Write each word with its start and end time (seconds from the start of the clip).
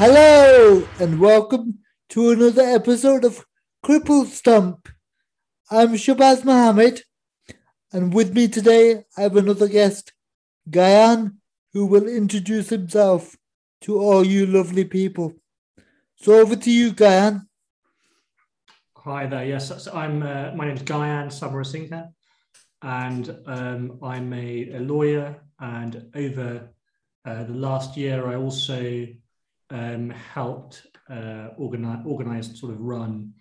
Hello 0.00 0.86
and 1.00 1.18
welcome 1.18 1.80
to 2.10 2.30
another 2.30 2.62
episode 2.62 3.24
of 3.24 3.44
Cripple 3.84 4.26
Stump. 4.26 4.88
I'm 5.72 5.94
Shabazz 5.94 6.44
Mohammed, 6.44 7.02
and 7.92 8.14
with 8.14 8.32
me 8.32 8.46
today 8.46 9.02
I 9.16 9.22
have 9.22 9.34
another 9.34 9.66
guest, 9.66 10.12
Gayan, 10.70 11.38
who 11.72 11.84
will 11.84 12.06
introduce 12.06 12.68
himself 12.68 13.34
to 13.80 13.98
all 13.98 14.24
you 14.24 14.46
lovely 14.46 14.84
people. 14.84 15.34
So 16.14 16.34
over 16.34 16.54
to 16.54 16.70
you, 16.70 16.92
Gayan. 16.92 17.48
Hi 18.98 19.26
there. 19.26 19.46
Yes, 19.46 19.88
I'm. 19.88 20.22
Uh, 20.22 20.52
my 20.54 20.66
name 20.66 20.76
is 20.76 20.82
Gayan 20.84 21.26
Samarasinghe, 21.26 22.08
and 22.82 23.36
um, 23.46 23.98
I'm 24.00 24.32
a, 24.32 24.74
a, 24.74 24.78
lawyer. 24.78 25.42
And 25.58 26.08
over 26.14 26.68
uh, 27.24 27.42
the 27.42 27.52
last 27.52 27.96
year, 27.96 28.28
I 28.28 28.36
also 28.36 29.08
um, 29.70 30.10
helped 30.10 30.86
uh, 31.10 31.48
organize, 31.56 32.02
organize, 32.06 32.60
sort 32.60 32.72
of 32.72 32.80
run 32.80 33.32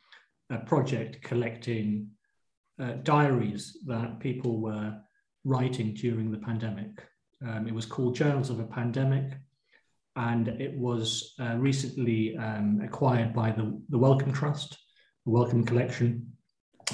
a 0.49 0.57
project 0.57 1.21
collecting 1.23 2.09
uh, 2.81 2.93
diaries 3.03 3.77
that 3.85 4.19
people 4.19 4.61
were 4.61 4.95
writing 5.43 5.93
during 5.93 6.31
the 6.31 6.37
pandemic. 6.37 6.89
Um, 7.45 7.67
it 7.67 7.73
was 7.73 7.85
called 7.85 8.15
Journals 8.15 8.49
of 8.49 8.59
a 8.59 8.65
Pandemic, 8.65 9.33
and 10.15 10.47
it 10.47 10.77
was 10.77 11.33
uh, 11.39 11.55
recently 11.57 12.35
um, 12.37 12.81
acquired 12.83 13.33
by 13.33 13.51
the, 13.51 13.79
the 13.89 13.97
Wellcome 13.97 14.33
Trust, 14.33 14.77
the 15.25 15.31
Wellcome 15.31 15.63
Collection. 15.63 16.33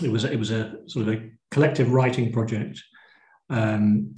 It 0.03 0.11
was 0.11 0.23
it 0.23 0.37
was 0.37 0.51
a 0.51 0.79
sort 0.87 1.07
of 1.07 1.13
a 1.13 1.29
collective 1.51 1.91
writing 1.91 2.31
project, 2.31 2.81
um, 3.49 4.15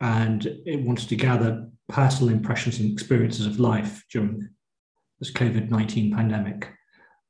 and 0.00 0.46
it 0.66 0.82
wanted 0.82 1.08
to 1.10 1.16
gather 1.16 1.68
personal 1.88 2.32
impressions 2.32 2.80
and 2.80 2.92
experiences 2.92 3.46
of 3.46 3.60
life 3.60 4.04
during 4.12 4.48
this 5.18 5.32
COVID 5.32 5.70
nineteen 5.70 6.14
pandemic. 6.14 6.68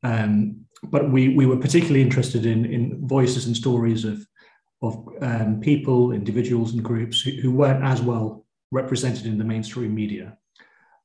Um, 0.03 0.67
but 0.85 1.11
we 1.11 1.31
we 1.31 1.47
were 1.47 1.57
particularly 1.57 2.03
interested 2.03 2.47
in 2.47 2.65
in 2.65 3.07
voices 3.07 3.47
and 3.47 3.57
stories 3.57 4.05
of 4.05 4.25
of 4.81 5.09
um, 5.21 5.61
people, 5.61 6.13
individuals, 6.13 6.73
and 6.73 6.85
groups 6.85 7.21
who, 7.21 7.33
who, 7.33 7.51
weren't 7.51 7.83
as 7.83 8.01
well 8.01 8.47
represented 8.71 9.27
in 9.27 9.37
the 9.37 9.45
mainstream 9.45 9.93
media, 9.93 10.37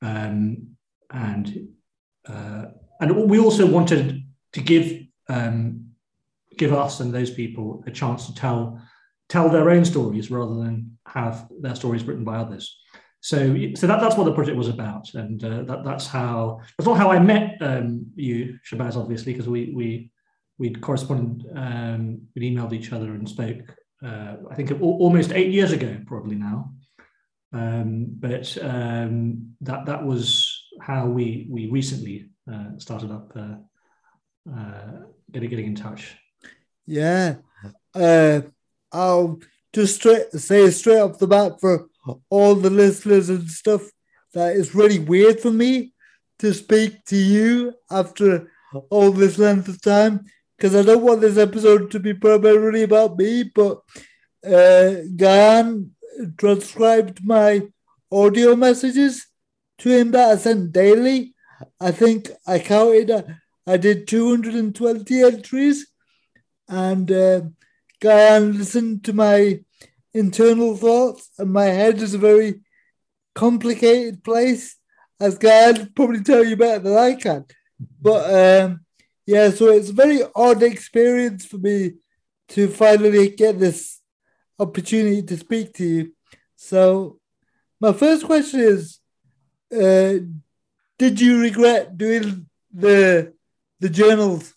um, 0.03 0.67
and 1.09 1.67
uh, 2.27 2.65
and 2.99 3.29
we 3.29 3.39
also 3.39 3.65
wanted 3.65 4.23
to 4.53 4.61
give 4.61 5.01
um, 5.27 5.89
give 6.57 6.73
us 6.73 6.99
and 6.99 7.13
those 7.13 7.31
people 7.31 7.83
a 7.87 7.91
chance 7.91 8.27
to 8.27 8.35
tell 8.35 8.79
tell 9.29 9.49
their 9.49 9.69
own 9.69 9.85
stories 9.85 10.29
rather 10.29 10.55
than 10.55 10.97
have 11.07 11.47
their 11.61 11.75
stories 11.75 12.03
written 12.03 12.23
by 12.23 12.37
others. 12.37 12.77
So, 13.23 13.55
so 13.75 13.87
that, 13.87 14.01
that's 14.01 14.17
what 14.17 14.25
the 14.25 14.33
project 14.33 14.57
was 14.57 14.67
about, 14.67 15.13
and 15.13 15.41
uh, 15.41 15.63
that, 15.63 15.85
that's 15.85 16.05
how 16.05 16.59
that's 16.77 16.85
not 16.85 16.97
how 16.97 17.09
I 17.09 17.19
met 17.19 17.55
um, 17.61 18.07
you, 18.15 18.59
Shabazz, 18.69 18.97
obviously, 18.97 19.31
because 19.31 19.47
we 19.47 19.71
we 19.73 20.11
we'd 20.57 20.81
corresponded, 20.81 21.47
um, 21.55 22.23
we'd 22.35 22.53
emailed 22.53 22.73
each 22.73 22.91
other 22.91 23.13
and 23.13 23.27
spoke. 23.27 23.61
Uh, 24.05 24.35
I 24.51 24.55
think 24.55 24.73
almost 24.81 25.31
eight 25.31 25.53
years 25.53 25.71
ago, 25.71 25.97
probably 26.05 26.35
now. 26.35 26.73
Um, 27.53 28.07
but 28.09 28.57
um, 28.61 29.55
that 29.61 29.85
that 29.85 30.03
was 30.03 30.61
how 30.81 31.05
we 31.05 31.47
we 31.49 31.67
recently 31.67 32.29
uh, 32.51 32.77
started 32.77 33.09
up 33.09 33.31
uh, 33.37 33.55
uh, 34.53 34.99
getting 35.31 35.49
getting 35.49 35.67
in 35.67 35.75
touch. 35.75 36.17
Yeah, 36.85 37.35
uh, 37.95 38.41
I'll 38.91 39.39
just 39.71 39.95
straight, 39.95 40.29
say 40.33 40.69
straight 40.71 40.99
off 40.99 41.19
the 41.19 41.27
bat 41.27 41.61
for 41.61 41.87
all 42.29 42.55
the 42.55 42.69
listeners 42.69 43.29
and 43.29 43.49
stuff 43.49 43.81
that 44.33 44.55
it's 44.55 44.75
really 44.75 44.99
weird 44.99 45.39
for 45.39 45.51
me 45.51 45.93
to 46.39 46.53
speak 46.53 47.03
to 47.05 47.15
you 47.15 47.73
after 47.91 48.51
all 48.89 49.11
this 49.11 49.37
length 49.37 49.67
of 49.67 49.81
time 49.81 50.25
because 50.57 50.75
I 50.75 50.81
don't 50.81 51.03
want 51.03 51.21
this 51.21 51.37
episode 51.37 51.91
to 51.91 51.99
be 51.99 52.13
primarily 52.13 52.83
about 52.83 53.17
me, 53.17 53.43
but 53.43 53.79
uh, 54.45 55.03
Gayan 55.15 55.89
transcribed 56.37 57.23
my 57.23 57.63
audio 58.11 58.55
messages 58.55 59.27
to 59.79 59.89
him 59.89 60.11
that 60.11 60.29
I 60.29 60.35
sent 60.37 60.71
daily. 60.71 61.33
I 61.79 61.91
think 61.91 62.29
I 62.47 62.59
counted, 62.59 63.37
I 63.65 63.77
did 63.77 64.07
220 64.07 65.21
entries, 65.21 65.87
and 66.67 67.11
uh, 67.11 67.41
Gayan 68.01 68.57
listened 68.57 69.03
to 69.05 69.13
my 69.13 69.59
internal 70.13 70.75
thoughts, 70.75 71.29
and 71.37 71.51
my 71.51 71.65
head 71.65 72.01
is 72.01 72.13
a 72.13 72.19
very 72.19 72.61
complicated 73.35 74.23
place, 74.23 74.77
as 75.19 75.39
Gayan 75.39 75.93
probably 75.95 76.21
tell 76.21 76.43
you 76.43 76.55
better 76.55 76.79
than 76.79 76.97
I 76.97 77.15
can. 77.15 77.45
But 78.01 78.23
um, 78.33 78.81
yeah, 79.25 79.49
so 79.49 79.69
it's 79.69 79.89
a 79.89 79.93
very 79.93 80.21
odd 80.35 80.63
experience 80.63 81.45
for 81.45 81.57
me 81.57 81.93
to 82.49 82.67
finally 82.67 83.29
get 83.29 83.59
this 83.59 84.01
opportunity 84.59 85.23
to 85.23 85.37
speak 85.37 85.73
to 85.73 85.85
you. 85.85 86.13
So, 86.55 87.19
my 87.79 87.93
first 87.93 88.25
question 88.25 88.59
is: 88.59 88.99
uh, 89.71 90.19
Did 90.97 91.19
you 91.19 91.39
regret 91.39 91.97
doing 91.97 92.47
the 92.71 93.33
the 93.79 93.89
journals? 93.89 94.53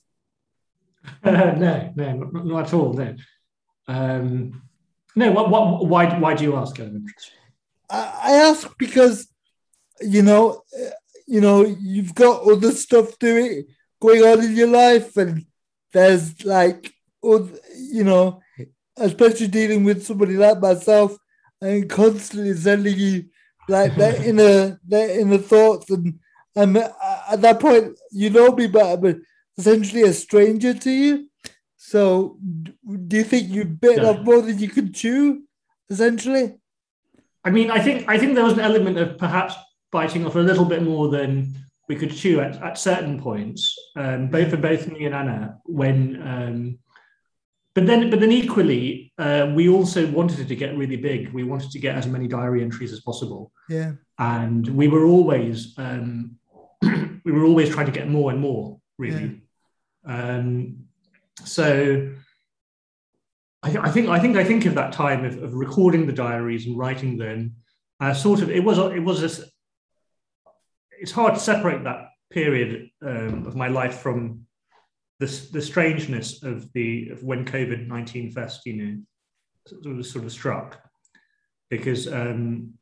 Uh, 1.22 1.31
no, 1.56 1.93
no, 1.95 2.12
not, 2.16 2.47
not, 2.47 2.66
at 2.66 2.75
all. 2.75 2.93
No, 2.93 3.15
um, 3.89 4.62
no. 5.16 5.32
What, 5.32 5.50
what, 5.50 5.87
why, 5.87 6.19
why 6.19 6.34
do 6.34 6.44
you 6.44 6.56
ask? 6.56 6.78
I, 7.91 8.21
I 8.22 8.32
ask 8.32 8.77
because 8.78 9.28
you 10.00 10.22
know, 10.22 10.62
uh, 10.78 10.91
you 11.27 11.41
know, 11.41 11.65
you've 11.65 12.15
got 12.15 12.47
other 12.49 12.72
stuff 12.72 13.19
doing 13.19 13.65
going 14.00 14.22
on 14.22 14.44
in 14.44 14.56
your 14.56 14.69
life, 14.69 15.16
and 15.16 15.44
there's 15.93 16.44
like, 16.44 16.93
you 17.22 18.04
know, 18.04 18.41
especially 18.97 19.49
dealing 19.49 19.84
with 19.84 20.04
somebody 20.04 20.37
like 20.37 20.60
myself, 20.60 21.16
and 21.60 21.88
constantly 21.88 22.54
sending 22.54 22.97
you 22.97 23.25
like 23.69 23.94
their 23.97 24.22
inner 24.28 24.81
their 24.87 25.21
inner 25.21 25.38
thoughts, 25.38 25.91
and 25.91 26.19
and 26.54 26.77
at 26.77 27.41
that 27.43 27.60
point 27.60 27.98
you 28.12 28.31
know 28.31 28.53
me 28.53 28.66
better, 28.66 28.97
but 28.97 29.16
essentially 29.59 30.03
a 30.03 30.12
stranger 30.12 30.75
to 30.75 30.91
you. 30.91 31.28
So, 31.86 32.36
do 33.06 33.16
you 33.16 33.22
think 33.22 33.48
you 33.48 33.64
bit 33.64 33.98
yeah. 33.98 34.08
off 34.08 34.24
more 34.24 34.42
than 34.42 34.58
you 34.58 34.69
could 34.69 34.92
chew, 34.92 35.44
essentially? 35.88 36.58
I 37.44 37.50
mean, 37.50 37.70
I 37.70 37.78
think 37.78 38.08
I 38.08 38.19
think 38.19 38.34
there 38.34 38.42
was 38.42 38.54
an 38.54 38.66
element 38.70 38.98
of 38.98 39.16
perhaps 39.19 39.54
biting 39.92 40.26
off 40.26 40.34
a 40.34 40.41
little 40.41 40.64
bit 40.64 40.82
more 40.82 41.10
than 41.10 41.54
we 41.88 41.94
could 41.94 42.12
chew 42.12 42.41
at, 42.41 42.60
at 42.60 42.76
certain 42.76 43.22
points, 43.22 43.78
um, 43.94 44.26
both 44.26 44.50
for 44.50 44.56
both 44.56 44.88
me 44.88 45.04
and 45.04 45.14
Anna, 45.14 45.60
when 45.64 46.20
um, 46.26 46.78
but 47.76 47.86
then, 47.86 48.10
but 48.10 48.18
then 48.18 48.32
equally, 48.32 49.12
uh, 49.18 49.53
we 49.54 49.68
also 49.68 50.10
wanted 50.10 50.41
it 50.41 50.48
to 50.48 50.56
get 50.56 50.76
really 50.76 50.97
big. 50.97 51.32
We 51.32 51.44
wanted 51.44 51.70
to 51.70 51.78
get 51.78 51.94
as 51.94 52.08
many 52.08 52.26
diary 52.26 52.62
entries 52.62 52.91
as 52.91 53.00
possible. 53.00 53.53
Yeah. 53.68 53.92
And 54.18 54.66
we 54.66 54.88
were 54.88 55.04
always, 55.04 55.72
um, 55.78 56.36
we 56.82 57.30
were 57.30 57.44
always 57.44 57.68
trying 57.68 57.86
to 57.86 57.92
get 57.92 58.08
more 58.08 58.32
and 58.32 58.41
more, 58.41 58.80
really. 58.98 59.42
Yeah. 60.08 60.36
Um, 60.38 60.85
so 61.44 62.12
I, 63.62 63.70
th- 63.70 63.82
I, 63.82 63.91
think, 63.91 64.08
I 64.08 64.19
think, 64.19 64.36
I 64.36 64.44
think 64.44 64.64
of 64.66 64.74
that 64.74 64.92
time 64.92 65.24
of, 65.24 65.42
of 65.42 65.54
recording 65.54 66.06
the 66.06 66.12
diaries 66.12 66.66
and 66.66 66.78
writing 66.78 67.16
them. 67.19 67.56
Uh, 68.00 68.12
sort 68.12 68.42
of, 68.42 68.50
it 68.50 68.62
was, 68.62 68.78
it 68.78 69.02
was 69.02 69.20
this. 69.20 69.42
It's 70.98 71.12
hard 71.12 71.34
to 71.34 71.41
separate 71.41 71.84
that 71.84 72.08
period 72.30 72.91
um, 73.02 73.47
of 73.47 73.56
my 73.56 73.69
life 73.69 73.98
from 73.98 74.47
the, 75.20 75.26
the 75.52 75.62
strangeness 75.62 76.42
of 76.42 76.72
the 76.72 77.10
of 77.10 77.22
when 77.22 77.44
COVID 77.44 77.86
nineteen 77.86 78.30
first, 78.30 78.66
you 78.66 78.74
know, 78.74 78.98
sort 79.66 79.98
of, 79.98 80.06
sort 80.06 80.24
of 80.24 80.32
struck, 80.32 80.78
because 81.71 82.06
um, 82.10 82.74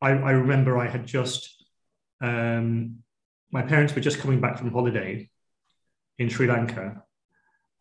I, 0.00 0.10
I 0.10 0.30
remember 0.32 0.78
I 0.78 0.88
had 0.88 1.06
just 1.06 1.64
um, 2.20 2.98
my 3.50 3.62
parents 3.62 3.94
were 3.94 4.00
just 4.00 4.20
coming 4.20 4.40
back 4.40 4.58
from 4.58 4.70
holiday 4.70 5.28
in 6.18 6.28
Sri 6.28 6.46
Lanka, 6.46 7.02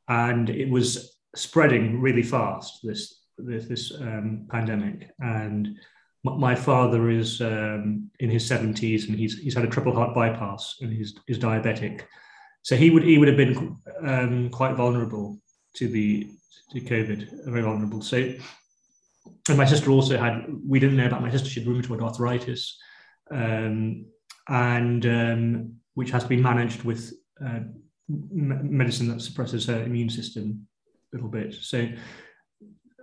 and 0.08 0.50
it 0.50 0.70
was 0.70 1.18
spreading 1.36 2.02
really 2.02 2.24
fast. 2.24 2.80
This 2.84 3.22
this, 3.38 3.68
this 3.68 3.92
um, 4.00 4.48
pandemic, 4.50 5.10
and 5.20 5.78
my 6.24 6.56
father 6.56 7.10
is 7.10 7.42
um, 7.42 8.10
in 8.20 8.30
his 8.30 8.50
70s 8.50 9.08
and 9.08 9.18
he's 9.18 9.38
he's 9.38 9.54
had 9.54 9.64
a 9.64 9.70
triple 9.70 9.94
heart 9.94 10.16
bypass 10.16 10.78
and 10.82 10.92
he's, 10.92 11.14
he's 11.28 11.38
diabetic 11.38 12.06
so 12.66 12.76
he 12.76 12.90
would 12.90 13.04
he 13.04 13.20
would 13.20 13.28
have 13.28 13.38
been 13.38 13.78
um, 14.04 14.50
quite 14.50 14.74
vulnerable 14.74 15.40
to 15.76 15.88
the 15.88 16.28
to 16.72 16.82
COVID, 16.82 17.46
very 17.46 17.62
vulnerable. 17.62 18.02
So, 18.02 18.34
and 19.50 19.58
my 19.58 19.66
sister 19.66 19.92
also 19.92 20.18
had. 20.18 20.46
We 20.68 20.80
didn't 20.80 20.98
know 20.98 21.06
about 21.06 21.22
my 21.22 21.30
sister. 21.30 21.48
She 21.48 21.60
had 21.60 21.70
rheumatoid 21.70 22.02
arthritis, 22.02 22.76
um, 23.30 24.06
and 24.48 25.06
um, 25.06 25.74
which 25.94 26.10
has 26.10 26.24
to 26.24 26.30
be 26.30 26.38
managed 26.38 26.84
with 26.84 27.14
uh, 27.46 27.60
medicine 28.08 29.08
that 29.10 29.22
suppresses 29.22 29.66
her 29.66 29.84
immune 29.84 30.10
system 30.10 30.68
a 31.12 31.16
little 31.16 31.30
bit. 31.30 31.56
So 31.56 31.90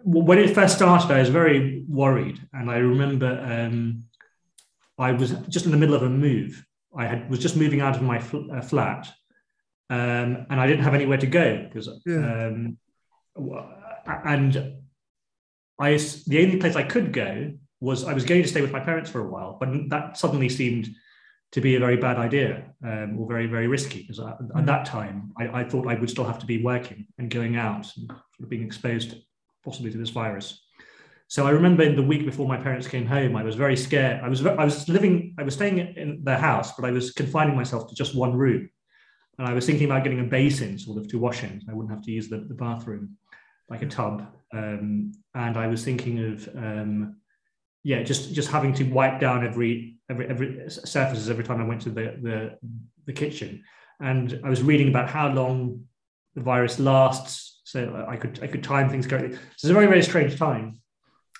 when 0.04 0.38
it 0.38 0.54
first 0.54 0.76
started, 0.76 1.10
I 1.10 1.20
was 1.20 1.28
very 1.28 1.84
worried, 1.88 2.40
and 2.52 2.70
I 2.70 2.76
remember 2.78 3.40
um, 3.40 4.04
I 4.98 5.12
was 5.12 5.32
just 5.48 5.64
in 5.64 5.70
the 5.70 5.76
middle 5.76 5.94
of 5.94 6.02
a 6.02 6.10
move 6.10 6.64
I 6.96 7.06
had 7.06 7.30
was 7.30 7.38
just 7.38 7.56
moving 7.56 7.80
out 7.80 7.96
of 7.96 8.02
my 8.02 8.18
fl- 8.18 8.52
uh, 8.52 8.60
flat, 8.60 9.10
um, 9.90 10.46
and 10.50 10.60
I 10.60 10.66
didn't 10.66 10.84
have 10.84 10.94
anywhere 10.94 11.18
to 11.18 11.26
go 11.26 11.64
because, 11.64 11.88
Yeah. 12.04 12.46
um, 12.46 12.78
and 14.06 14.74
I 15.80 15.96
the 16.26 16.42
only 16.44 16.58
place 16.58 16.76
I 16.76 16.82
could 16.82 17.12
go 17.12 17.52
was 17.80 18.04
I 18.04 18.12
was 18.12 18.24
going 18.24 18.42
to 18.42 18.48
stay 18.48 18.60
with 18.60 18.72
my 18.72 18.80
parents 18.80 19.10
for 19.10 19.20
a 19.20 19.28
while, 19.30 19.56
but 19.58 19.68
that 19.88 20.16
suddenly 20.18 20.48
seemed 20.48 20.88
to 21.52 21.60
be 21.60 21.76
a 21.76 21.78
very 21.78 21.96
bad 21.96 22.16
idea 22.16 22.64
um, 22.84 23.18
or 23.18 23.26
very 23.28 23.46
very 23.46 23.66
risky 23.66 24.02
because 24.02 24.18
at, 24.18 24.38
at 24.56 24.66
that 24.66 24.84
time 24.86 25.32
I, 25.38 25.60
I 25.60 25.64
thought 25.64 25.86
I 25.86 25.94
would 25.94 26.10
still 26.10 26.24
have 26.24 26.38
to 26.40 26.46
be 26.46 26.62
working 26.62 27.06
and 27.18 27.30
going 27.30 27.56
out 27.56 27.86
and 27.96 28.08
sort 28.08 28.42
of 28.42 28.48
being 28.48 28.64
exposed 28.64 29.16
possibly 29.64 29.90
to 29.92 29.98
this 29.98 30.10
virus. 30.10 30.60
So 31.28 31.46
I 31.46 31.50
remember 31.50 31.82
in 31.82 31.96
the 31.96 32.02
week 32.02 32.26
before 32.26 32.46
my 32.46 32.58
parents 32.58 32.86
came 32.86 33.06
home, 33.06 33.36
I 33.36 33.42
was 33.42 33.54
very 33.54 33.76
scared. 33.76 34.22
I 34.22 34.28
was 34.28 34.44
I 34.44 34.64
was 34.64 34.86
living, 34.88 35.34
I 35.38 35.42
was 35.42 35.54
staying 35.54 35.78
in 35.78 36.22
their 36.22 36.36
house, 36.36 36.72
but 36.76 36.84
I 36.84 36.90
was 36.90 37.12
confining 37.12 37.56
myself 37.56 37.88
to 37.88 37.94
just 37.94 38.14
one 38.14 38.34
room, 38.36 38.68
and 39.38 39.48
I 39.48 39.54
was 39.54 39.64
thinking 39.64 39.86
about 39.86 40.04
getting 40.04 40.20
a 40.20 40.24
basin 40.24 40.78
sort 40.78 40.98
of 40.98 41.08
to 41.08 41.18
wash 41.18 41.42
in. 41.42 41.62
I 41.70 41.72
wouldn't 41.72 41.94
have 41.94 42.04
to 42.04 42.10
use 42.10 42.28
the, 42.28 42.38
the 42.38 42.54
bathroom, 42.54 43.16
like 43.70 43.80
a 43.80 43.86
tub. 43.86 44.26
Um, 44.52 45.12
and 45.34 45.56
I 45.56 45.68
was 45.68 45.82
thinking 45.82 46.32
of 46.32 46.48
um, 46.54 47.16
yeah, 47.82 48.02
just 48.02 48.34
just 48.34 48.50
having 48.50 48.74
to 48.74 48.84
wipe 48.84 49.18
down 49.18 49.46
every 49.46 49.96
every 50.12 50.26
every 50.28 50.48
surfaces 50.68 51.30
every 51.30 51.44
time 51.44 51.60
I 51.60 51.64
went 51.70 51.82
to 51.82 51.90
the 51.90 52.06
the, 52.26 52.36
the 53.06 53.12
kitchen. 53.12 53.50
And 54.00 54.40
I 54.46 54.48
was 54.54 54.62
reading 54.62 54.88
about 54.88 55.08
how 55.08 55.26
long 55.40 55.84
the 56.34 56.42
virus 56.42 56.78
lasts, 56.78 57.60
so 57.64 57.78
I 58.08 58.16
could 58.16 58.34
I 58.42 58.46
could 58.46 58.64
time 58.64 58.88
things 58.88 59.06
correctly. 59.06 59.34
So 59.56 59.66
it's 59.66 59.74
a 59.76 59.80
very 59.80 59.86
very 59.86 60.02
strange 60.02 60.38
time. 60.38 60.66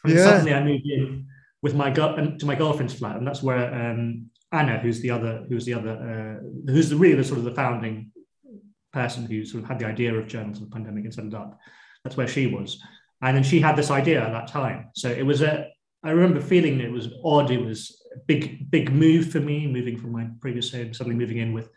And 0.05 0.13
Yeah. 0.13 0.25
suddenly 0.25 0.55
I 0.55 0.63
moved 0.65 0.87
in 0.87 1.27
with 1.63 1.75
my 1.75 1.91
girl 1.91 2.11
to 2.41 2.47
my 2.47 2.55
girlfriend's 2.55 2.95
flat, 2.95 3.17
and 3.17 3.27
that's 3.27 3.43
where 3.43 3.65
um, 3.81 4.31
Anna, 4.53 4.79
who's 4.79 5.01
the 5.01 5.11
other, 5.11 5.45
who's 5.49 5.65
the 5.65 5.75
other, 5.75 5.95
uh, 6.11 6.73
who's 6.73 6.89
the 6.91 6.97
really 6.97 7.15
the 7.15 7.25
sort 7.25 7.39
of 7.39 7.45
the 7.45 7.55
founding 7.55 8.13
person 8.93 9.25
who 9.25 9.45
sort 9.45 9.63
of 9.63 9.69
had 9.69 9.79
the 9.79 9.87
idea 9.87 10.15
of 10.15 10.27
journals 10.27 10.59
of 10.59 10.65
the 10.65 10.75
pandemic 10.75 11.05
and 11.05 11.15
set 11.15 11.25
it 11.25 11.35
up. 11.35 11.59
That's 12.05 12.17
where 12.17 12.29
she 12.29 12.47
was, 12.47 12.81
and 13.23 13.37
then 13.37 13.45
she 13.45 13.61
had 13.61 13.77
this 13.77 13.91
idea 13.91 14.23
at 14.27 14.33
that 14.33 14.49
time. 14.49 14.91
So 14.95 15.09
it 15.09 15.25
was 15.25 15.43
a. 15.43 15.69
I 16.05 16.11
remember 16.11 16.41
feeling 16.41 16.81
it 16.81 16.91
was 16.91 17.09
odd. 17.25 17.51
It 17.51 17.65
was 17.65 18.02
big, 18.27 18.71
big 18.71 18.93
move 18.93 19.31
for 19.31 19.41
me, 19.41 19.67
moving 19.67 19.97
from 19.99 20.13
my 20.13 20.29
previous 20.41 20.73
home, 20.73 20.93
suddenly 20.95 21.19
moving 21.19 21.39
in 21.39 21.53
with, 21.53 21.69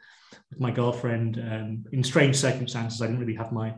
with 0.50 0.60
my 0.60 0.72
girlfriend 0.72 1.38
um, 1.38 1.86
in 1.92 2.04
strange 2.04 2.36
circumstances. 2.36 3.02
I 3.02 3.08
didn't 3.08 3.20
really 3.22 3.36
have 3.36 3.52
my, 3.52 3.76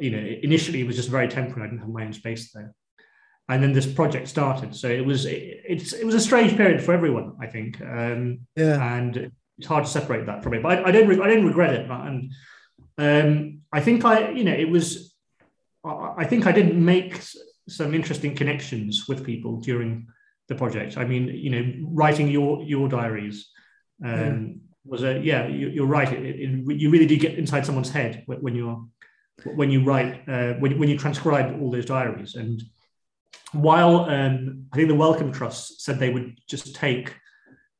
you 0.00 0.10
know, 0.10 0.18
initially 0.42 0.80
it 0.80 0.86
was 0.86 0.96
just 0.96 1.08
very 1.10 1.28
temporary. 1.28 1.68
I 1.68 1.70
didn't 1.70 1.80
have 1.80 1.90
my 1.90 2.04
own 2.04 2.12
space 2.12 2.52
there 2.52 2.74
and 3.48 3.62
then 3.62 3.72
this 3.72 3.86
project 3.86 4.28
started. 4.28 4.74
So 4.74 4.88
it 4.88 5.04
was 5.04 5.26
it, 5.26 5.60
it's 5.68 5.92
it 5.92 6.04
was 6.04 6.14
a 6.14 6.20
strange 6.20 6.56
period 6.56 6.82
for 6.82 6.92
everyone, 6.92 7.36
I 7.40 7.46
think, 7.46 7.80
um, 7.80 8.40
Yeah. 8.56 8.96
and 8.96 9.30
it's 9.58 9.66
hard 9.66 9.84
to 9.84 9.90
separate 9.90 10.26
that 10.26 10.42
from 10.42 10.54
it. 10.54 10.62
But 10.62 10.78
I, 10.78 10.88
I 10.88 10.90
don't 10.90 11.08
re- 11.08 11.20
I 11.20 11.28
didn't 11.28 11.46
regret 11.46 11.74
it, 11.74 11.90
and 11.90 12.32
um, 12.98 13.60
I 13.72 13.80
think 13.80 14.04
I 14.04 14.30
you 14.30 14.44
know 14.44 14.52
it 14.52 14.68
was 14.70 15.14
I 15.84 16.14
I 16.18 16.24
think 16.24 16.46
I 16.46 16.52
didn't 16.52 16.82
make 16.82 17.20
some 17.68 17.94
interesting 17.94 18.34
connections 18.34 19.04
with 19.08 19.24
people 19.24 19.60
during 19.60 20.06
the 20.48 20.54
project. 20.54 20.96
I 20.96 21.04
mean, 21.04 21.28
you 21.28 21.50
know, 21.50 21.88
writing 21.92 22.28
your 22.28 22.62
your 22.62 22.88
diaries. 22.88 23.50
Um, 24.04 24.60
Was 24.86 25.02
a 25.02 25.18
yeah, 25.18 25.46
you, 25.48 25.68
you're 25.70 25.86
right. 25.86 26.12
It, 26.12 26.36
it, 26.40 26.80
you 26.80 26.90
really 26.90 27.06
do 27.06 27.16
get 27.16 27.38
inside 27.38 27.64
someone's 27.64 27.90
head 27.90 28.22
when 28.26 28.54
you're 28.54 28.84
when 29.54 29.70
you 29.70 29.82
write 29.82 30.28
uh, 30.28 30.54
when, 30.60 30.78
when 30.78 30.88
you 30.88 30.98
transcribe 30.98 31.60
all 31.60 31.70
those 31.70 31.86
diaries 31.86 32.34
and 32.34 32.62
while 33.52 34.00
um, 34.10 34.66
I 34.72 34.76
think 34.76 34.88
the 34.88 34.94
Wellcome 34.94 35.32
Trust 35.32 35.82
said 35.82 35.98
they 35.98 36.10
would 36.10 36.38
just 36.48 36.74
take 36.74 37.14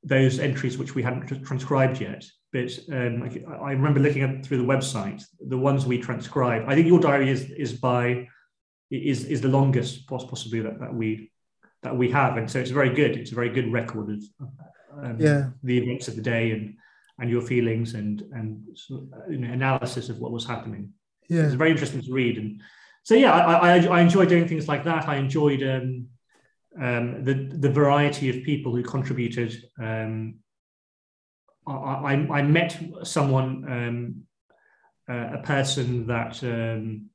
those 0.02 0.38
entries 0.38 0.78
which 0.78 0.94
we 0.94 1.02
hadn't 1.02 1.44
transcribed 1.44 2.00
yet, 2.00 2.24
but 2.52 2.70
um, 2.92 3.22
I, 3.22 3.54
I 3.68 3.70
remember 3.72 4.00
looking 4.00 4.22
at 4.22 4.44
through 4.44 4.58
the 4.58 4.64
website 4.64 5.22
the 5.40 5.58
ones 5.58 5.84
we 5.84 5.98
transcribed. 5.98 6.68
I 6.68 6.74
think 6.74 6.86
your 6.86 7.00
diary 7.00 7.28
is 7.30 7.50
is 7.50 7.72
by 7.72 8.28
is 8.90 9.24
is 9.24 9.40
the 9.40 9.48
longest 9.48 10.06
poss- 10.06 10.26
possibly 10.26 10.60
that, 10.60 10.78
that 10.80 10.94
we 10.94 11.30
that 11.84 11.96
we 11.96 12.10
have, 12.10 12.36
and 12.38 12.50
so 12.50 12.58
it's 12.58 12.70
very 12.70 12.92
good. 12.92 13.16
It's 13.16 13.30
a 13.30 13.34
very 13.36 13.50
good 13.50 13.70
record 13.70 14.08
of 14.10 14.22
um, 15.00 15.16
Yeah. 15.20 15.50
the 15.62 15.78
events 15.78 16.08
of 16.08 16.16
the 16.16 16.22
day 16.22 16.50
and 16.50 16.76
and 17.20 17.30
your 17.30 17.42
feelings 17.42 17.94
and 17.94 18.22
and 18.32 18.66
you 19.30 19.38
know, 19.38 19.52
analysis 19.52 20.08
of 20.08 20.18
what 20.18 20.32
was 20.32 20.44
happening 20.44 20.92
Yeah. 21.28 21.44
it's 21.44 21.54
very 21.54 21.70
interesting 21.70 22.02
to 22.02 22.12
read 22.12 22.38
and 22.38 22.60
so 23.04 23.14
yeah 23.14 23.32
i 23.32 23.52
i, 23.68 23.86
I 23.96 24.00
enjoy 24.00 24.24
doing 24.26 24.48
things 24.48 24.66
like 24.66 24.82
that 24.84 25.08
i 25.08 25.16
enjoyed 25.16 25.62
um, 25.62 26.08
um, 26.86 27.22
the 27.28 27.34
the 27.64 27.70
variety 27.70 28.26
of 28.30 28.44
people 28.50 28.74
who 28.74 28.82
contributed 28.82 29.52
um, 29.80 30.14
I, 31.68 31.72
I, 31.72 32.12
I 32.38 32.42
met 32.42 32.70
someone 33.04 33.50
um, 33.76 33.96
uh, 35.08 35.38
a 35.38 35.42
person 35.54 36.08
that 36.08 36.42
um, 36.42 37.10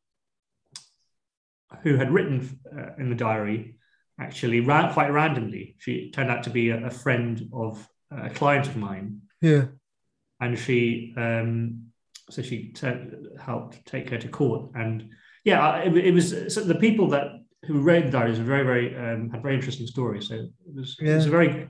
who 1.83 1.97
had 1.97 2.11
written 2.13 2.37
uh, 2.77 2.91
in 3.01 3.09
the 3.09 3.15
diary 3.15 3.75
actually 4.19 4.59
ran 4.59 4.93
quite 4.93 5.11
randomly. 5.11 5.75
She 5.79 6.11
turned 6.11 6.29
out 6.29 6.43
to 6.43 6.49
be 6.49 6.69
a, 6.69 6.87
a 6.87 6.89
friend 6.89 7.49
of 7.53 7.87
a 8.11 8.29
client 8.29 8.67
of 8.67 8.75
mine. 8.75 9.21
Yeah. 9.41 9.65
and 10.41 10.57
she 10.57 11.13
um, 11.17 11.85
so 12.29 12.41
she 12.41 12.69
t- 12.73 12.93
helped 13.39 13.85
take 13.85 14.09
her 14.09 14.17
to 14.17 14.27
court. 14.27 14.71
And 14.75 15.09
yeah 15.45 15.77
it, 15.77 15.95
it 15.97 16.13
was 16.13 16.53
so 16.53 16.61
the 16.61 16.75
people 16.75 17.07
that 17.09 17.27
who 17.65 17.81
read 17.81 18.07
the 18.07 18.11
diaries 18.11 18.39
were 18.39 18.45
very 18.45 18.65
very 18.65 18.95
um, 18.95 19.29
had 19.29 19.41
very 19.41 19.55
interesting 19.55 19.87
stories. 19.87 20.27
So 20.27 20.35
it 20.35 20.75
was, 20.75 20.97
it 20.99 21.15
was 21.15 21.25
a 21.25 21.29
very 21.29 21.67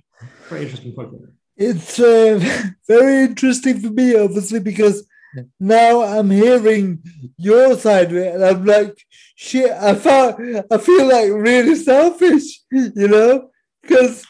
very 0.49 0.63
interesting 0.63 0.93
project. 0.93 1.23
It's 1.57 1.99
uh, 1.99 2.39
very 2.87 3.23
interesting 3.23 3.79
for 3.81 3.89
me, 3.89 4.15
obviously, 4.17 4.59
because 4.59 5.05
now 5.59 6.01
I'm 6.01 6.29
hearing 6.29 7.03
your 7.37 7.77
side 7.77 8.11
of 8.11 8.17
it, 8.17 8.35
and 8.35 8.43
I'm 8.43 8.65
like, 8.65 8.97
shit. 9.35 9.71
I 9.71 9.95
felt, 9.95 10.39
I 10.71 10.77
feel 10.77 11.05
like 11.07 11.31
really 11.31 11.75
selfish, 11.75 12.61
you 12.71 13.07
know, 13.07 13.49
because 13.81 14.25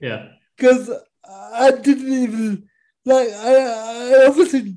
yeah 0.00 0.28
because 0.56 0.90
I 1.24 1.70
didn't 1.70 2.12
even 2.12 2.68
like. 3.04 3.28
I, 3.28 4.22
I 4.22 4.26
obviously, 4.28 4.76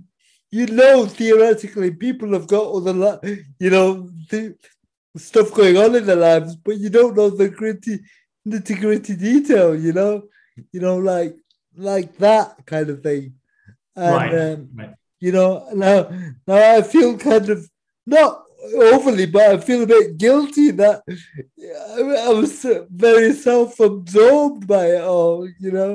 you 0.51 0.67
know, 0.67 1.05
theoretically, 1.05 1.91
people 1.91 2.31
have 2.33 2.47
got 2.47 2.71
other, 2.71 2.93
li- 2.93 3.43
you 3.59 3.69
know, 3.69 4.09
the 4.29 4.55
stuff 5.17 5.53
going 5.53 5.77
on 5.77 5.95
in 5.95 6.05
their 6.05 6.15
lives, 6.15 6.55
but 6.55 6.77
you 6.77 6.89
don't 6.89 7.17
know 7.17 7.29
the 7.29 7.49
gritty, 7.49 7.99
nitty 8.47 8.79
gritty 8.79 9.15
detail. 9.15 9.75
You 9.75 9.93
know, 9.93 10.23
you 10.71 10.79
know, 10.79 10.97
like 10.97 11.35
like 11.75 12.15
that 12.17 12.65
kind 12.65 12.89
of 12.89 13.01
thing. 13.01 13.33
And, 13.95 14.15
right, 14.15 14.33
Um, 14.33 14.69
right. 14.75 14.93
You 15.23 15.31
know, 15.31 15.49
now 15.73 15.97
now 16.45 16.77
I 16.77 16.81
feel 16.81 17.17
kind 17.17 17.49
of 17.49 17.59
not 18.05 18.43
overly, 18.75 19.25
but 19.25 19.45
I 19.53 19.57
feel 19.57 19.83
a 19.83 19.87
bit 19.87 20.17
guilty 20.17 20.71
that 20.71 21.01
I, 21.97 22.01
I 22.27 22.31
was 22.39 22.65
very 22.89 23.31
self-absorbed 23.31 24.67
by 24.67 24.85
it 24.97 25.03
all, 25.03 25.47
you 25.63 25.71
know, 25.71 25.93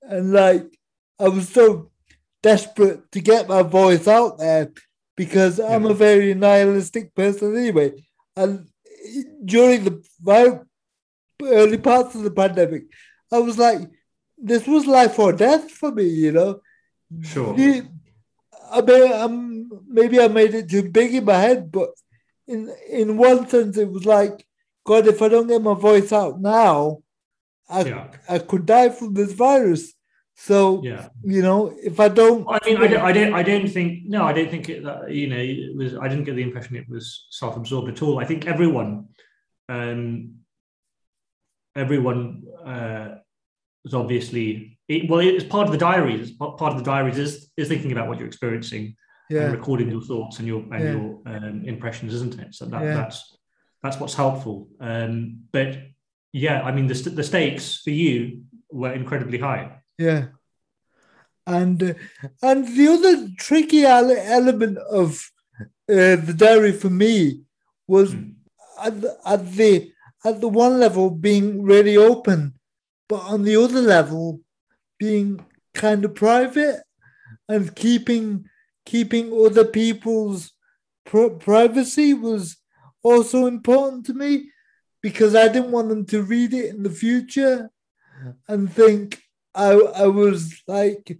and 0.00 0.32
like 0.32 0.66
I 1.24 1.28
was 1.28 1.50
so 1.50 1.90
desperate 2.42 3.00
to 3.12 3.20
get 3.20 3.48
my 3.54 3.62
voice 3.62 4.08
out 4.08 4.38
there 4.38 4.72
because 5.16 5.60
I'm 5.60 5.84
a 5.84 5.94
very 6.08 6.32
nihilistic 6.32 7.14
person 7.14 7.56
anyway, 7.56 7.88
and 8.34 8.68
during 9.44 9.84
the 9.84 9.94
my 10.22 10.60
early 11.42 11.78
parts 11.78 12.14
of 12.14 12.22
the 12.22 12.30
pandemic, 12.42 12.84
I 13.30 13.38
was 13.38 13.58
like, 13.58 13.80
this 14.38 14.66
was 14.66 14.86
life 14.86 15.18
or 15.18 15.32
death 15.34 15.70
for 15.70 15.92
me, 15.92 16.04
you 16.04 16.32
know. 16.32 16.60
Sure. 17.22 17.54
Yeah, 17.56 17.82
I 18.70 18.80
mean, 18.80 19.12
um, 19.12 19.70
maybe 19.88 20.20
I 20.20 20.28
made 20.28 20.54
it 20.54 20.68
too 20.68 20.88
big 20.88 21.14
in 21.14 21.24
my 21.24 21.34
head, 21.34 21.70
but 21.70 21.90
in 22.46 22.72
in 22.88 23.16
one 23.16 23.48
sense, 23.48 23.76
it 23.76 23.90
was 23.90 24.04
like, 24.04 24.46
God, 24.84 25.06
if 25.06 25.22
I 25.22 25.28
don't 25.28 25.48
get 25.48 25.62
my 25.62 25.74
voice 25.74 26.12
out 26.12 26.40
now, 26.40 27.02
I 27.68 27.84
Yeah. 27.84 28.10
I 28.28 28.38
could 28.38 28.66
die 28.66 28.90
from 28.90 29.14
this 29.14 29.32
virus. 29.32 29.92
So 30.38 30.82
yeah 30.84 31.08
you 31.24 31.42
know, 31.42 31.74
if 31.82 31.98
I 31.98 32.08
don't, 32.08 32.46
I 32.48 32.58
mean, 32.64 32.76
I 32.76 32.86
don't, 32.86 33.00
I 33.00 33.12
don't, 33.12 33.34
I 33.34 33.42
don't 33.42 33.68
think. 33.68 34.04
No, 34.04 34.22
I 34.22 34.32
don't 34.32 34.50
think 34.50 34.68
it. 34.68 34.84
That, 34.84 35.10
you 35.10 35.26
know, 35.28 35.36
it 35.38 35.74
was. 35.76 35.96
I 35.96 36.08
didn't 36.08 36.24
get 36.24 36.36
the 36.36 36.42
impression 36.42 36.76
it 36.76 36.88
was 36.88 37.26
self-absorbed 37.30 37.88
at 37.88 38.02
all. 38.02 38.20
I 38.20 38.24
think 38.24 38.46
everyone, 38.46 39.08
um, 39.68 40.34
everyone 41.74 42.44
uh, 42.64 43.16
was 43.82 43.94
obviously. 43.94 44.75
It, 44.88 45.10
well, 45.10 45.20
it's 45.20 45.44
part 45.44 45.66
of 45.66 45.72
the 45.72 45.78
diaries. 45.78 46.20
It's 46.28 46.36
part 46.36 46.60
of 46.72 46.78
the 46.78 46.84
diaries 46.84 47.18
is 47.18 47.50
is 47.56 47.68
thinking 47.68 47.92
about 47.92 48.06
what 48.08 48.18
you're 48.18 48.28
experiencing 48.28 48.96
and 49.30 49.52
recording 49.52 49.90
your 49.90 50.02
thoughts 50.02 50.38
and 50.38 50.46
your 50.46 50.60
and 50.74 50.84
Yeah. 50.84 50.92
your 50.92 51.20
um, 51.26 51.64
impressions, 51.64 52.14
isn't 52.14 52.38
it? 52.40 52.54
So 52.54 52.66
that, 52.66 52.82
Yeah. 52.82 52.94
that's 52.94 53.36
that's 53.82 53.98
what's 54.00 54.14
helpful. 54.14 54.68
Um, 54.80 55.40
but 55.52 55.70
yeah, 56.32 56.62
I 56.62 56.70
mean, 56.72 56.86
the 56.86 56.94
the 57.10 57.24
stakes 57.24 57.80
for 57.82 57.90
you 57.90 58.42
were 58.70 58.92
incredibly 58.92 59.38
high. 59.38 59.64
yeah. 59.98 60.26
And 61.46 61.82
uh, 61.82 61.94
and 62.42 62.66
the 62.76 62.88
other 62.88 63.28
tricky 63.38 63.84
ele- 63.84 64.24
element 64.38 64.78
of 64.78 65.30
uh, 65.88 66.16
the 66.28 66.34
diary 66.36 66.72
for 66.72 66.90
me 66.90 67.42
was 67.86 68.14
Mm. 68.14 68.34
at 68.86 69.00
the, 69.00 69.10
at 69.24 69.42
the 69.58 69.92
at 70.24 70.40
the 70.40 70.48
one 70.48 70.78
level 70.80 71.10
being 71.10 71.62
really 71.62 71.96
open, 71.96 72.54
but 73.08 73.20
on 73.32 73.42
the 73.44 73.56
other 73.56 73.80
level 73.80 74.40
being 74.98 75.44
kind 75.74 76.04
of 76.04 76.14
private 76.14 76.82
and 77.48 77.74
keeping 77.74 78.44
keeping 78.84 79.32
other 79.32 79.64
people's 79.64 80.52
pr- 81.04 81.28
privacy 81.38 82.14
was 82.14 82.56
also 83.02 83.46
important 83.46 84.06
to 84.06 84.14
me 84.14 84.50
because 85.02 85.34
I 85.34 85.48
didn't 85.48 85.72
want 85.72 85.88
them 85.88 86.04
to 86.06 86.22
read 86.22 86.54
it 86.54 86.70
in 86.74 86.82
the 86.82 86.90
future 86.90 87.70
and 88.48 88.72
think 88.72 89.20
I 89.54 89.72
I 89.72 90.06
was 90.06 90.62
like 90.66 91.18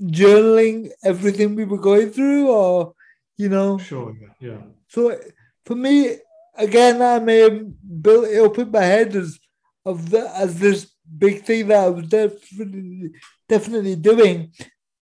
journaling 0.00 0.90
everything 1.04 1.54
we 1.54 1.64
were 1.64 1.78
going 1.90 2.10
through 2.10 2.50
or 2.50 2.94
you 3.36 3.48
know 3.48 3.78
Sure. 3.78 4.14
Yeah. 4.40 4.62
so 4.88 5.18
for 5.66 5.74
me, 5.74 6.16
again, 6.56 7.02
I 7.02 7.18
may 7.18 7.38
have 7.40 8.02
built 8.02 8.26
it 8.26 8.42
up 8.42 8.56
in 8.58 8.70
my 8.70 8.82
head 8.82 9.14
as 9.14 9.38
of 9.84 10.10
the 10.10 10.22
as 10.34 10.58
this 10.58 10.90
big 11.16 11.44
thing 11.44 11.68
that 11.68 11.84
I 11.84 11.88
was 11.88 12.08
definitely 12.08 13.12
definitely 13.48 13.96
doing, 13.96 14.52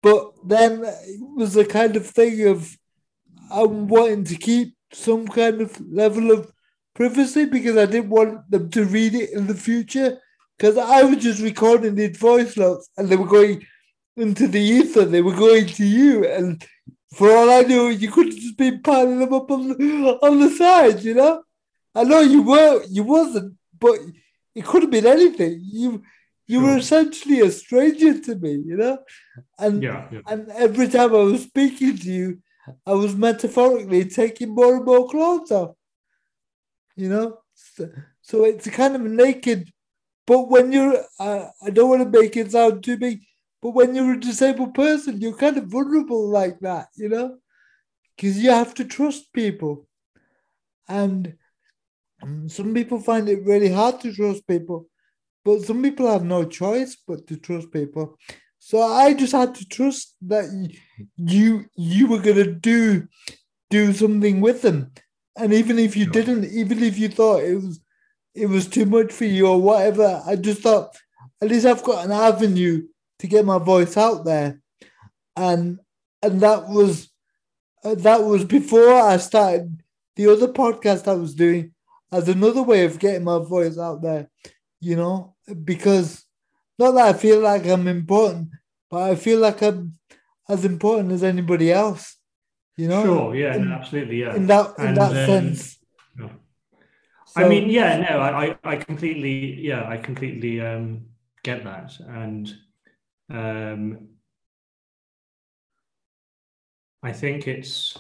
but 0.02 0.34
then 0.46 0.84
it 0.84 1.20
was 1.36 1.56
a 1.56 1.66
kind 1.66 1.96
of 1.96 2.06
thing 2.06 2.48
of 2.48 2.78
I'm 3.52 3.88
wanting 3.88 4.24
to 4.26 4.36
keep 4.36 4.76
some 4.92 5.28
kind 5.28 5.62
of 5.62 5.80
level 5.92 6.32
of 6.32 6.52
privacy 6.94 7.46
because 7.46 7.78
I 7.78 7.86
didn't 7.86 8.10
want 8.10 8.50
them 8.50 8.70
to 8.72 8.86
read 8.86 9.14
it 9.14 9.32
in 9.32 9.48
the 9.48 9.54
future. 9.54 10.20
Because 10.58 10.78
I 10.78 11.04
was 11.04 11.18
just 11.22 11.42
recording 11.42 11.96
these 11.96 12.18
voice 12.18 12.56
notes 12.56 12.90
and 12.98 13.10
they 13.10 13.18
were 13.18 13.28
going 13.28 13.66
into 14.16 14.48
the 14.48 14.60
ether, 14.60 15.04
they 15.04 15.22
were 15.22 15.36
going 15.36 15.68
to 15.68 15.86
you. 15.86 16.26
And 16.26 16.66
for 17.14 17.30
all 17.30 17.50
I 17.50 17.62
knew, 17.62 17.90
you 17.90 18.10
could 18.10 18.28
have 18.28 18.36
just 18.36 18.58
been 18.58 18.82
piling 18.82 19.20
them 19.20 19.34
up 19.34 19.52
on 19.52 19.68
the, 19.68 20.20
on 20.24 20.40
the 20.40 20.50
side, 20.52 21.02
you 21.02 21.14
know. 21.14 21.44
I 21.94 22.04
know 22.04 22.22
you 22.22 22.42
were, 22.42 22.84
you 22.90 23.04
wasn't, 23.04 23.56
but 23.80 24.00
it 24.56 24.66
could 24.66 24.84
have 24.84 24.92
been 24.92 25.06
anything. 25.08 25.62
You 25.64 26.04
you 26.48 26.62
were 26.62 26.78
essentially 26.78 27.42
a 27.42 27.52
stranger 27.52 28.20
to 28.22 28.36
me, 28.36 28.52
you 28.66 28.78
know. 28.78 29.00
And 29.60 29.84
Yeah. 29.84 30.08
yeah. 30.12 30.22
and 30.28 30.50
every 30.52 30.88
time 30.88 31.12
I 31.16 31.24
was 31.32 31.44
speaking 31.44 31.98
to 31.98 32.12
you, 32.12 32.42
I 32.86 32.94
was 32.94 33.16
metaphorically 33.16 34.06
taking 34.06 34.54
more 34.56 34.76
and 34.78 34.86
more 34.86 35.08
clothes 35.08 35.52
off, 35.52 35.76
you 36.96 37.10
know. 37.10 37.40
So, 37.54 37.90
so 38.22 38.44
it's 38.46 38.70
kind 38.70 38.96
of 38.96 39.02
naked. 39.02 39.72
But 40.28 40.50
when 40.50 40.72
you're, 40.72 41.04
uh, 41.20 41.48
I 41.62 41.70
don't 41.70 41.90
want 41.90 42.04
to 42.12 42.20
make 42.20 42.36
it 42.36 42.52
sound 42.52 42.84
too 42.84 42.98
big, 42.98 43.22
but 43.62 43.72
when 43.72 43.94
you're 43.96 44.14
a 44.14 44.20
disabled 44.20 44.74
person, 44.74 45.22
you're 45.22 45.38
kind 45.38 45.58
of 45.58 45.66
vulnerable 45.68 46.30
like 46.30 46.60
that, 46.62 46.88
you 46.96 47.10
know, 47.10 47.38
because 48.16 48.38
you 48.40 48.50
have 48.52 48.74
to 48.76 48.86
trust 48.86 49.32
people. 49.34 49.88
And 50.88 51.36
some 52.48 52.74
people 52.74 53.00
find 53.00 53.30
it 53.30 53.46
really 53.46 53.72
hard 53.72 54.00
to 54.02 54.14
trust 54.14 54.48
people, 54.48 54.88
but 55.44 55.62
some 55.62 55.82
people 55.82 56.12
have 56.12 56.24
no 56.24 56.46
choice 56.46 56.98
but 57.08 57.28
to 57.28 57.38
trust 57.38 57.72
people. 57.72 58.18
So 58.58 58.82
I 58.82 59.14
just 59.14 59.34
had 59.34 59.54
to 59.56 59.66
trust 59.66 60.16
that 60.24 60.46
you 61.18 61.66
you 61.76 62.08
were 62.08 62.20
gonna 62.20 62.52
do 62.52 63.08
do 63.70 63.94
something 63.94 64.42
with 64.42 64.62
them, 64.62 64.92
and 65.38 65.54
even 65.54 65.78
if 65.78 65.96
you 65.96 66.08
didn't, 66.10 66.46
even 66.46 66.82
if 66.82 66.98
you 66.98 67.10
thought 67.10 67.44
it 67.44 67.56
was 67.56 67.80
it 68.34 68.48
was 68.48 68.68
too 68.68 68.86
much 68.86 69.12
for 69.12 69.26
you 69.26 69.48
or 69.48 69.62
whatever, 69.62 70.22
I 70.26 70.36
just 70.36 70.62
thought 70.62 70.98
at 71.42 71.50
least 71.50 71.66
I've 71.66 71.84
got 71.84 72.06
an 72.06 72.12
avenue 72.12 72.88
to 73.20 73.28
get 73.28 73.46
my 73.46 73.60
voice 73.60 73.98
out 73.98 74.26
there, 74.26 74.60
and 75.36 75.80
and 76.24 76.42
that 76.42 76.68
was 76.68 77.10
uh, 77.84 77.96
that 77.96 78.24
was 78.24 78.46
before 78.46 78.94
I 78.94 79.18
started 79.18 79.80
the 80.16 80.28
other 80.28 80.48
podcast 80.48 81.08
I 81.08 81.14
was 81.14 81.36
doing 81.36 81.75
as 82.18 82.28
another 82.30 82.64
way 82.64 82.86
of 82.86 83.00
getting 83.00 83.24
my 83.26 83.40
voice 83.40 83.78
out 83.78 84.02
there, 84.02 84.30
you 84.80 84.96
know, 84.96 85.36
because 85.72 86.24
not 86.80 86.92
that 86.92 87.08
I 87.12 87.14
feel 87.14 87.40
like 87.42 87.66
I'm 87.66 87.88
important, 87.88 88.50
but 88.90 89.02
I 89.12 89.16
feel 89.16 89.40
like 89.40 89.62
I'm 89.62 89.98
as 90.48 90.64
important 90.66 91.12
as 91.12 91.24
anybody 91.24 91.72
else, 91.72 92.18
you 92.78 92.88
know, 92.88 93.04
Sure. 93.04 93.36
Yeah. 93.36 93.56
in- 93.56 93.70
no, 93.70 93.76
absolutely. 93.76 94.18
Yeah. 94.22 94.36
in 94.36 94.48
that 94.48 94.66
in 94.80 94.86
And, 94.88 94.98
that 94.98 95.12
um, 95.12 95.26
sense. 95.32 95.80
yeah. 96.20 96.30
I 97.36 97.50
mean, 97.50 97.70
yeah, 97.70 97.92
no, 98.08 98.20
I, 98.20 98.30
I, 98.46 98.58
I 98.64 98.76
completely, 98.78 99.60
yeah, 99.70 99.84
I 99.90 99.98
completely 99.98 100.62
um, 100.62 101.08
get 101.44 101.64
that, 101.66 101.92
and 102.00 102.46
um, 103.30 104.08
I 107.04 107.12
think 107.12 107.48
it's, 107.48 107.98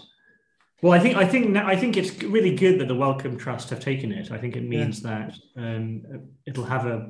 well, 0.82 0.94
I 0.94 1.00
think, 1.00 1.16
I 1.18 1.26
think, 1.28 1.56
I 1.58 1.76
think 1.76 1.98
it's 1.98 2.12
really 2.24 2.56
good 2.56 2.80
that 2.80 2.88
the 2.88 2.96
Wellcome 2.96 3.38
Trust 3.38 3.70
have 3.70 3.80
taken 3.80 4.12
it. 4.12 4.32
I 4.32 4.38
think 4.38 4.56
it 4.56 4.64
means 4.64 5.02
that 5.02 5.34
um, 5.58 6.04
it'll 6.46 6.66
have 6.66 6.86
a, 6.86 7.10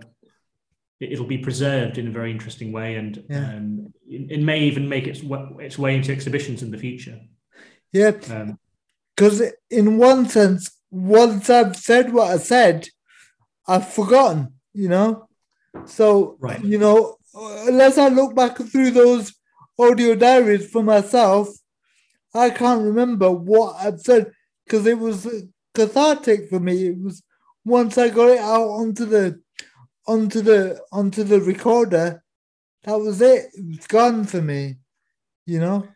it- 0.99 1.11
it'll 1.13 1.25
be 1.25 1.39
preserved 1.39 1.97
in 1.97 2.07
a 2.07 2.11
very 2.11 2.31
interesting 2.31 2.71
way, 2.71 2.95
and 2.95 3.23
Yeah. 3.29 3.49
um, 3.55 3.93
it, 4.07 4.31
it 4.31 4.41
may 4.41 4.59
even 4.61 4.87
make 4.87 5.07
its 5.07 5.21
its 5.59 5.77
way 5.77 5.95
into 5.95 6.11
exhibitions 6.11 6.63
in 6.63 6.71
the 6.71 6.77
future. 6.77 7.19
yeah, 7.91 8.11
Um, 8.31 8.59
because 9.15 9.41
in 9.69 9.97
one 9.97 10.27
sense, 10.29 10.71
once 10.91 11.49
I've 11.49 11.75
said 11.75 12.13
what 12.13 12.31
I 12.31 12.37
said, 12.37 12.87
I've 13.67 13.87
forgotten, 13.91 14.53
you 14.73 14.89
know. 14.89 15.27
So 15.85 16.37
Right. 16.39 16.63
you 16.63 16.77
know, 16.77 17.17
unless 17.33 17.97
I 17.97 18.07
look 18.09 18.35
back 18.35 18.57
through 18.57 18.91
those 18.91 19.33
audio 19.77 20.15
diaries 20.15 20.69
for 20.69 20.83
myself, 20.83 21.49
I 22.35 22.49
can't 22.49 22.83
remember 22.83 23.31
what 23.31 23.75
I've 23.79 23.99
said 23.99 24.31
because 24.65 24.85
it 24.85 24.99
was 24.99 25.27
cathartic 25.73 26.49
for 26.49 26.59
me. 26.59 26.87
It 26.87 26.97
was 26.97 27.23
once 27.63 27.97
I 27.97 28.09
got 28.09 28.29
it 28.29 28.39
out 28.39 28.67
onto 28.67 29.05
the 29.05 29.41
onto 30.07 30.41
the 30.41 30.81
onto 30.91 31.23
the 31.23 31.41
recorder, 31.41 32.23
that 32.83 32.99
was 32.99 33.21
it. 33.21 33.45
It 33.53 33.65
was 33.65 33.87
gone 33.87 34.25
for 34.25 34.41
me, 34.41 34.75
you 35.45 35.59
know. 35.59 35.87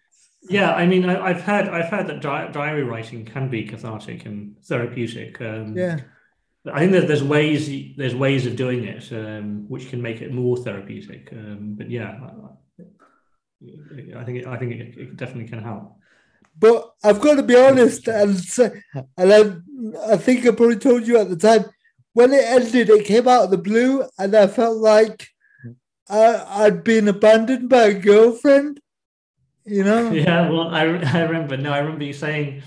Yeah, 0.49 0.73
I 0.73 0.85
mean, 0.85 1.07
I, 1.07 1.21
I've 1.21 1.41
heard 1.41 1.67
I've 1.67 1.89
heard 1.89 2.07
that 2.07 2.21
di- 2.21 2.51
diary 2.51 2.83
writing 2.83 3.25
can 3.25 3.49
be 3.49 3.63
cathartic 3.63 4.25
and 4.25 4.55
therapeutic. 4.63 5.41
Um, 5.41 5.77
Yeah, 5.77 5.99
I 6.71 6.79
think 6.79 6.93
that 6.93 7.07
there's 7.07 7.23
ways 7.23 7.95
there's 7.97 8.15
ways 8.15 8.45
of 8.45 8.55
doing 8.55 8.85
it 8.85 9.11
um, 9.11 9.65
which 9.67 9.89
can 9.89 10.01
make 10.01 10.21
it 10.21 10.33
more 10.33 10.57
therapeutic. 10.57 11.29
Um, 11.33 11.75
but 11.77 11.89
yeah, 11.89 12.17
I, 12.81 12.81
I 14.17 14.23
think 14.23 14.39
it, 14.39 14.47
I 14.47 14.57
think 14.57 14.71
it, 14.73 14.97
it 14.97 15.17
definitely 15.17 15.49
can 15.49 15.61
help. 15.61 15.98
But 16.59 16.91
I've 17.03 17.21
got 17.21 17.35
to 17.35 17.43
be 17.43 17.55
honest 17.55 18.07
and 18.07 18.37
and 19.17 19.33
I, 19.33 20.13
I 20.13 20.17
think 20.17 20.45
I 20.45 20.51
probably 20.51 20.77
told 20.77 21.07
you 21.07 21.17
at 21.17 21.29
the 21.29 21.37
time 21.37 21.65
when 22.13 22.33
it 22.33 22.43
ended, 22.43 22.89
it 22.89 23.05
came 23.05 23.27
out 23.27 23.45
of 23.45 23.51
the 23.51 23.57
blue, 23.57 24.03
and 24.17 24.35
I 24.35 24.47
felt 24.47 24.77
like 24.77 25.27
I, 26.09 26.43
I'd 26.65 26.83
been 26.83 27.07
abandoned 27.07 27.69
by 27.69 27.83
a 27.83 27.93
girlfriend. 27.93 28.81
You 29.65 29.83
know? 29.83 30.11
Yeah, 30.25 30.49
well, 30.49 30.67
I, 30.69 30.81
I 30.81 31.21
remember. 31.21 31.55
No, 31.55 31.71
I 31.71 31.79
remember 31.79 32.03
you 32.03 32.13
saying 32.13 32.63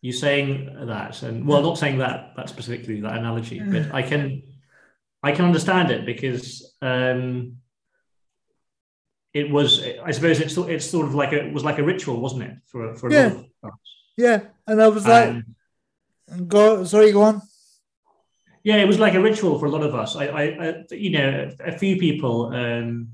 you 0.00 0.12
saying 0.12 0.86
that, 0.86 1.22
and 1.22 1.46
well, 1.46 1.62
not 1.62 1.78
saying 1.78 1.98
that 1.98 2.34
that 2.36 2.48
specifically 2.48 3.00
that 3.00 3.16
analogy, 3.16 3.60
but 3.60 3.94
I 3.94 4.02
can 4.02 4.42
I 5.22 5.32
can 5.32 5.46
understand 5.46 5.90
it 5.90 6.04
because 6.04 6.74
um, 6.82 7.56
it 9.34 9.50
was. 9.50 9.82
I 10.08 10.12
suppose 10.12 10.40
it's 10.40 10.56
it's 10.56 10.88
sort 10.88 11.06
of 11.06 11.14
like 11.14 11.32
a, 11.32 11.46
it 11.46 11.52
was 11.52 11.64
like 11.64 11.78
a 11.78 11.82
ritual, 11.82 12.20
wasn't 12.20 12.44
it, 12.44 12.54
for 12.66 12.94
for 12.96 13.08
a 13.08 13.12
Yeah. 13.12 13.28
lot 13.28 13.44
of 13.64 13.70
us. 13.72 13.78
Yeah, 14.16 14.40
and 14.66 14.80
I 14.80 14.88
was 14.88 15.06
like, 15.06 15.28
And- 16.28 16.48
"Go, 16.48 16.84
sorry, 16.84 17.12
go 17.12 17.22
on." 17.22 17.42
yeah, 18.62 18.76
it 18.76 18.86
was 18.86 18.98
like 18.98 19.14
a 19.14 19.20
ritual 19.20 19.58
for 19.58 19.66
a 19.66 19.70
lot 19.70 19.82
of 19.82 19.94
us. 19.94 20.16
I, 20.16 20.26
I, 20.26 20.42
I 20.68 20.74
you 20.90 21.10
know, 21.10 21.50
a, 21.60 21.68
a 21.74 21.78
few 21.78 21.96
people, 21.98 22.46
um, 22.54 23.08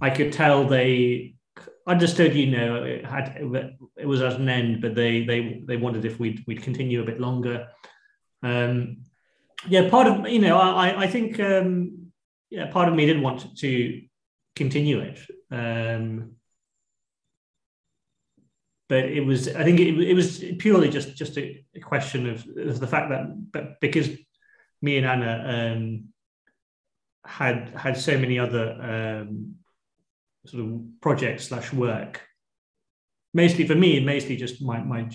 I 0.00 0.10
could 0.10 0.32
tell 0.32 0.64
they 0.68 1.34
understood. 1.86 2.34
You 2.36 2.46
know, 2.56 2.84
it 2.84 3.04
had 3.04 3.36
it 3.96 4.06
was 4.06 4.20
at 4.22 4.38
an 4.38 4.48
end, 4.48 4.82
but 4.82 4.94
they 4.94 5.24
they 5.24 5.62
they 5.66 5.76
wondered 5.78 6.04
if 6.04 6.20
we'd 6.20 6.44
we'd 6.46 6.62
continue 6.62 7.00
a 7.02 7.06
bit 7.06 7.18
longer. 7.20 7.68
Um, 8.42 8.98
yeah, 9.66 9.88
part 9.88 10.06
of 10.06 10.28
you 10.28 10.40
know, 10.40 10.58
I 10.58 11.04
I 11.04 11.06
think 11.06 11.40
um, 11.40 12.12
yeah, 12.50 12.66
part 12.70 12.88
of 12.88 12.94
me 12.94 13.06
did 13.06 13.20
want 13.20 13.56
to 13.58 14.02
continue 14.54 15.00
it. 15.00 15.20
Um, 15.50 16.36
but 18.88 19.04
it 19.04 19.24
was 19.24 19.48
I 19.48 19.64
think 19.64 19.80
it, 19.80 19.98
it 19.98 20.14
was 20.14 20.44
purely 20.58 20.90
just 20.90 21.16
just 21.16 21.36
a, 21.38 21.64
question 21.82 22.28
of, 22.28 22.46
of 22.56 22.80
the 22.80 22.86
fact 22.86 23.10
that 23.10 23.52
but 23.52 23.80
because 23.80 24.08
me 24.82 24.98
and 24.98 25.06
Anna 25.06 25.74
um, 25.74 26.08
had 27.24 27.70
had 27.76 27.96
so 27.96 28.18
many 28.18 28.38
other 28.38 29.22
um, 29.22 29.56
sort 30.46 30.64
of 30.64 30.80
projects 31.00 31.48
slash 31.48 31.72
work. 31.72 32.20
Mostly 33.32 33.66
for 33.66 33.74
me, 33.74 34.00
mostly 34.00 34.36
just 34.36 34.62
my 34.62 34.80
my 34.80 35.08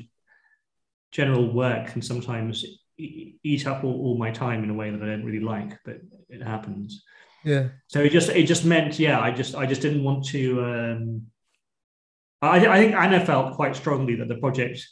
general 1.12 1.51
work 1.51 1.88
can 1.88 2.01
sometimes 2.01 2.65
eat 2.98 3.65
up 3.65 3.84
all, 3.84 4.01
all 4.05 4.17
my 4.17 4.31
time 4.31 4.63
in 4.63 4.69
a 4.69 4.74
way 4.74 4.91
that 4.91 5.01
I 5.01 5.05
don't 5.05 5.24
really 5.24 5.39
like, 5.39 5.79
but 5.86 5.98
it 6.27 6.41
happens. 6.41 7.03
Yeah, 7.43 7.69
So 7.88 8.01
it 8.01 8.12
just 8.12 8.29
it 8.29 8.43
just 8.43 8.65
meant 8.65 9.00
yeah, 9.00 9.19
I 9.19 9.31
just 9.31 9.55
I 9.55 9.65
just 9.65 9.81
didn't 9.81 10.03
want 10.03 10.25
to. 10.27 10.63
Um, 10.63 11.27
I, 12.41 12.67
I 12.67 12.77
think 12.77 12.96
Anna 12.96 13.25
felt 13.25 13.55
quite 13.55 13.75
strongly 13.75 14.15
that 14.15 14.27
the 14.27 14.38
project, 14.38 14.86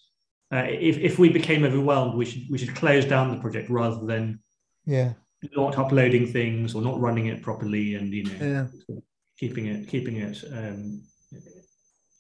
uh, 0.54 0.66
if 0.68 0.98
if 0.98 1.20
we 1.20 1.30
became 1.30 1.64
overwhelmed, 1.64 2.16
we 2.16 2.26
should 2.26 2.44
we 2.50 2.58
should 2.58 2.76
close 2.76 3.06
down 3.06 3.32
the 3.32 3.42
project 3.42 3.70
rather 3.70 4.06
than 4.06 4.40
yeah, 4.86 5.14
not 5.56 5.78
uploading 5.78 6.28
things 6.28 6.74
or 6.74 6.82
not 6.82 7.00
running 7.00 7.28
it 7.28 7.42
properly 7.42 7.96
and 7.96 8.14
you 8.14 8.24
know 8.24 8.68
yeah. 8.90 8.98
keeping 9.38 9.68
it 9.68 9.88
keeping 9.88 10.18
it 10.18 10.44
um, 10.52 11.02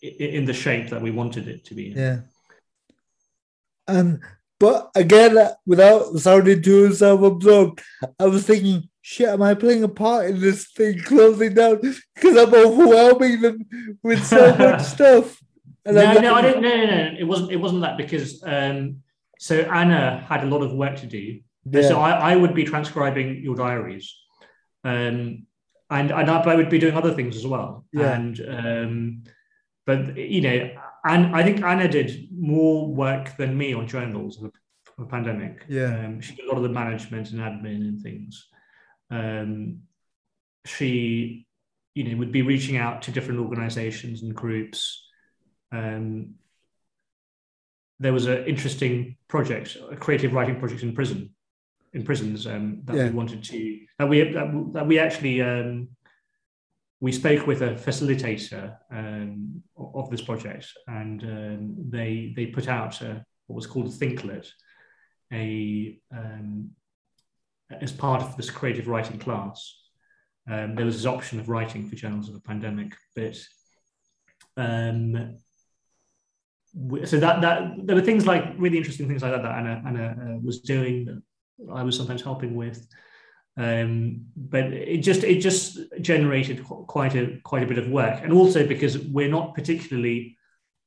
in 0.01 0.45
the 0.45 0.53
shape 0.53 0.89
that 0.89 1.01
we 1.01 1.11
wanted 1.11 1.47
it 1.47 1.65
to 1.65 1.73
be. 1.73 1.93
Yeah. 1.95 2.19
And 3.87 4.21
but 4.59 4.89
again, 4.95 5.37
without 5.65 6.17
sounding 6.17 6.61
too 6.61 6.93
self-absorbed, 6.93 7.81
I 8.19 8.25
was 8.25 8.45
thinking, 8.45 8.89
shit, 9.07 9.29
am 9.29 9.41
I 9.41 9.53
playing 9.53 9.83
a 9.83 9.87
part 9.87 10.29
in 10.29 10.41
this 10.41 10.67
thing 10.67 11.01
closing 11.01 11.53
down? 11.53 11.79
Because 11.79 12.35
I'm 12.35 12.53
overwhelming 12.53 13.39
them 13.39 13.65
with 14.03 14.25
so 14.25 14.53
much 14.57 14.81
stuff. 14.95 15.41
And 15.85 15.95
no, 15.95 16.13
no, 16.19 16.33
I 16.35 16.41
didn't. 16.41 16.61
No, 16.61 16.75
no, 16.75 16.85
no. 16.85 17.15
It 17.17 17.23
wasn't. 17.23 17.51
It 17.53 17.55
wasn't 17.55 17.81
that 17.81 17.97
because 17.97 18.43
um, 18.45 19.01
so 19.39 19.61
Anna 19.61 20.25
had 20.27 20.43
a 20.43 20.47
lot 20.47 20.61
of 20.61 20.73
work 20.73 20.97
to 20.97 21.05
do. 21.05 21.39
Yeah. 21.69 21.87
So 21.87 22.01
I, 22.01 22.33
I 22.33 22.35
would 22.35 22.53
be 22.53 22.65
transcribing 22.65 23.41
your 23.41 23.55
diaries, 23.55 24.13
um, 24.83 25.45
and 25.89 26.11
and 26.11 26.29
I, 26.29 26.41
I 26.41 26.55
would 26.55 26.69
be 26.69 26.77
doing 26.77 26.97
other 26.97 27.13
things 27.13 27.37
as 27.37 27.47
well. 27.47 27.85
Yeah. 27.93 28.13
And 28.13 28.41
um, 28.49 29.23
but 29.85 30.17
you 30.17 30.41
know, 30.41 30.69
and 31.05 31.33
I 31.33 31.43
think 31.43 31.63
Anna 31.63 31.87
did 31.87 32.27
more 32.37 32.93
work 32.93 33.37
than 33.37 33.57
me 33.57 33.73
on 33.73 33.87
journals 33.87 34.43
of 34.43 34.51
the 34.97 35.05
pandemic. 35.05 35.63
Yeah, 35.69 35.97
um, 36.05 36.19
she 36.19 36.35
did 36.35 36.45
a 36.45 36.49
lot 36.49 36.57
of 36.57 36.63
the 36.63 36.69
management 36.69 37.31
and 37.31 37.39
admin 37.39 37.87
and 37.87 38.01
things. 38.01 38.49
Um, 39.09 39.83
she, 40.65 41.47
you 41.95 42.03
know, 42.03 42.17
would 42.17 42.31
be 42.31 42.41
reaching 42.41 42.77
out 42.77 43.03
to 43.03 43.11
different 43.11 43.39
organisations 43.39 44.23
and 44.23 44.35
groups. 44.35 45.03
Um, 45.71 46.35
there 47.99 48.13
was 48.13 48.27
an 48.27 48.45
interesting 48.45 49.17
project, 49.27 49.77
a 49.89 49.95
creative 49.95 50.33
writing 50.33 50.59
project 50.59 50.83
in 50.83 50.93
prison, 50.93 51.33
in 51.93 52.03
prisons 52.03 52.45
um, 52.45 52.81
that 52.85 52.95
yeah. 52.95 53.03
we 53.05 53.09
wanted 53.11 53.43
to 53.43 53.79
that 53.97 54.07
we 54.07 54.31
that, 54.31 54.69
that 54.73 54.87
we 54.87 54.99
actually 54.99 55.41
um, 55.41 55.89
we 56.99 57.11
spoke 57.11 57.47
with 57.47 57.61
a 57.61 57.75
facilitator 57.75 58.75
um, 58.91 59.63
of 59.75 60.09
this 60.09 60.21
project, 60.21 60.67
and 60.87 61.23
um, 61.23 61.75
they 61.89 62.33
they 62.35 62.47
put 62.47 62.67
out 62.67 63.01
a, 63.01 63.25
what 63.47 63.55
was 63.55 63.67
called 63.67 63.87
a 63.87 63.89
Thinklet, 63.89 64.47
a 65.31 65.99
um, 66.11 66.71
as 67.69 67.91
part 67.91 68.21
of 68.21 68.35
this 68.37 68.49
creative 68.49 68.87
writing 68.87 69.19
class. 69.19 69.75
Um, 70.49 70.75
there 70.75 70.85
was 70.85 70.95
this 70.95 71.05
option 71.05 71.39
of 71.39 71.49
writing 71.49 71.89
for 71.89 71.95
journals 71.95 72.29
of 72.29 72.33
the 72.33 72.41
pandemic, 72.41 72.93
but 73.15 73.37
um, 74.55 75.37
so 77.05 77.19
that 77.19 77.41
that 77.41 77.71
there 77.83 77.95
were 77.95 78.01
things 78.01 78.25
like 78.25 78.53
really 78.57 78.77
interesting 78.77 79.07
things 79.07 79.21
like 79.21 79.31
that 79.31 79.43
that 79.43 79.57
Anna, 79.57 79.83
Anna 79.85 80.17
uh, 80.21 80.37
was 80.41 80.61
doing 80.61 81.05
that 81.05 81.21
I 81.73 81.83
was 81.83 81.97
sometimes 81.97 82.21
helping 82.21 82.55
with. 82.55 82.87
Um, 83.57 84.27
but 84.35 84.65
it 84.65 84.99
just 84.99 85.23
it 85.23 85.39
just 85.39 85.79
generated 85.99 86.63
quite 86.63 87.15
a 87.15 87.39
quite 87.43 87.63
a 87.63 87.67
bit 87.67 87.79
of 87.79 87.89
work, 87.89 88.21
and 88.23 88.31
also 88.31 88.65
because 88.65 88.99
we're 88.99 89.29
not 89.29 89.55
particularly 89.55 90.37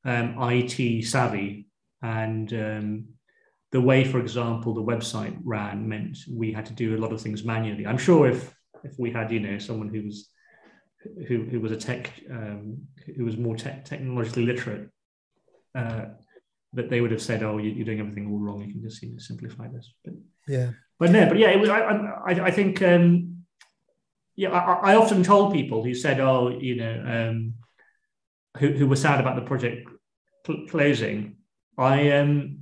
um, 0.04 0.36
IT 0.40 1.04
savvy, 1.04 1.66
and 2.00 2.52
um, 2.52 3.04
the 3.72 3.80
way, 3.80 4.04
for 4.04 4.18
example, 4.18 4.74
the 4.74 4.82
website 4.82 5.38
ran 5.44 5.88
meant 5.88 6.18
we 6.30 6.52
had 6.52 6.66
to 6.66 6.72
do 6.72 6.96
a 6.96 6.98
lot 6.98 7.12
of 7.12 7.20
things 7.20 7.44
manually. 7.44 7.86
I'm 7.86 7.98
sure 7.98 8.28
if 8.28 8.52
if 8.82 8.98
we 8.98 9.10
had 9.10 9.30
you 9.30 9.40
know 9.40 9.58
someone 9.58 9.88
who 9.88 10.02
was 10.02 10.28
who, 11.28 11.44
who 11.44 11.60
was 11.60 11.72
a 11.72 11.76
tech 11.76 12.12
um, 12.30 12.78
who 13.16 13.24
was 13.24 13.36
more 13.36 13.56
tech, 13.56 13.84
technologically 13.84 14.44
literate, 14.44 14.88
uh, 15.74 16.06
that 16.72 16.90
they 16.90 17.00
would 17.00 17.10
have 17.10 17.22
said, 17.22 17.42
"Oh, 17.42 17.58
you're 17.58 17.84
doing 17.84 18.00
everything 18.00 18.30
all 18.30 18.38
wrong. 18.38 18.60
You 18.60 18.72
can 18.72 18.82
just 18.82 19.02
you 19.02 19.12
know, 19.12 19.18
simplify 19.18 19.68
this." 19.68 19.92
But 20.04 20.14
yeah, 20.48 20.70
but 20.98 21.10
no, 21.10 21.26
but 21.26 21.38
yeah, 21.38 21.50
it 21.50 21.60
was. 21.60 21.70
I 21.70 21.80
I, 21.80 22.46
I 22.46 22.50
think 22.50 22.82
um, 22.82 23.44
yeah, 24.36 24.50
I, 24.50 24.92
I, 24.92 24.96
often 24.96 25.22
told 25.22 25.52
people 25.52 25.84
who 25.84 25.94
said, 25.94 26.20
"Oh, 26.20 26.48
you 26.48 26.76
know," 26.76 27.30
um, 27.30 27.54
who 28.58 28.72
who 28.72 28.86
were 28.86 28.96
sad 28.96 29.20
about 29.20 29.36
the 29.36 29.42
project 29.42 29.88
cl- 30.46 30.66
closing. 30.68 31.36
I 31.78 32.10
um, 32.12 32.59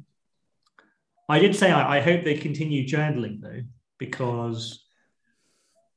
I 1.28 1.38
did 1.38 1.54
say 1.54 1.70
I, 1.70 1.98
I 1.98 2.00
hope 2.00 2.24
they 2.24 2.34
continue 2.34 2.86
journaling 2.86 3.40
though, 3.40 3.62
because 3.98 4.84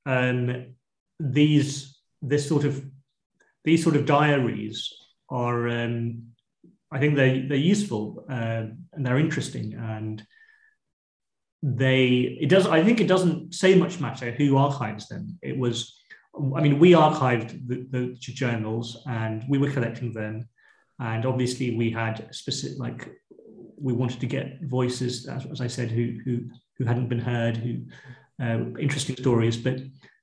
um, 0.05 0.75
these 1.19 1.99
this 2.21 2.47
sort 2.47 2.65
of 2.65 2.83
these 3.63 3.83
sort 3.83 3.95
of 3.95 4.05
diaries 4.05 4.93
are 5.29 5.67
um, 5.67 6.23
I 6.91 6.99
think 6.99 7.15
they 7.15 7.41
they're 7.41 7.57
useful 7.57 8.25
uh, 8.29 8.65
and 8.93 9.05
they're 9.05 9.19
interesting 9.19 9.73
and 9.73 10.25
they 11.63 12.37
it 12.41 12.49
does 12.49 12.65
i 12.65 12.83
think 12.83 12.99
it 12.99 13.07
doesn't 13.07 13.53
say 13.53 13.75
much 13.75 13.99
matter 13.99 14.31
who 14.31 14.57
archives 14.57 15.07
them. 15.07 15.37
It 15.41 15.57
was 15.57 15.95
i 16.55 16.61
mean 16.61 16.79
we 16.79 16.91
archived 16.93 17.67
the, 17.67 17.87
the 17.91 18.15
journals 18.15 19.03
and 19.05 19.43
we 19.47 19.57
were 19.57 19.69
collecting 19.69 20.13
them 20.13 20.47
and 20.99 21.25
obviously 21.25 21.75
we 21.75 21.91
had 21.91 22.33
specific 22.33 22.79
like 22.79 23.09
we 23.81 23.93
wanted 23.93 24.19
to 24.19 24.27
get 24.27 24.61
voices 24.63 25.27
as, 25.27 25.45
as 25.45 25.61
i 25.61 25.67
said 25.67 25.89
who 25.89 26.19
who 26.23 26.39
who 26.77 26.85
hadn't 26.85 27.09
been 27.09 27.19
heard 27.19 27.57
who 27.57 27.81
uh, 28.41 28.59
interesting 28.79 29.15
stories 29.15 29.57
but 29.57 29.79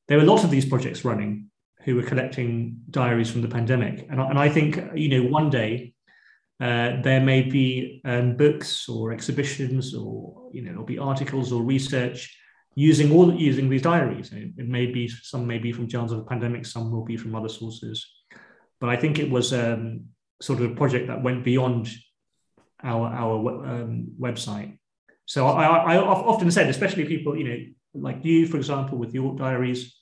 there 0.08 0.18
were 0.18 0.24
lots 0.24 0.44
of 0.44 0.50
these 0.50 0.66
projects 0.66 1.04
running 1.04 1.46
who 1.84 1.94
were 1.96 2.02
collecting 2.02 2.76
diaries 2.90 3.30
from 3.30 3.42
the 3.42 3.48
pandemic 3.48 4.06
and, 4.10 4.20
and 4.20 4.38
i 4.38 4.48
think 4.48 4.80
you 4.94 5.08
know 5.08 5.28
one 5.28 5.50
day 5.50 5.92
uh, 6.60 7.00
there 7.02 7.20
may 7.20 7.42
be 7.42 8.00
um, 8.04 8.36
books 8.36 8.88
or 8.88 9.12
exhibitions, 9.12 9.94
or 9.94 10.48
you 10.52 10.62
know, 10.62 10.70
there'll 10.70 10.84
be 10.84 10.98
articles 10.98 11.52
or 11.52 11.62
research 11.62 12.36
using 12.74 13.12
all 13.12 13.32
using 13.32 13.68
these 13.68 13.82
diaries. 13.82 14.32
It 14.32 14.68
may 14.68 14.86
be 14.86 15.08
some 15.08 15.46
may 15.46 15.58
be 15.58 15.70
from 15.72 15.88
Journals 15.88 16.12
of 16.12 16.18
the 16.18 16.24
Pandemic, 16.24 16.66
some 16.66 16.90
will 16.90 17.04
be 17.04 17.16
from 17.16 17.36
other 17.36 17.48
sources. 17.48 18.04
But 18.80 18.90
I 18.90 18.96
think 18.96 19.20
it 19.20 19.30
was 19.30 19.52
um, 19.52 20.06
sort 20.42 20.60
of 20.60 20.70
a 20.70 20.74
project 20.74 21.06
that 21.08 21.22
went 21.22 21.44
beyond 21.44 21.90
our 22.82 23.08
our 23.08 23.66
um, 23.66 24.08
website. 24.20 24.78
So 25.24 25.46
I, 25.46 25.94
I, 25.94 25.96
often 25.98 26.50
said, 26.50 26.70
especially 26.70 27.04
people, 27.04 27.36
you 27.36 27.44
know, 27.44 27.58
like 27.92 28.24
you, 28.24 28.46
for 28.46 28.56
example, 28.56 28.96
with 28.96 29.12
your 29.12 29.36
diaries. 29.36 29.94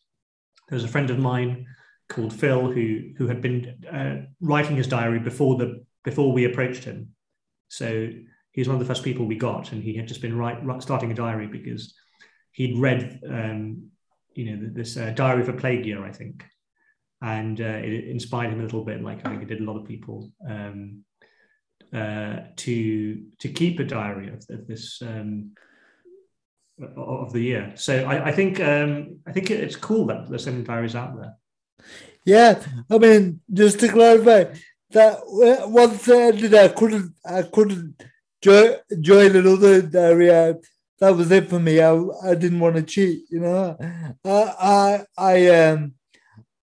There's 0.69 0.85
a 0.85 0.89
friend 0.89 1.11
of 1.11 1.19
mine 1.19 1.67
called 2.09 2.33
Phil 2.33 2.71
who 2.71 3.11
who 3.17 3.27
had 3.27 3.41
been 3.41 3.85
uh, 3.91 4.27
writing 4.41 4.77
his 4.77 4.87
diary 4.87 5.19
before 5.19 5.57
the 5.57 5.85
before 6.05 6.33
we 6.33 6.45
approached 6.45 6.85
him. 6.85 7.09
So 7.69 8.09
he 8.57 8.61
was 8.61 8.69
one 8.69 8.77
of 8.77 8.81
the 8.81 8.87
first 8.87 9.05
people 9.05 9.27
we 9.27 9.37
got, 9.37 9.73
and 9.73 9.83
he 9.83 9.95
had 9.95 10.09
just 10.09 10.23
been 10.23 10.37
right, 10.37 10.65
right 10.65 10.81
starting 10.81 11.11
a 11.11 11.15
diary 11.15 11.47
because 11.47 11.95
he'd 12.53 12.79
read, 12.79 13.21
um, 13.29 13.91
you 14.35 14.51
know, 14.51 14.71
this 14.73 14.97
uh, 14.97 15.11
Diary 15.11 15.45
for 15.45 15.53
Plague 15.53 15.85
Year, 15.85 16.03
I 16.03 16.11
think, 16.11 16.43
and 17.21 17.61
uh, 17.61 17.65
it 17.65 18.09
inspired 18.09 18.53
him 18.53 18.61
a 18.61 18.63
little 18.63 18.83
bit, 18.83 19.03
like 19.03 19.27
I 19.27 19.29
think 19.29 19.43
it 19.43 19.49
did 19.49 19.61
a 19.61 19.65
lot 19.65 19.79
of 19.79 19.87
people, 19.87 20.33
um, 20.49 21.05
uh, 21.93 22.37
to 22.57 23.23
to 23.39 23.49
keep 23.49 23.81
a 23.81 23.85
diary 23.85 24.29
of, 24.29 24.45
of 24.51 24.67
this. 24.67 25.03
Um, 25.03 25.53
of 26.95 27.33
the 27.33 27.41
year, 27.41 27.73
so 27.75 28.05
I, 28.05 28.27
I 28.27 28.33
think 28.33 28.61
um, 28.61 29.21
I 29.27 29.33
think 29.33 29.51
it's 29.51 29.77
cool 29.77 30.05
that 30.09 30.29
there's 30.29 30.45
so 30.45 30.53
many 30.53 30.63
diaries 30.63 30.95
out 30.95 31.17
there. 31.17 31.35
Yeah, 32.27 32.63
I 32.91 32.99
mean, 32.99 33.41
just 33.51 33.81
to 33.81 33.89
clarify, 33.89 34.53
that 34.91 35.21
once 35.25 36.07
I 36.07 36.21
ended, 36.21 36.55
I 36.55 36.69
couldn't, 36.69 37.15
I 37.25 37.43
couldn't 37.43 38.03
join, 38.43 38.75
join 39.01 39.37
another 39.37 39.89
area. 39.95 40.57
That 40.99 41.17
was 41.17 41.31
it 41.31 41.49
for 41.49 41.59
me. 41.59 41.81
I, 41.81 41.95
I 42.25 42.35
didn't 42.35 42.61
want 42.61 42.77
to 42.77 42.83
cheat, 42.83 43.25
you 43.31 43.41
know. 43.41 43.77
I, 44.25 44.29
I, 44.29 45.05
I, 45.17 45.47
um, 45.69 45.95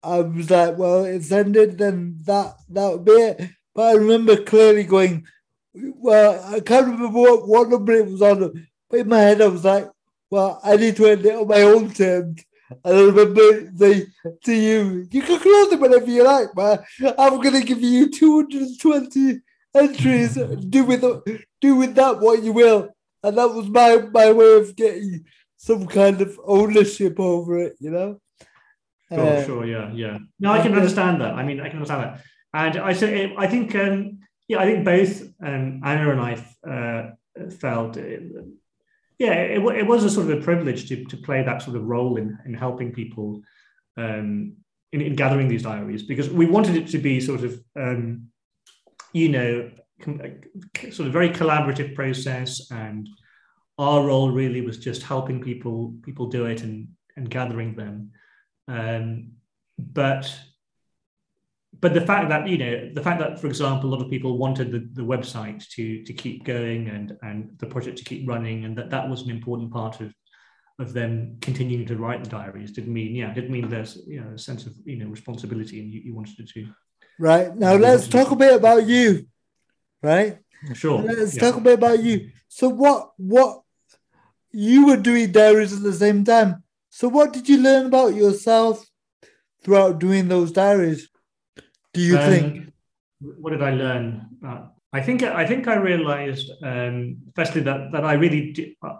I 0.02 0.18
was 0.18 0.50
like, 0.50 0.78
well, 0.78 1.04
it's 1.04 1.30
ended, 1.30 1.78
then 1.78 2.18
that 2.24 2.54
that 2.70 2.90
would 2.90 3.04
be 3.04 3.12
it. 3.12 3.50
But 3.74 3.82
I 3.82 3.92
remember 3.94 4.42
clearly 4.42 4.84
going, 4.84 5.26
well, 5.74 6.42
I 6.54 6.60
can't 6.60 6.86
remember 6.86 7.18
what, 7.18 7.48
what 7.48 7.68
number 7.68 7.92
it 7.92 8.06
was 8.06 8.22
on, 8.22 8.68
but 8.90 9.00
in 9.00 9.08
my 9.08 9.20
head 9.20 9.40
I 9.40 9.48
was 9.48 9.64
like, 9.64 9.88
well, 10.30 10.60
I 10.62 10.76
need 10.76 10.96
to 10.96 11.06
end 11.06 11.26
it 11.26 11.34
on 11.34 11.46
my 11.46 11.62
own 11.62 11.90
terms. 11.90 12.44
And 12.84 12.96
I 12.96 13.02
remember 13.02 13.70
saying 13.76 14.06
to 14.44 14.52
you, 14.54 15.06
you 15.10 15.22
can 15.22 15.38
close 15.38 15.72
it 15.72 15.80
whenever 15.80 16.06
you 16.06 16.24
like, 16.24 16.56
man. 16.56 16.78
I'm 17.18 17.40
going 17.40 17.60
to 17.60 17.66
give 17.66 17.82
you 17.82 18.10
220 18.10 19.40
entries. 19.74 20.34
do 20.34 20.84
with 20.84 21.02
do 21.60 21.76
with 21.76 21.94
that 21.96 22.20
what 22.20 22.42
you 22.42 22.52
will. 22.52 22.88
And 23.22 23.36
that 23.36 23.48
was 23.48 23.68
my, 23.68 24.08
my 24.12 24.32
way 24.32 24.56
of 24.56 24.74
getting 24.74 25.24
some 25.56 25.86
kind 25.86 26.20
of 26.20 26.38
ownership 26.44 27.20
over 27.20 27.58
it, 27.58 27.76
you 27.78 27.90
know? 27.90 28.20
Sure, 29.12 29.20
uh, 29.20 29.44
sure, 29.44 29.66
yeah, 29.66 29.92
yeah. 29.92 30.18
No, 30.40 30.52
I 30.52 30.62
can 30.62 30.74
understand 30.74 31.20
that. 31.20 31.34
I 31.34 31.44
mean, 31.44 31.60
I 31.60 31.68
can 31.68 31.76
understand 31.76 32.02
that. 32.02 32.22
And 32.54 32.76
I 32.78 32.92
say, 32.92 33.34
I 33.36 33.46
think, 33.46 33.74
um, 33.74 34.20
yeah, 34.48 34.58
I 34.58 34.64
think 34.66 34.84
both 34.84 35.22
um, 35.42 35.80
Anna 35.84 36.10
and 36.10 36.20
I 36.20 36.32
uh, 36.68 37.50
felt 37.50 37.96
yeah, 39.22 39.34
it, 39.34 39.62
it 39.76 39.86
was 39.86 40.02
a 40.02 40.10
sort 40.10 40.28
of 40.28 40.38
a 40.38 40.42
privilege 40.42 40.88
to, 40.88 41.04
to 41.04 41.16
play 41.16 41.44
that 41.44 41.62
sort 41.62 41.76
of 41.76 41.84
role 41.84 42.16
in, 42.16 42.36
in 42.44 42.54
helping 42.54 42.92
people 42.92 43.40
um, 43.96 44.56
in, 44.92 45.00
in 45.00 45.14
gathering 45.14 45.46
these 45.46 45.62
diaries 45.62 46.02
because 46.02 46.28
we 46.28 46.46
wanted 46.46 46.74
it 46.74 46.88
to 46.88 46.98
be 46.98 47.20
sort 47.20 47.44
of, 47.44 47.62
um, 47.76 48.26
you 49.12 49.28
know, 49.28 49.70
sort 50.90 51.06
of 51.06 51.12
very 51.12 51.30
collaborative 51.30 51.94
process 51.94 52.68
and 52.72 53.08
our 53.78 54.04
role 54.04 54.32
really 54.32 54.60
was 54.60 54.78
just 54.78 55.04
helping 55.04 55.40
people 55.40 55.94
people 56.02 56.26
do 56.26 56.46
it 56.46 56.62
and, 56.62 56.88
and 57.16 57.30
gathering 57.30 57.76
them. 57.76 58.10
Um, 58.66 59.32
but 59.78 60.36
but 61.82 61.92
the 61.92 62.00
fact 62.00 62.30
that 62.30 62.48
you 62.48 62.56
know 62.56 62.90
the 62.94 63.02
fact 63.02 63.20
that 63.20 63.38
for 63.38 63.48
example 63.48 63.90
a 63.90 63.92
lot 63.92 64.02
of 64.02 64.08
people 64.08 64.38
wanted 64.38 64.72
the, 64.72 64.88
the 64.94 65.06
website 65.06 65.68
to 65.68 66.02
to 66.04 66.12
keep 66.14 66.44
going 66.44 66.88
and 66.88 67.16
and 67.22 67.50
the 67.58 67.66
project 67.66 67.98
to 67.98 68.04
keep 68.04 68.26
running 68.26 68.64
and 68.64 68.78
that 68.78 68.88
that 68.88 69.06
was 69.06 69.22
an 69.22 69.30
important 69.30 69.70
part 69.70 70.00
of 70.00 70.14
of 70.78 70.94
them 70.94 71.36
continuing 71.42 71.84
to 71.86 71.96
write 71.96 72.24
the 72.24 72.30
diaries 72.30 72.72
didn't 72.72 72.92
mean 72.92 73.14
yeah 73.14 73.34
didn't 73.34 73.50
mean 73.50 73.68
there's 73.68 73.98
you 74.06 74.20
know 74.20 74.30
a 74.34 74.38
sense 74.38 74.64
of 74.66 74.72
you 74.86 74.96
know 74.96 75.06
responsibility 75.06 75.80
and 75.80 75.92
you, 75.92 76.00
you 76.00 76.14
wanted 76.14 76.36
to 76.36 76.44
do. 76.44 76.68
Right. 77.18 77.54
Now 77.54 77.74
let's 77.74 78.08
talk 78.08 78.30
a 78.30 78.36
bit 78.36 78.54
about 78.54 78.86
you 78.86 79.26
right? 80.02 80.38
Sure. 80.74 81.00
Let's 81.02 81.34
yeah. 81.34 81.40
talk 81.40 81.56
a 81.56 81.60
bit 81.60 81.74
about 81.74 82.02
you. 82.02 82.30
So 82.48 82.68
what 82.68 83.12
what 83.16 83.62
you 84.52 84.86
were 84.86 84.96
doing 84.96 85.32
diaries 85.32 85.72
at 85.72 85.82
the 85.82 85.92
same 85.92 86.24
time. 86.24 86.62
So 86.90 87.08
what 87.08 87.32
did 87.32 87.48
you 87.48 87.58
learn 87.58 87.86
about 87.86 88.14
yourself 88.14 88.84
throughout 89.64 89.98
doing 89.98 90.28
those 90.28 90.52
diaries 90.52 91.08
do 91.94 92.00
you 92.00 92.18
um, 92.18 92.30
think 92.30 92.72
what 93.20 93.50
did 93.50 93.62
i 93.62 93.70
learn 93.70 94.26
uh, 94.46 94.62
I 94.92 95.00
think 95.00 95.22
I 95.22 95.46
think 95.46 95.68
I 95.68 95.76
realized 95.76 96.50
um, 96.62 97.16
firstly 97.34 97.62
that 97.62 97.92
that 97.92 98.04
I 98.04 98.12
really 98.12 98.52
do, 98.52 98.74
uh, 98.82 98.98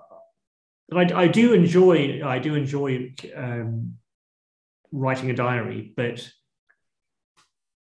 I, 0.94 1.24
I 1.24 1.26
do 1.28 1.52
enjoy 1.52 2.22
I 2.24 2.38
do 2.38 2.54
enjoy 2.54 3.12
um, 3.36 3.94
writing 4.90 5.30
a 5.30 5.34
diary, 5.34 5.92
but 5.96 6.26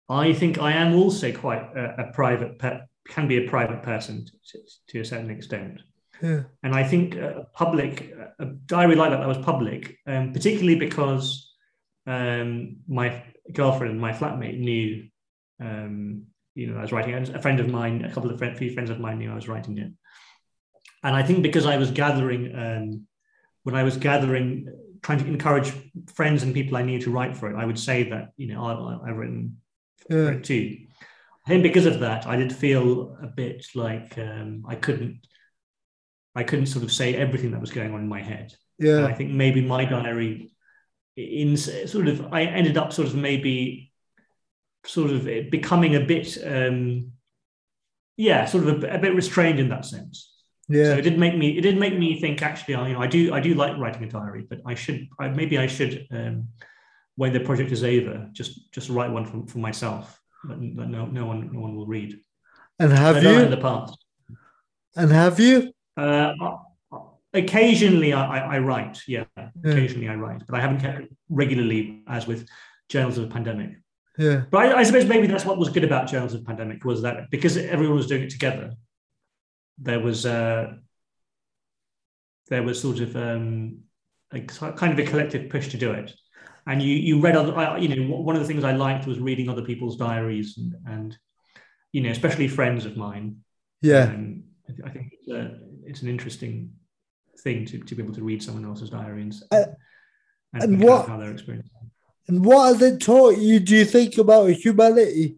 I 0.09 0.31
think 0.31 0.57
I 0.57 0.71
am 0.71 0.95
also 0.95 1.33
quite 1.33 1.63
a, 1.75 2.07
a 2.07 2.13
private 2.13 2.59
pe- 2.59 2.79
can 3.09 3.27
be 3.27 3.45
a 3.45 3.49
private 3.49 3.83
person 3.83 4.25
to, 4.51 4.59
to 4.89 4.99
a 5.01 5.05
certain 5.05 5.29
extent. 5.29 5.81
Yeah. 6.21 6.43
And 6.63 6.73
I 6.73 6.83
think 6.85 7.15
a 7.15 7.47
public 7.53 8.13
a 8.39 8.45
diary 8.45 8.95
like 8.95 9.11
that 9.11 9.19
that 9.19 9.27
was 9.27 9.37
public, 9.39 9.97
um, 10.07 10.31
particularly 10.31 10.79
because 10.79 11.53
um, 12.05 12.77
my 12.87 13.21
girlfriend, 13.53 13.91
and 13.91 14.01
my 14.01 14.13
flatmate, 14.13 14.59
knew 14.59 15.07
um, 15.59 16.23
you 16.55 16.67
know 16.67 16.77
I 16.77 16.81
was 16.81 16.91
writing. 16.91 17.13
A 17.13 17.41
friend 17.41 17.59
of 17.59 17.69
mine, 17.69 18.03
a 18.05 18.11
couple 18.11 18.29
of 18.29 18.37
friend, 18.37 18.57
few 18.57 18.73
friends 18.73 18.89
of 18.89 18.99
mine 18.99 19.19
knew 19.19 19.31
I 19.31 19.35
was 19.35 19.47
writing 19.47 19.77
it, 19.77 19.91
and 21.03 21.15
I 21.15 21.23
think 21.23 21.43
because 21.43 21.65
I 21.65 21.77
was 21.77 21.91
gathering, 21.91 22.55
um, 22.55 23.07
when 23.63 23.75
I 23.75 23.83
was 23.83 23.97
gathering, 23.97 24.67
trying 25.01 25.19
to 25.19 25.27
encourage 25.27 25.71
friends 26.13 26.43
and 26.43 26.53
people 26.53 26.77
I 26.77 26.81
knew 26.81 26.99
to 26.99 27.11
write 27.11 27.35
for 27.35 27.49
it, 27.49 27.55
I 27.55 27.65
would 27.65 27.79
say 27.79 28.09
that, 28.09 28.31
you 28.37 28.47
know, 28.47 28.63
I, 28.63 29.07
have 29.07 29.17
written 29.17 29.57
yeah. 30.09 30.29
it 30.29 30.43
too. 30.43 30.77
I 31.45 31.49
think 31.49 31.63
because 31.63 31.85
of 31.85 31.99
that, 32.01 32.27
I 32.27 32.35
did 32.35 32.53
feel 32.53 33.17
a 33.21 33.27
bit 33.27 33.65
like 33.73 34.17
um, 34.17 34.65
I 34.67 34.75
couldn't, 34.75 35.25
I 36.35 36.43
couldn't 36.43 36.65
sort 36.67 36.83
of 36.83 36.91
say 36.91 37.15
everything 37.15 37.51
that 37.51 37.61
was 37.61 37.71
going 37.71 37.93
on 37.93 38.01
in 38.01 38.07
my 38.09 38.21
head. 38.21 38.53
Yeah. 38.79 38.97
And 38.97 39.05
I 39.05 39.13
think 39.13 39.31
maybe 39.31 39.61
my 39.61 39.85
diary, 39.85 40.51
in 41.17 41.57
sort 41.57 42.07
of, 42.07 42.33
I 42.33 42.43
ended 42.43 42.77
up 42.77 42.93
sort 42.93 43.07
of 43.07 43.15
maybe, 43.15 43.91
sort 44.85 45.11
of 45.11 45.25
becoming 45.49 45.95
a 45.95 45.99
bit, 45.99 46.37
um, 46.45 47.11
yeah, 48.15 48.45
sort 48.45 48.67
of 48.67 48.83
a, 48.83 48.95
a 48.95 48.99
bit 48.99 49.15
restrained 49.15 49.59
in 49.59 49.69
that 49.69 49.85
sense. 49.85 50.33
Yeah. 50.69 50.85
So 50.85 50.97
it 50.97 51.01
didn't 51.01 51.19
make 51.19 51.37
me 51.37 51.57
it 51.57 51.61
did 51.61 51.77
make 51.77 51.97
me 51.97 52.19
think 52.19 52.41
actually 52.41 52.75
I 52.75 52.89
you 52.89 52.93
know 52.93 53.01
I 53.01 53.07
do 53.07 53.33
I 53.33 53.39
do 53.39 53.53
like 53.53 53.77
writing 53.77 54.03
a 54.03 54.09
diary 54.09 54.45
but 54.49 54.59
I 54.65 54.75
should 54.75 55.07
I, 55.17 55.29
maybe 55.29 55.57
I 55.57 55.65
should 55.65 56.05
um, 56.11 56.49
when 57.15 57.31
the 57.31 57.39
project 57.39 57.71
is 57.71 57.85
over 57.85 58.27
just 58.33 58.69
just 58.71 58.89
write 58.89 59.09
one 59.09 59.25
for, 59.25 59.47
for 59.49 59.59
myself 59.59 60.19
that 60.43 60.59
no 60.59 61.05
no 61.05 61.25
one 61.25 61.51
no 61.53 61.59
one 61.61 61.75
will 61.75 61.87
read. 61.87 62.19
And 62.79 62.91
have 62.91 63.23
you 63.23 63.39
in 63.39 63.49
the 63.49 63.57
past? 63.57 63.97
And 64.95 65.11
have 65.11 65.39
you? 65.39 65.73
Uh, 65.95 66.33
occasionally 67.33 68.13
I, 68.13 68.55
I, 68.55 68.59
write 68.59 69.01
yeah, 69.07 69.25
yeah 69.35 69.49
occasionally 69.65 70.07
I 70.07 70.15
write 70.15 70.43
but 70.47 70.57
I 70.57 70.61
haven't 70.61 70.79
kept 70.79 71.11
regularly 71.29 72.01
as 72.07 72.25
with 72.25 72.47
journals 72.89 73.17
of 73.17 73.27
the 73.27 73.33
pandemic. 73.33 73.71
Yeah. 74.17 74.43
But 74.49 74.57
I, 74.57 74.79
I 74.79 74.83
suppose 74.83 75.05
maybe 75.05 75.27
that's 75.27 75.45
what 75.45 75.57
was 75.57 75.69
good 75.69 75.83
about 75.83 76.07
journals 76.07 76.33
of 76.33 76.39
the 76.39 76.45
pandemic 76.45 76.83
was 76.83 77.01
that 77.03 77.29
because 77.29 77.57
everyone 77.57 77.97
was 77.97 78.07
doing 78.07 78.23
it 78.23 78.29
together 78.29 78.71
there 79.77 79.99
was 79.99 80.25
uh, 80.25 80.73
there 82.49 82.63
was 82.63 82.81
sort 82.81 82.99
of 82.99 83.15
um, 83.15 83.79
a 84.31 84.41
kind 84.41 84.93
of 84.93 84.99
a 84.99 85.09
collective 85.09 85.49
push 85.49 85.69
to 85.69 85.77
do 85.77 85.91
it. 85.91 86.13
And 86.65 86.81
you 86.81 86.93
you 86.93 87.21
read 87.21 87.35
other, 87.35 87.77
you 87.79 87.87
know, 87.87 88.17
one 88.17 88.35
of 88.35 88.41
the 88.41 88.47
things 88.47 88.63
I 88.63 88.73
liked 88.73 89.07
was 89.07 89.19
reading 89.19 89.49
other 89.49 89.61
people's 89.61 89.97
diaries 89.97 90.57
and, 90.57 90.75
and 90.85 91.17
you 91.93 92.01
know, 92.01 92.09
especially 92.09 92.47
friends 92.47 92.85
of 92.85 92.97
mine. 92.97 93.37
Yeah, 93.81 94.03
um, 94.03 94.43
I 94.83 94.89
think 94.89 95.13
it's, 95.13 95.29
a, 95.29 95.59
it's, 95.85 96.01
an 96.01 96.09
interesting 96.09 96.71
thing 97.47 97.65
to, 97.65 97.79
to 97.79 97.95
be 97.95 98.03
able 98.03 98.13
to 98.13 98.23
read 98.23 98.43
someone 98.43 98.65
else's 98.65 98.89
diaries 98.89 99.43
uh, 99.51 99.63
and, 100.53 100.63
and 100.63 100.83
what 100.83 101.07
how 101.07 101.17
they're 101.17 101.31
experiencing. 101.31 101.71
And 102.27 102.43
what 102.43 102.67
has 102.67 102.81
it 102.81 102.99
taught 102.99 103.37
you? 103.37 103.59
Do 103.59 103.75
you 103.75 103.85
think 103.85 104.17
about 104.17 104.49
humanity? 104.51 105.37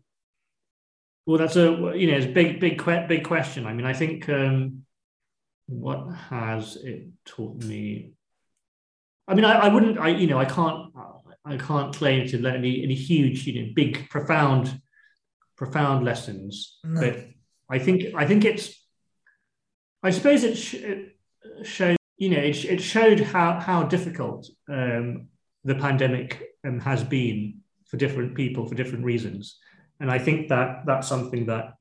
Well, 1.26 1.38
that's 1.38 1.56
a 1.56 1.67
you 1.95 2.08
know 2.08 2.17
it's 2.17 2.26
a 2.26 2.32
big 2.41 2.60
big 2.60 2.84
big 3.08 3.24
question. 3.24 3.67
I 3.67 3.74
mean, 3.74 3.86
I 3.86 3.93
think 3.93 4.28
um, 4.30 4.86
what 5.67 6.12
has 6.30 6.78
it 6.78 7.08
taught 7.26 7.63
me? 7.63 8.13
I 9.28 9.36
mean, 9.36 9.45
I, 9.45 9.54
I 9.65 9.67
wouldn't. 9.67 10.00
I 10.00 10.10
you 10.10 10.26
know 10.26 10.39
I 10.39 10.45
can't 10.45 10.91
I 11.45 11.58
can't 11.58 11.95
claim 11.95 12.28
to 12.30 12.39
learn 12.39 12.56
any 12.56 12.84
any 12.84 12.95
huge 12.95 13.45
you 13.45 13.62
know 13.62 13.72
big 13.76 14.10
profound 14.10 14.82
profound 15.56 16.06
lessons, 16.06 16.80
no. 16.84 17.02
but 17.02 17.28
I 17.69 17.78
think 17.78 18.15
I 18.15 18.26
think 18.26 18.45
it's 18.45 18.74
I 20.02 20.10
suppose 20.10 20.43
it, 20.43 20.56
sh- 20.56 20.86
it 20.91 21.15
showed 21.63 21.98
you 22.19 22.29
know 22.29 22.38
it, 22.38 22.63
it 22.65 22.79
showed 22.79 23.19
how 23.19 23.60
how 23.60 23.84
difficult 23.84 24.47
um, 24.69 25.27
the 25.63 25.75
pandemic 25.75 26.43
um, 26.65 26.79
has 26.79 27.03
been 27.03 27.62
for 27.88 27.97
different 27.97 28.36
people 28.36 28.67
for 28.67 28.75
different 28.75 29.03
reasons 29.03 29.58
and 29.99 30.10
I 30.10 30.17
think 30.19 30.49
that 30.49 30.86
that's 30.86 31.08
something 31.08 31.47
that 31.47 31.73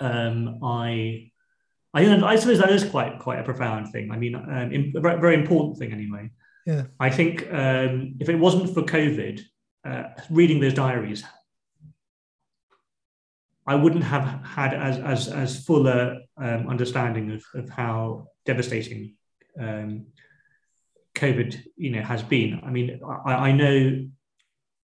um, 0.00 0.58
I, 0.62 1.30
I, 1.94 2.04
I 2.24 2.36
suppose 2.36 2.58
that 2.58 2.70
is 2.70 2.84
quite 2.84 3.18
quite 3.18 3.38
a 3.38 3.44
profound 3.44 3.92
thing. 3.92 4.10
I 4.10 4.16
mean, 4.16 4.34
um, 4.34 4.72
in, 4.72 4.92
a 4.96 5.00
very 5.00 5.34
important 5.34 5.78
thing 5.78 5.92
anyway. 5.92 6.30
Yeah. 6.66 6.84
I 7.00 7.10
think 7.10 7.42
um, 7.52 8.16
if 8.20 8.28
it 8.28 8.36
wasn't 8.36 8.74
for 8.74 8.82
COVID, 8.82 9.40
uh, 9.84 10.04
reading 10.30 10.60
those 10.60 10.74
diaries, 10.74 11.24
I 13.66 13.74
wouldn't 13.74 14.04
have 14.04 14.44
had 14.44 14.74
as 14.74 14.98
as 14.98 15.28
as 15.28 15.64
fuller 15.64 16.18
um, 16.36 16.68
understanding 16.68 17.32
of, 17.32 17.42
of 17.54 17.70
how 17.70 18.28
devastating 18.44 19.14
um, 19.58 20.06
COVID, 21.14 21.60
you 21.76 21.90
know, 21.90 22.02
has 22.02 22.22
been. 22.22 22.60
I 22.64 22.70
mean, 22.70 23.00
I, 23.26 23.34
I 23.34 23.52
know 23.52 24.06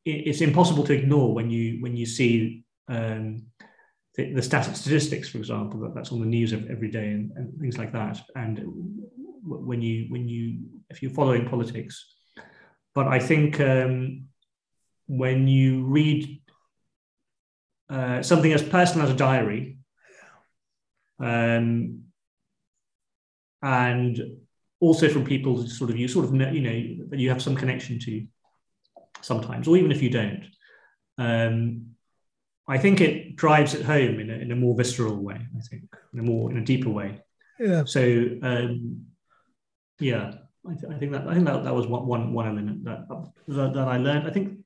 it's 0.04 0.40
impossible 0.40 0.84
to 0.84 0.92
ignore 0.92 1.32
when 1.32 1.50
you 1.50 1.80
when 1.80 1.96
you 1.96 2.06
see 2.06 2.64
um, 2.88 3.46
the, 4.16 4.32
the 4.32 4.42
static 4.42 4.76
statistics, 4.76 5.28
for 5.28 5.38
example, 5.38 5.80
that, 5.80 5.94
that's 5.94 6.12
on 6.12 6.20
the 6.20 6.26
news 6.26 6.52
every 6.52 6.90
day 6.90 7.08
and, 7.08 7.32
and, 7.36 7.58
things 7.60 7.78
like 7.78 7.92
that. 7.92 8.20
And 8.34 8.60
when 9.44 9.80
you 9.80 10.06
when 10.08 10.28
you 10.28 10.58
if 10.90 11.02
you're 11.02 11.12
following 11.12 11.48
politics, 11.48 12.14
but 12.94 13.06
I 13.06 13.18
think 13.18 13.60
um, 13.60 14.24
when 15.06 15.48
you 15.48 15.84
read 15.84 16.40
uh, 17.88 18.22
something 18.22 18.52
as 18.52 18.62
personal 18.62 19.06
as 19.06 19.12
a 19.12 19.16
diary, 19.16 19.78
um, 21.20 22.02
and 23.62 24.41
also 24.82 25.08
from 25.08 25.24
people 25.24 25.56
who 25.56 25.68
sort 25.68 25.90
of 25.90 25.96
you 25.96 26.08
sort 26.08 26.24
of 26.24 26.32
know, 26.32 26.50
you 26.50 26.60
know 26.60 27.06
that 27.08 27.20
you 27.20 27.28
have 27.30 27.40
some 27.40 27.54
connection 27.54 28.00
to 28.00 28.26
sometimes, 29.20 29.68
or 29.68 29.76
even 29.76 29.92
if 29.92 30.02
you 30.02 30.10
don't. 30.10 30.44
Um, 31.18 31.86
I 32.66 32.78
think 32.78 33.00
it 33.00 33.36
drives 33.36 33.74
it 33.74 33.84
home 33.84 34.18
in 34.18 34.28
a, 34.28 34.34
in 34.34 34.50
a 34.50 34.56
more 34.56 34.76
visceral 34.76 35.16
way. 35.16 35.36
I 35.56 35.60
think 35.60 35.84
in 36.12 36.18
a 36.18 36.22
more 36.22 36.50
in 36.50 36.58
a 36.58 36.64
deeper 36.64 36.90
way. 36.90 37.20
Yeah. 37.60 37.84
So 37.84 38.02
um, 38.42 39.06
yeah, 40.00 40.32
I, 40.68 40.74
th- 40.74 40.92
I, 40.92 40.98
think 40.98 41.12
that 41.12 41.28
I 41.28 41.34
think 41.34 41.46
that, 41.46 41.62
that 41.62 41.74
was 41.74 41.86
one 41.86 42.04
one 42.06 42.32
one 42.32 42.48
element 42.48 42.84
that, 42.84 43.06
that 43.46 43.74
that 43.74 43.88
I 43.88 43.98
learned. 43.98 44.26
I 44.26 44.30
think 44.30 44.58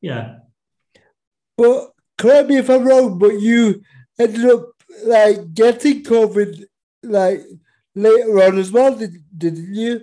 yeah. 0.00 0.38
But 1.56 1.92
correct 2.18 2.48
me 2.48 2.56
if 2.56 2.68
I'm 2.68 2.84
wrong, 2.84 3.16
but 3.16 3.40
you 3.40 3.82
ended 4.18 4.44
up 4.46 4.70
like 5.04 5.54
getting 5.54 6.02
COVID 6.02 6.64
like 7.04 7.42
later 7.94 8.42
on 8.42 8.58
as 8.58 8.70
well, 8.70 8.94
did, 8.96 9.14
didn't 9.36 9.74
you? 9.74 10.02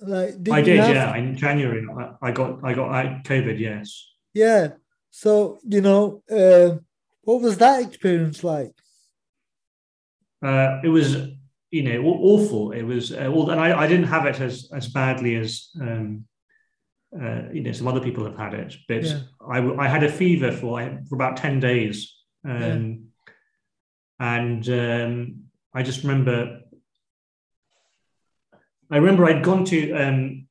Like, 0.00 0.42
did 0.42 0.54
I 0.54 0.62
did, 0.62 0.80
have... 0.80 0.94
yeah. 0.94 1.16
In 1.16 1.36
January, 1.36 1.86
I, 2.22 2.30
got 2.32 2.64
I 2.64 2.72
got 2.72 2.90
I, 2.90 3.20
COVID. 3.24 3.58
Yes. 3.58 4.06
Yeah. 4.32 4.68
So 5.10 5.58
you 5.66 5.80
know, 5.80 6.22
uh, 6.30 6.76
what 7.22 7.42
was 7.42 7.58
that 7.58 7.82
experience 7.82 8.42
like? 8.42 8.72
Uh, 10.42 10.80
it 10.82 10.88
was, 10.88 11.16
you 11.70 11.82
know, 11.82 12.02
awful. 12.02 12.72
It 12.72 12.82
was, 12.82 13.12
uh, 13.12 13.30
and 13.50 13.60
I, 13.60 13.80
I 13.80 13.86
didn't 13.86 14.06
have 14.06 14.26
it 14.26 14.40
as 14.40 14.70
as 14.72 14.88
badly 14.88 15.36
as 15.36 15.68
um, 15.80 16.24
uh, 17.14 17.42
you 17.52 17.62
know 17.62 17.72
some 17.72 17.88
other 17.88 18.00
people 18.00 18.24
have 18.24 18.38
had 18.38 18.54
it, 18.54 18.74
but 18.88 19.02
yeah. 19.02 19.20
I 19.46 19.58
I 19.58 19.88
had 19.88 20.04
a 20.04 20.10
fever 20.10 20.52
for 20.52 20.80
for 21.08 21.14
about 21.14 21.36
ten 21.36 21.60
days, 21.60 22.14
um, 22.48 23.10
yeah. 24.18 24.34
and 24.34 24.68
um, 24.68 25.42
I 25.74 25.82
just 25.82 26.02
remember 26.04 26.59
I 28.90 28.96
remember 28.96 29.24
I'd 29.24 29.44
gone 29.44 29.64
to 29.66 29.92
um, 29.92 30.46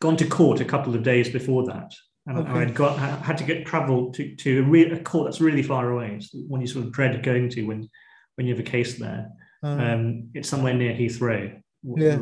gone 0.00 0.16
to 0.16 0.26
court 0.26 0.60
a 0.60 0.64
couple 0.64 0.94
of 0.94 1.02
days 1.02 1.28
before 1.28 1.64
that, 1.66 1.92
and 2.26 2.38
Okay. 2.38 2.50
I 2.50 2.58
had 2.60 2.74
got 2.74 2.98
I 2.98 3.06
had 3.24 3.38
to 3.38 3.44
get 3.44 3.66
travel 3.66 4.12
to 4.12 4.36
to 4.36 4.60
a, 4.60 4.62
re- 4.62 4.90
a 4.90 5.00
court 5.02 5.26
that's 5.26 5.40
really 5.40 5.62
far 5.62 5.90
away. 5.90 6.14
It's 6.16 6.30
one 6.32 6.60
you 6.60 6.66
sort 6.66 6.84
of 6.86 6.92
dread 6.92 7.22
going 7.22 7.48
to 7.50 7.62
when 7.66 7.88
when 8.36 8.46
you 8.46 8.54
have 8.54 8.64
a 8.66 8.70
case 8.70 8.98
there. 8.98 9.28
Uh, 9.64 9.68
Um, 9.68 10.30
it's 10.34 10.48
somewhere 10.48 10.74
near 10.74 10.92
Heathrow, 10.92 11.60
Yeah. 11.84 12.18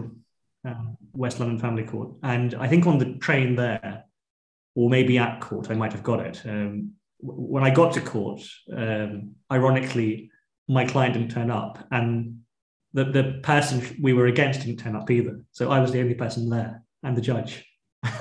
um, 0.65 0.97
West 1.13 1.41
London 1.41 1.59
Family 1.59 1.85
Court, 1.85 2.11
and 2.23 2.55
I 2.55 2.69
think 2.69 2.87
on 2.87 2.99
the 2.99 3.15
train 3.15 3.55
there, 3.57 4.05
or 4.75 4.91
maybe 4.91 5.17
at 5.19 5.41
court, 5.41 5.71
I 5.71 5.75
might 5.75 5.93
have 5.93 6.03
got 6.03 6.21
it. 6.21 6.43
Um, 6.45 6.93
when 7.23 7.63
I 7.65 7.71
got 7.71 7.93
to 7.95 8.01
court, 8.01 8.41
um, 8.75 9.35
ironically, 9.51 10.31
my 10.69 10.85
client 10.85 11.15
didn't 11.15 11.31
turn 11.31 11.51
up, 11.51 11.79
and 11.91 12.41
the 12.93 13.05
the 13.05 13.41
person 13.43 13.97
we 14.01 14.13
were 14.13 14.27
against 14.27 14.61
didn't 14.61 14.81
turn 14.81 14.97
up 14.97 15.11
either. 15.11 15.41
So 15.53 15.71
I 15.71 15.81
was 15.81 15.93
the 15.93 16.01
only 16.01 16.15
person 16.15 16.49
there, 16.49 16.83
and 17.03 17.17
the 17.17 17.21
judge. 17.21 17.65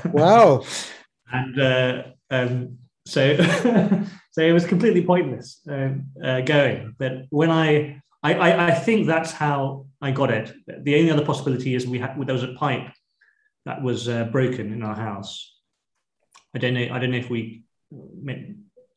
wow. 0.06 0.64
and 1.32 1.62
uh, 1.62 2.04
um, 2.30 2.78
so 3.06 3.38
so 4.32 4.42
it 4.42 4.52
was 4.52 4.66
completely 4.66 5.06
pointless 5.06 5.62
um, 5.70 6.06
uh, 6.24 6.42
going. 6.42 6.96
But 6.98 7.26
when 7.30 7.50
I, 7.50 8.02
I 8.24 8.34
I 8.34 8.68
I 8.68 8.72
think 8.72 9.08
that's 9.08 9.32
how 9.32 9.88
I 10.02 10.12
got 10.12 10.32
it. 10.32 10.54
The 10.68 10.96
only 10.96 11.12
other 11.12 11.26
possibility 11.26 11.76
is 11.76 11.88
we 11.88 12.00
had 12.00 12.16
there 12.26 12.34
was 12.34 12.44
a 12.44 12.54
pipe 12.54 12.92
that 13.66 13.82
was 13.82 14.08
uh, 14.08 14.26
broken 14.26 14.72
in 14.72 14.84
our 14.84 14.96
house. 14.96 15.56
I 16.56 16.60
don't 16.60 16.74
know. 16.74 16.88
I 16.92 17.00
don't 17.00 17.12
know 17.12 17.18
if 17.18 17.30
we 17.30 17.64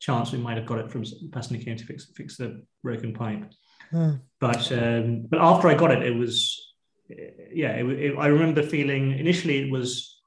chance 0.03 0.33
we 0.33 0.37
might 0.37 0.57
have 0.57 0.65
got 0.65 0.79
it 0.79 0.91
from 0.91 1.03
the 1.03 1.29
person 1.31 1.55
who 1.55 1.63
came 1.63 1.77
to 1.77 1.85
fix 1.85 2.05
fix 2.15 2.37
the 2.37 2.63
broken 2.83 3.13
pipe. 3.13 3.51
Uh, 3.93 4.15
But 4.39 4.71
um, 4.71 5.27
but 5.29 5.39
after 5.39 5.67
I 5.67 5.75
got 5.75 5.91
it, 5.91 6.03
it 6.03 6.15
was 6.15 6.73
yeah. 7.07 7.71
It, 7.71 7.85
it, 7.85 8.17
I 8.17 8.27
remember 8.27 8.63
feeling 8.63 9.17
initially 9.17 9.59
it 9.59 9.71
was 9.71 10.19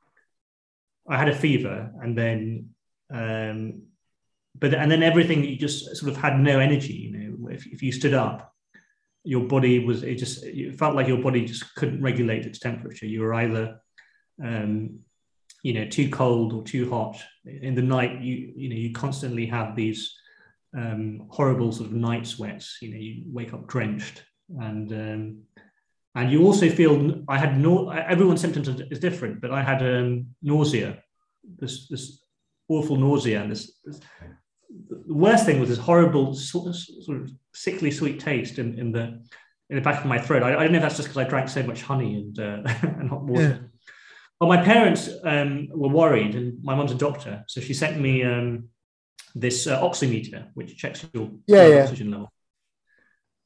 I 1.09 1.19
had 1.19 1.29
a 1.29 1.35
fever, 1.35 1.93
and 2.03 2.17
then 2.17 2.71
um, 3.11 3.83
but 4.59 4.75
and 4.75 4.91
then 4.91 5.03
everything 5.03 5.45
you 5.45 5.57
just 5.57 5.97
sort 5.97 6.13
of 6.13 6.19
had 6.19 6.39
no 6.39 6.59
energy. 6.59 6.95
You 6.95 7.11
know, 7.13 7.49
if, 7.51 7.67
if 7.67 7.83
you 7.83 7.93
stood 7.93 8.15
up, 8.15 8.55
your 9.25 9.47
body 9.47 9.85
was 9.85 10.03
it 10.03 10.17
just 10.17 10.45
it 10.45 10.79
felt 10.79 10.95
like 10.95 11.09
your 11.09 11.23
body 11.23 11.45
just 11.45 11.75
couldn't 11.75 12.03
regulate 12.03 12.47
its 12.47 12.59
temperature. 12.59 13.07
You 13.07 13.21
were 13.23 13.35
either 13.35 13.81
um, 14.43 15.01
you 15.63 15.75
know 15.75 15.87
too 15.89 16.09
cold 16.09 16.53
or 16.53 16.63
too 16.63 16.89
hot. 16.89 17.23
In 17.45 17.75
the 17.75 17.83
night, 17.83 18.23
you 18.23 18.53
you 18.57 18.69
know 18.69 18.77
you 18.77 18.93
constantly 18.93 19.47
have 19.47 19.77
these 19.77 20.15
um, 20.77 21.27
horrible 21.31 21.73
sort 21.73 21.89
of 21.91 21.95
night 21.95 22.27
sweats. 22.27 22.79
You 22.81 22.91
know, 22.91 22.99
you 22.99 23.23
wake 23.27 23.53
up 23.53 23.67
drenched, 23.67 24.25
and 24.61 24.93
um, 24.93 25.43
and 26.15 26.31
you 26.31 26.45
also 26.45 26.69
feel. 26.69 27.23
I 27.29 27.39
had 27.39 27.59
no. 27.59 27.89
Everyone's 27.91 28.41
symptoms 28.41 28.69
is 28.69 28.99
different, 28.99 29.41
but 29.41 29.51
I 29.51 29.63
had 29.63 29.83
um, 29.83 30.27
nausea. 30.43 31.03
This 31.59 31.89
this 31.89 32.23
awful 32.69 32.97
nausea, 32.97 33.43
and 33.43 33.51
this, 33.51 33.79
this. 33.85 34.01
The 34.89 35.15
worst 35.15 35.47
thing 35.47 35.61
was 35.61 35.69
this 35.69 35.79
horrible 35.79 36.35
sort 36.35 36.69
of, 36.69 36.77
sort 36.77 37.23
of 37.23 37.31
sickly 37.55 37.91
sweet 37.91 38.21
taste 38.21 38.59
in, 38.59 38.79
in 38.79 38.93
the 38.93 39.23
in 39.71 39.77
the 39.77 39.81
back 39.81 40.01
of 40.01 40.07
my 40.07 40.19
throat. 40.19 40.43
I, 40.43 40.49
I 40.55 40.63
don't 40.63 40.73
know 40.73 40.79
if 40.79 40.83
that's 40.83 40.97
just 40.97 41.09
because 41.09 41.25
I 41.25 41.29
drank 41.29 41.49
so 41.49 41.63
much 41.63 41.83
honey 41.83 42.15
and 42.17 42.39
uh, 42.39 42.63
and 42.83 43.09
hot 43.09 43.23
water. 43.23 43.43
Yeah. 43.43 43.59
But 44.39 44.49
my 44.49 44.63
parents 44.63 45.09
um, 45.25 45.69
were 45.71 45.89
worried, 45.89 46.35
and 46.35 46.63
my 46.63 46.75
mum's 46.75 46.93
a 46.93 46.97
doctor, 46.97 47.45
so 47.49 47.61
she 47.63 47.73
sent 47.73 47.99
me 47.99 48.23
um, 48.23 48.69
this 49.41 49.67
uh, 49.67 49.81
oximeter, 49.83 50.49
which 50.55 50.77
checks 50.77 51.05
your 51.13 51.31
Yeah, 51.47 51.67
yeah. 51.69 51.83
oxygen 51.85 52.11
level. 52.11 52.33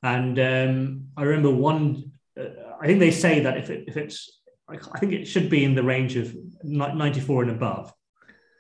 And 0.03 0.39
um, 0.39 1.05
I 1.17 1.23
remember 1.25 1.51
one. 1.51 2.13
Uh, 2.39 2.45
I 2.81 2.87
think 2.87 3.01
they 3.01 3.11
say 3.11 3.41
that 3.41 3.59
if 3.59 3.69
it, 3.71 3.85
if 3.89 3.97
it's, 3.97 4.41
I 4.69 4.99
think 4.99 5.13
it 5.13 5.27
should 5.27 5.51
be 5.51 5.65
in 5.65 5.75
the 5.75 5.83
range 5.83 6.17
of 6.17 6.35
94 6.63 7.43
and 7.43 7.51
above. 7.51 7.93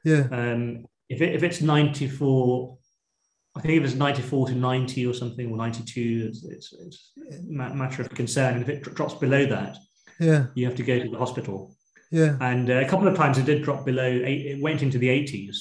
yeah. 0.05 0.27
Um, 0.31 0.85
if 1.09 1.21
it, 1.23 1.35
if 1.35 1.43
it's 1.43 1.61
94, 1.61 2.77
I 3.57 3.61
think 3.61 3.79
if 3.79 3.85
it's 3.85 3.95
94 3.99 4.49
to 4.49 4.55
90 4.55 5.07
or 5.07 5.15
something, 5.15 5.51
or 5.51 5.57
92, 5.57 6.27
it's, 6.29 6.45
it's, 6.45 6.73
it's 6.87 7.13
a 7.39 7.43
matter 7.53 8.03
of 8.03 8.11
concern. 8.11 8.55
And 8.55 8.63
if 8.63 8.69
it 8.69 8.95
drops 8.95 9.15
below 9.15 9.45
that, 9.47 9.77
Yeah. 10.21 10.47
you 10.55 10.67
have 10.67 10.77
to 10.77 10.83
go 10.85 10.99
to 11.01 11.09
the 11.09 11.19
hospital. 11.19 11.75
Yeah. 12.13 12.37
And 12.41 12.69
uh, 12.71 12.75
a 12.75 12.85
couple 12.89 13.09
of 13.09 13.17
times 13.17 13.39
it 13.39 13.47
did 13.47 13.63
drop 13.63 13.85
below, 13.87 14.05
eight, 14.05 14.47
it 14.47 14.63
went 14.63 14.83
into 14.83 14.99
the 14.99 15.09
80s. 15.09 15.57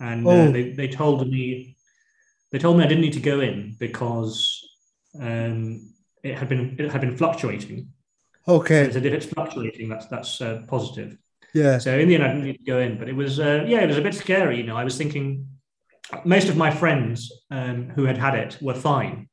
And 0.00 0.26
uh, 0.26 0.30
Oh. 0.30 0.52
they, 0.52 0.70
they 0.72 0.88
told 0.88 1.28
me, 1.30 1.76
they 2.52 2.58
told 2.58 2.76
me 2.78 2.84
I 2.84 2.86
didn't 2.88 3.02
need 3.02 3.12
to 3.14 3.20
go 3.20 3.40
in 3.40 3.76
because 3.78 4.60
um, 5.20 5.92
it 6.22 6.36
had 6.38 6.48
been 6.48 6.76
it 6.78 6.90
had 6.90 7.00
been 7.00 7.16
fluctuating. 7.16 7.88
Okay. 8.46 8.90
said 8.92 9.06
if 9.06 9.12
it's 9.12 9.26
fluctuating, 9.26 9.88
that's 9.88 10.06
that's 10.06 10.40
uh, 10.40 10.62
positive. 10.68 11.16
Yeah. 11.54 11.78
So 11.78 11.96
in 11.98 12.08
the 12.08 12.14
end, 12.16 12.24
I 12.24 12.28
didn't 12.28 12.44
need 12.44 12.58
to 12.58 12.64
go 12.64 12.78
in, 12.78 12.98
but 12.98 13.08
it 13.08 13.14
was 13.16 13.38
uh, 13.40 13.64
yeah, 13.66 13.80
it 13.80 13.86
was 13.86 13.98
a 13.98 14.02
bit 14.02 14.14
scary. 14.14 14.56
You 14.58 14.64
know, 14.64 14.76
I 14.76 14.84
was 14.84 14.96
thinking 14.96 15.46
most 16.24 16.48
of 16.48 16.56
my 16.56 16.70
friends 16.70 17.32
um, 17.50 17.88
who 17.94 18.04
had 18.04 18.18
had 18.18 18.34
it 18.34 18.58
were 18.60 18.74
fine, 18.74 19.28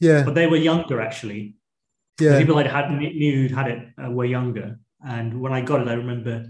Yeah. 0.00 0.22
but 0.24 0.34
they 0.34 0.46
were 0.46 0.56
younger 0.56 1.00
actually. 1.00 1.54
The 2.18 2.24
Yeah. 2.24 2.38
people 2.38 2.56
I 2.58 2.66
had 2.68 2.90
knew 2.92 3.34
who'd 3.42 3.50
had 3.50 3.68
it 3.68 3.88
uh, 4.02 4.10
were 4.10 4.24
younger, 4.24 4.78
and 5.06 5.40
when 5.40 5.52
I 5.52 5.60
got 5.60 5.80
it, 5.82 5.88
I 5.88 5.94
remember 5.94 6.46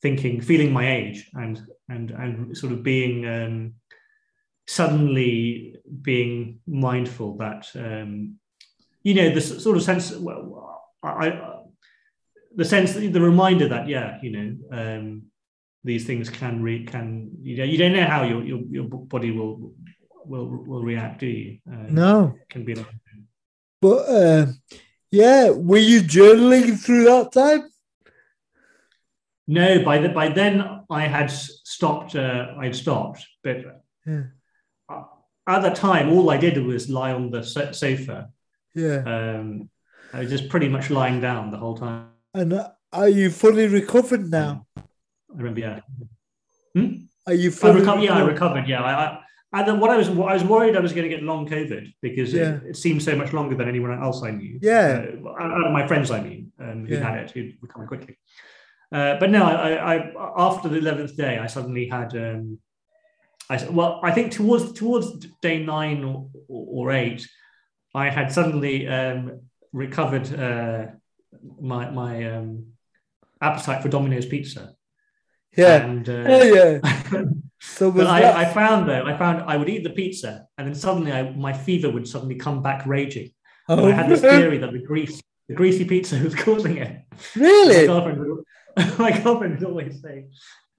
thinking, 0.00 0.40
feeling 0.40 0.72
my 0.72 0.90
age, 0.90 1.30
and 1.34 1.60
and 1.88 2.10
and 2.10 2.56
sort 2.56 2.72
of 2.72 2.82
being 2.82 3.26
um, 3.26 3.74
suddenly 4.66 5.76
being 6.02 6.60
mindful 6.66 7.36
that 7.38 7.66
um, 7.76 8.36
you 9.02 9.14
know 9.14 9.34
the 9.34 9.40
sort 9.40 9.76
of 9.76 9.82
sense. 9.82 10.12
Well, 10.12 10.82
I, 11.02 11.08
I 11.08 11.58
the 12.54 12.64
sense 12.64 12.94
the 12.94 13.20
reminder 13.20 13.68
that 13.68 13.88
yeah, 13.88 14.18
you 14.22 14.30
know. 14.30 14.56
Um, 14.70 15.22
these 15.84 16.06
things 16.06 16.30
can 16.30 16.62
re 16.62 16.84
can 16.84 17.28
you 17.42 17.56
know 17.56 17.64
you 17.64 17.76
don't 17.76 17.92
know 17.92 18.04
how 18.04 18.22
your 18.22 18.44
your, 18.44 18.60
your 18.70 18.84
body 18.84 19.32
will 19.32 19.72
will 20.24 20.46
will 20.46 20.82
react 20.82 21.18
do 21.18 21.26
you 21.26 21.58
um, 21.66 21.92
No. 21.92 22.38
can 22.48 22.64
be 22.64 22.74
like 22.74 22.86
But 23.80 24.08
uh, 24.08 24.46
yeah, 25.10 25.50
were 25.50 25.78
you 25.78 26.00
journaling 26.00 26.78
through 26.78 27.04
that 27.04 27.32
time? 27.32 27.68
No, 29.48 29.84
by 29.84 29.98
the, 29.98 30.08
by 30.08 30.28
then 30.28 30.81
I 30.92 31.06
had 31.06 31.30
stopped. 31.30 32.14
Uh, 32.14 32.54
I'd 32.60 32.76
stopped, 32.76 33.26
but 33.42 33.58
Yeah. 34.06 34.24
uh, 34.88 35.04
at 35.48 35.62
that 35.62 35.76
time, 35.76 36.10
all 36.10 36.30
I 36.30 36.36
did 36.36 36.62
was 36.64 36.88
lie 36.88 37.12
on 37.12 37.30
the 37.30 37.42
sofa. 37.42 38.28
Yeah. 38.74 39.02
Um, 39.14 39.70
I 40.12 40.20
was 40.20 40.30
just 40.30 40.48
pretty 40.48 40.68
much 40.68 40.90
lying 40.90 41.20
down 41.20 41.50
the 41.50 41.56
whole 41.56 41.76
time. 41.76 42.08
And 42.34 42.52
uh, 42.52 42.70
are 42.92 43.08
you 43.08 43.30
fully 43.30 43.66
recovered 43.66 44.30
now? 44.30 44.66
I 44.76 44.82
remember, 45.34 45.60
yeah. 45.60 45.80
Are 47.26 47.34
you 47.34 47.50
I 47.50 47.52
fully 47.52 47.80
recovered. 47.80 48.02
Yeah, 48.02 48.16
I 48.16 48.22
recovered? 48.22 48.68
Yeah, 48.68 48.82
I, 48.82 48.92
I, 49.04 49.18
and 49.54 49.68
then 49.68 49.80
what 49.80 49.90
I 49.90 49.96
was, 49.96 50.08
I 50.08 50.34
was 50.34 50.44
worried 50.44 50.76
I 50.76 50.80
was 50.80 50.92
going 50.92 51.08
to 51.08 51.14
get 51.14 51.22
long 51.22 51.46
COVID 51.48 51.92
because 52.02 52.32
Yeah. 52.34 52.56
it, 52.56 52.70
it 52.70 52.76
seemed 52.76 53.02
so 53.02 53.14
much 53.16 53.32
longer 53.32 53.54
than 53.54 53.68
anyone 53.68 53.92
else 54.02 54.22
I 54.22 54.30
knew. 54.30 54.58
Yeah. 54.62 55.04
uh, 55.24 55.42
out 55.42 55.66
of 55.66 55.72
my 55.72 55.86
friends 55.86 56.10
I 56.10 56.20
mean, 56.22 56.52
um, 56.58 56.86
who 56.86 56.94
Yeah. 56.94 57.08
had 57.10 57.24
it, 57.24 57.30
who'd 57.30 57.56
recovered 57.62 57.88
quickly. 57.88 58.18
Uh, 58.92 59.18
but 59.18 59.30
no, 59.30 59.44
I, 59.44 59.96
I, 59.96 60.12
after 60.36 60.68
the 60.68 60.78
eleventh 60.78 61.16
day, 61.16 61.38
I 61.38 61.46
suddenly 61.46 61.88
had. 61.88 62.14
Um, 62.14 62.58
I 63.48 63.64
well, 63.70 64.00
I 64.02 64.12
think 64.12 64.32
towards 64.32 64.72
towards 64.72 65.26
day 65.40 65.62
nine 65.64 66.04
or, 66.04 66.28
or, 66.48 66.92
eight, 66.92 67.26
I 67.94 68.10
had 68.10 68.30
suddenly 68.30 68.86
um, 68.88 69.40
recovered 69.72 70.32
uh, 70.38 70.86
my 71.60 71.90
my 71.90 72.32
um, 72.32 72.66
appetite 73.40 73.82
for 73.82 73.88
Domino's 73.88 74.26
pizza. 74.26 74.74
Yeah. 75.56 75.84
and 75.84 76.08
uh, 76.08 76.12
Yeah. 76.12 76.78
Yeah. 77.12 77.22
So 77.64 77.92
but 77.92 78.08
I? 78.08 78.42
I 78.42 78.44
found 78.52 78.88
though, 78.88 79.06
I 79.06 79.16
found 79.16 79.48
I 79.48 79.56
would 79.56 79.68
eat 79.68 79.84
the 79.84 79.90
pizza, 79.90 80.46
and 80.58 80.66
then 80.66 80.74
suddenly 80.74 81.12
I, 81.12 81.30
my 81.30 81.52
fever 81.52 81.90
would 81.90 82.08
suddenly 82.08 82.34
come 82.34 82.60
back 82.60 82.84
raging. 82.86 83.30
Oh, 83.68 83.86
I 83.86 83.92
had 83.92 84.10
this 84.10 84.20
theory 84.20 84.58
that 84.58 84.72
the 84.72 84.80
grease, 84.80 85.22
the 85.48 85.54
greasy 85.54 85.84
pizza 85.84 86.18
was 86.24 86.34
causing 86.34 86.78
it. 86.78 87.04
My 87.36 87.42
really? 87.42 87.86
girlfriend 87.86 88.18
would, 88.18 88.44
my 88.98 89.10
girlfriend 89.20 89.58
would 89.58 89.64
always 89.68 90.00
say 90.02 90.24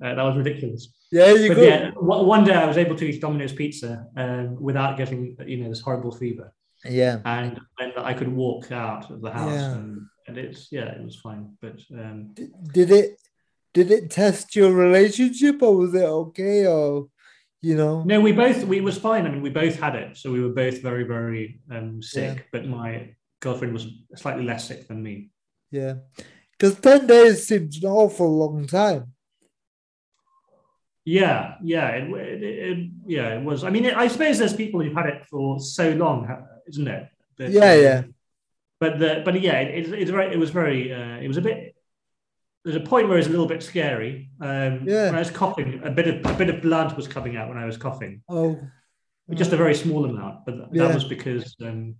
uh, 0.03 0.15
that 0.15 0.23
was 0.23 0.37
ridiculous. 0.37 0.89
Yeah. 1.11 1.33
You 1.33 1.47
But 1.49 1.55
go. 1.57 1.61
yeah, 1.63 1.91
one 1.95 2.43
day 2.43 2.53
I 2.53 2.65
was 2.65 2.77
able 2.77 2.95
to 2.95 3.05
eat 3.05 3.21
Domino's 3.21 3.53
pizza 3.53 4.05
um, 4.17 4.61
without 4.61 4.97
getting 4.97 5.35
you 5.45 5.57
know 5.57 5.69
this 5.69 5.81
horrible 5.81 6.11
fever, 6.11 6.53
Yeah. 6.85 7.19
and 7.25 7.59
then 7.79 7.91
I 7.97 8.13
could 8.13 8.29
walk 8.29 8.71
out 8.71 9.09
of 9.11 9.21
the 9.21 9.31
house, 9.31 9.51
Yeah. 9.53 9.73
and, 9.75 10.01
and 10.27 10.37
it's 10.37 10.71
yeah, 10.71 10.85
it 10.97 11.03
was 11.03 11.15
fine. 11.17 11.55
But 11.61 11.79
um, 11.93 12.31
D- 12.33 12.49
Did 12.71 12.91
it? 12.91 13.19
Did 13.73 13.89
it 13.89 14.11
test 14.11 14.55
your 14.55 14.71
relationship, 14.71 15.61
or 15.63 15.75
was 15.77 15.93
it 15.95 16.03
okay, 16.03 16.67
or 16.67 17.07
you 17.61 17.75
know? 17.75 18.03
no, 18.03 18.19
we 18.21 18.31
both 18.31 18.63
we 18.65 18.77
it 18.77 18.83
was 18.83 18.97
fine. 18.99 19.25
I 19.25 19.29
mean, 19.29 19.41
we 19.41 19.49
both 19.49 19.79
had 19.79 19.95
it, 19.95 20.15
so 20.17 20.31
we 20.31 20.41
were 20.41 20.53
both 20.53 20.81
very 20.81 21.03
very 21.05 21.59
um, 21.71 22.01
sick. 22.01 22.47
But 22.51 22.67
my 22.67 23.15
girlfriend 23.39 23.73
was 23.73 23.87
slightly 24.15 24.43
less 24.45 24.67
sick 24.67 24.87
than 24.87 25.01
me. 25.01 25.29
Yeah. 25.71 25.95
Because 26.63 26.79
ten 26.79 27.05
days 27.07 27.45
seems 27.45 27.83
an 27.83 27.89
awful 27.89 28.37
long 28.37 28.65
time. 28.65 29.11
Yeah, 31.03 31.55
yeah, 31.61 31.89
it, 31.89 32.09
it, 32.09 32.43
it- 32.43 32.89
yeah, 33.05 33.37
it 33.37 33.43
was. 33.43 33.65
I 33.65 33.69
mean, 33.69 33.85
I 33.87 34.07
suppose 34.07 34.39
there's 34.39 34.53
people 34.55 34.79
who've 34.81 34.93
had 34.95 35.07
it 35.07 35.25
for 35.29 35.59
so 35.59 35.91
long, 35.91 36.25
isn't 36.69 36.87
it? 36.87 37.09
But, 37.37 37.51
Yeah, 37.51 37.73
um, 37.73 37.81
yeah. 37.81 38.01
But 38.79 38.97
the 38.99 39.21
but 39.25 39.41
yeah, 39.41 39.59
it, 39.59 39.91
it's 39.91 40.09
very 40.09 40.31
it 40.33 40.39
was 40.39 40.51
very 40.51 40.93
uh, 40.93 41.17
it 41.17 41.27
was 41.27 41.35
a 41.35 41.41
bit 41.41 41.75
there's 42.63 42.77
a 42.77 42.79
point 42.91 43.09
where 43.09 43.17
it's 43.17 43.27
a 43.27 43.31
little 43.31 43.45
bit 43.45 43.61
scary. 43.61 44.29
Um, 44.39 44.83
Yeah. 44.87 45.07
When 45.07 45.15
I 45.15 45.19
was 45.19 45.31
coughing, 45.31 45.81
a 45.83 45.91
bit 45.91 46.07
of 46.07 46.25
a 46.33 46.37
bit 46.37 46.49
of 46.49 46.61
blood 46.61 46.95
was 46.95 47.09
coming 47.09 47.35
out 47.35 47.49
when 47.49 47.57
I 47.57 47.65
was 47.65 47.75
coughing, 47.75 48.21
Oh, 48.29 48.57
just 49.33 49.51
a 49.51 49.57
very 49.57 49.75
small 49.75 50.05
amount. 50.05 50.45
But 50.45 50.51
th- 50.53 50.67
Yeah. 50.71 50.87
that 50.87 50.93
was 50.95 51.03
because 51.03 51.57
um, 51.61 51.95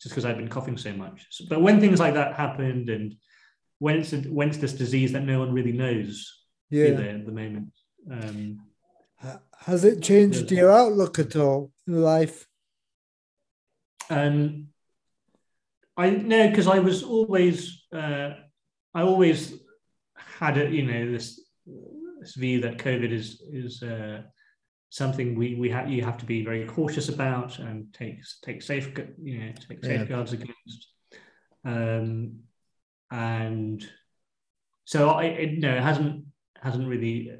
just 0.00 0.14
because 0.14 0.24
I'd 0.24 0.38
been 0.38 0.48
coughing 0.48 0.78
so 0.78 0.94
much. 0.94 1.26
So- 1.30 1.44
but 1.50 1.60
when 1.60 1.80
things 1.80 2.00
like 2.00 2.14
that 2.14 2.32
happened, 2.34 2.88
and 2.88 3.14
when 3.78 3.98
it's 3.98 4.12
a, 4.12 4.18
when 4.22 4.48
it's 4.48 4.58
this 4.58 4.72
disease 4.72 5.12
that 5.12 5.24
no 5.24 5.38
one 5.38 5.52
really 5.52 5.72
knows 5.72 6.32
yeah. 6.70 6.90
they, 6.92 7.08
at 7.10 7.26
the 7.26 7.32
moment. 7.32 7.72
Um, 8.10 8.60
Has 9.60 9.84
it 9.84 10.02
changed 10.02 10.50
your 10.50 10.70
outlook 10.70 11.18
at 11.18 11.36
all 11.36 11.72
in 11.86 12.02
life? 12.02 12.46
Um, 14.08 14.68
I 15.96 16.10
no, 16.10 16.48
because 16.48 16.66
I 16.66 16.78
was 16.78 17.02
always, 17.02 17.84
uh, 17.92 18.30
I 18.94 19.02
always 19.02 19.54
had 20.16 20.58
a, 20.58 20.70
you 20.70 20.84
know, 20.84 21.10
this 21.10 21.40
this 22.20 22.34
view 22.34 22.60
that 22.60 22.78
COVID 22.78 23.10
is 23.10 23.42
is 23.50 23.82
uh, 23.82 24.22
something 24.90 25.34
we 25.34 25.54
we 25.54 25.70
have 25.70 25.90
you 25.90 26.04
have 26.04 26.18
to 26.18 26.26
be 26.26 26.44
very 26.44 26.66
cautious 26.66 27.08
about 27.08 27.58
and 27.58 27.92
take 27.92 28.18
take 28.42 28.62
safe 28.62 28.92
you 29.20 29.38
know 29.38 29.52
take 29.68 29.82
Yeah. 29.82 29.98
safeguards 29.98 30.32
against. 30.32 30.88
Um, 31.64 32.40
and 33.10 33.86
so 34.84 35.10
I 35.10 35.24
it, 35.24 35.58
no, 35.58 35.74
it 35.76 35.82
hasn't 35.82 36.24
hasn't 36.62 36.88
really. 36.88 37.32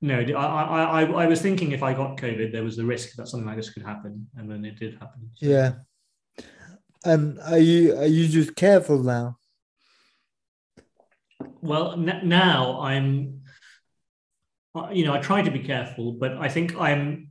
No, 0.00 0.20
I, 0.20 0.42
I, 0.42 1.02
I, 1.02 1.22
I 1.22 1.26
was 1.26 1.40
thinking 1.40 1.72
if 1.72 1.82
I 1.82 1.94
got 1.94 2.18
COVID, 2.18 2.52
there 2.52 2.62
was 2.62 2.76
the 2.76 2.84
risk 2.84 3.16
that 3.16 3.26
something 3.26 3.46
like 3.46 3.56
this 3.56 3.70
could 3.70 3.82
happen, 3.84 4.26
and 4.36 4.50
then 4.50 4.64
it 4.64 4.78
did 4.78 4.94
happen. 4.94 5.30
So- 5.34 5.46
Yeah. 5.46 5.72
And 7.06 7.38
are 7.40 7.58
you 7.58 7.96
are 7.96 8.06
you 8.06 8.28
just 8.28 8.54
careful 8.54 9.02
now? 9.02 9.36
Well, 11.62 11.92
n- 11.92 12.28
now 12.28 12.80
I'm, 12.80 13.40
you 14.92 15.04
know, 15.06 15.14
I 15.14 15.18
try 15.20 15.40
to 15.42 15.50
be 15.50 15.60
careful, 15.60 16.12
but 16.12 16.32
I 16.38 16.48
think 16.48 16.76
I'm, 16.78 17.28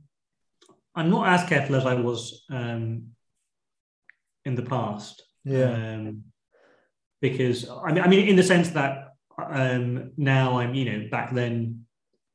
I'm 0.94 1.10
not 1.10 1.28
as 1.28 1.48
careful 1.48 1.76
as 1.76 1.86
I 1.86 1.94
was 1.94 2.44
um, 2.50 3.08
in 4.44 4.54
the 4.56 4.62
past. 4.62 5.22
Um, 5.46 6.24
because 7.20 7.68
I 7.68 7.92
mean, 7.92 8.04
I 8.04 8.08
mean, 8.08 8.28
in 8.28 8.36
the 8.36 8.42
sense 8.42 8.70
that 8.70 9.08
um, 9.38 10.12
now 10.16 10.58
I'm, 10.58 10.74
you 10.74 10.84
know, 10.90 11.08
back 11.10 11.32
then 11.34 11.86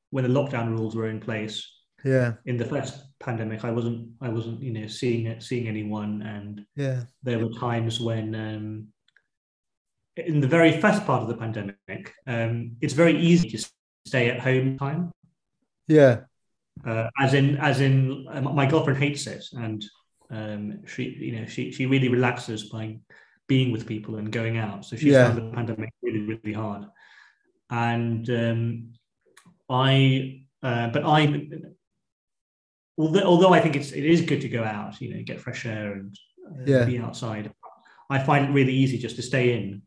when 0.09 0.23
the 0.23 0.29
lockdown 0.29 0.69
rules 0.69 0.95
were 0.95 1.09
in 1.09 1.19
place 1.19 1.67
Yeah. 2.03 2.33
in 2.45 2.57
the 2.57 2.65
first 2.65 2.93
pandemic, 3.19 3.63
I 3.63 3.71
wasn't, 3.71 4.09
I 4.21 4.29
wasn't, 4.29 4.61
you 4.61 4.71
know, 4.73 4.87
seeing 4.87 5.27
it, 5.27 5.43
seeing 5.43 5.67
anyone, 5.67 6.21
and 6.23 6.65
Yeah. 6.75 7.03
there 7.23 7.39
were 7.39 7.53
times 7.53 7.99
when 7.99 8.33
um, 8.35 8.87
in 10.17 10.39
the 10.41 10.47
very 10.47 10.79
first 10.81 11.05
part 11.05 11.21
of 11.21 11.27
the 11.27 11.37
pandemic 11.37 12.13
um, 12.27 12.75
it's 12.81 12.93
very 12.93 13.17
easy 13.19 13.49
to 13.49 13.69
stay 14.05 14.29
at 14.29 14.39
home 14.39 14.77
time 14.77 15.11
Yeah. 15.87 16.21
uh, 16.85 17.09
as 17.19 17.33
in 17.33 17.57
as 17.57 17.79
in 17.79 18.25
uh, 18.29 18.41
my 18.41 18.65
girlfriend 18.65 18.99
hates 18.99 19.27
it 19.27 19.45
and 19.53 19.83
um, 20.29 20.85
she 20.85 21.03
you 21.03 21.39
know 21.39 21.45
she 21.45 21.71
she 21.71 21.85
really 21.85 22.09
relaxes 22.09 22.69
by 22.69 22.97
being 23.47 23.71
with 23.71 23.87
people 23.87 24.17
and 24.17 24.31
going 24.31 24.57
out 24.57 24.85
so 24.85 24.95
she 24.95 25.09
Yeah. 25.09 25.23
found 25.27 25.37
the 25.37 25.55
pandemic 25.55 25.91
really 26.03 26.21
really 26.21 26.53
hard 26.53 26.85
and 27.69 28.29
um, 28.29 28.93
I 29.69 30.41
uh, 30.63 30.89
but 30.89 31.03
I 31.05 31.47
although 32.97 33.23
although 33.23 33.53
I 33.53 33.59
think 33.59 33.75
it's 33.75 33.91
it 33.91 34.05
is 34.05 34.21
good 34.21 34.41
to 34.41 34.49
go 34.49 34.63
out 34.63 34.99
you 35.01 35.13
know 35.15 35.23
get 35.23 35.41
fresh 35.41 35.65
air 35.65 35.93
and 35.93 36.15
uh, 36.47 36.63
Yeah. 36.65 36.85
be 36.85 36.99
outside 36.99 37.51
I 38.09 38.19
find 38.19 38.45
it 38.45 38.51
really 38.51 38.73
easy 38.73 38.97
just 38.97 39.15
to 39.17 39.21
stay 39.21 39.53
in 39.53 39.83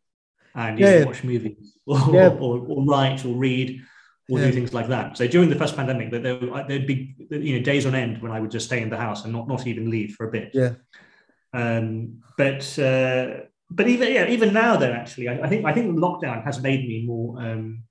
and 0.55 0.79
you 0.79 0.87
Yeah, 0.87 1.01
know, 1.01 1.07
watch 1.07 1.25
movies 1.25 1.79
or, 1.87 1.99
Yeah. 2.15 2.29
or, 2.29 2.59
or 2.67 2.85
write 2.85 3.25
or 3.25 3.35
read 3.35 3.81
or 4.33 4.39
Yeah. 4.39 4.47
do 4.47 4.53
things 4.53 4.73
like 4.73 4.89
that. 4.89 5.19
So 5.19 5.27
during 5.27 5.51
the 5.51 5.57
first 5.57 5.77
pandemic, 5.77 6.11
there, 6.11 6.21
there, 6.21 6.65
there'd 6.67 6.87
be 6.87 7.15
you 7.29 7.59
know 7.59 7.63
days 7.63 7.85
on 7.85 7.95
end 7.95 8.23
when 8.23 8.33
I 8.33 8.41
would 8.41 8.51
just 8.51 8.67
stay 8.67 8.81
in 8.81 8.89
the 8.89 8.97
house 8.97 9.25
and 9.25 9.33
not, 9.33 9.47
not 9.47 9.67
even 9.67 9.91
leave 9.91 10.15
for 10.17 10.27
a 10.27 10.31
bit. 10.31 10.51
Yeah. 10.55 10.73
Um, 11.53 12.23
but 12.39 12.63
uh, 12.79 13.41
but 13.71 13.89
even 13.89 14.11
yeah, 14.13 14.27
even 14.29 14.55
now 14.55 14.77
though, 14.77 14.93
actually, 14.93 15.29
I, 15.29 15.35
I 15.43 15.49
think 15.51 15.67
I 15.67 15.73
think 15.75 15.99
lockdown 15.99 16.43
has 16.45 16.63
made 16.63 16.89
me 16.89 17.05
more 17.07 17.39
um, 17.47 17.83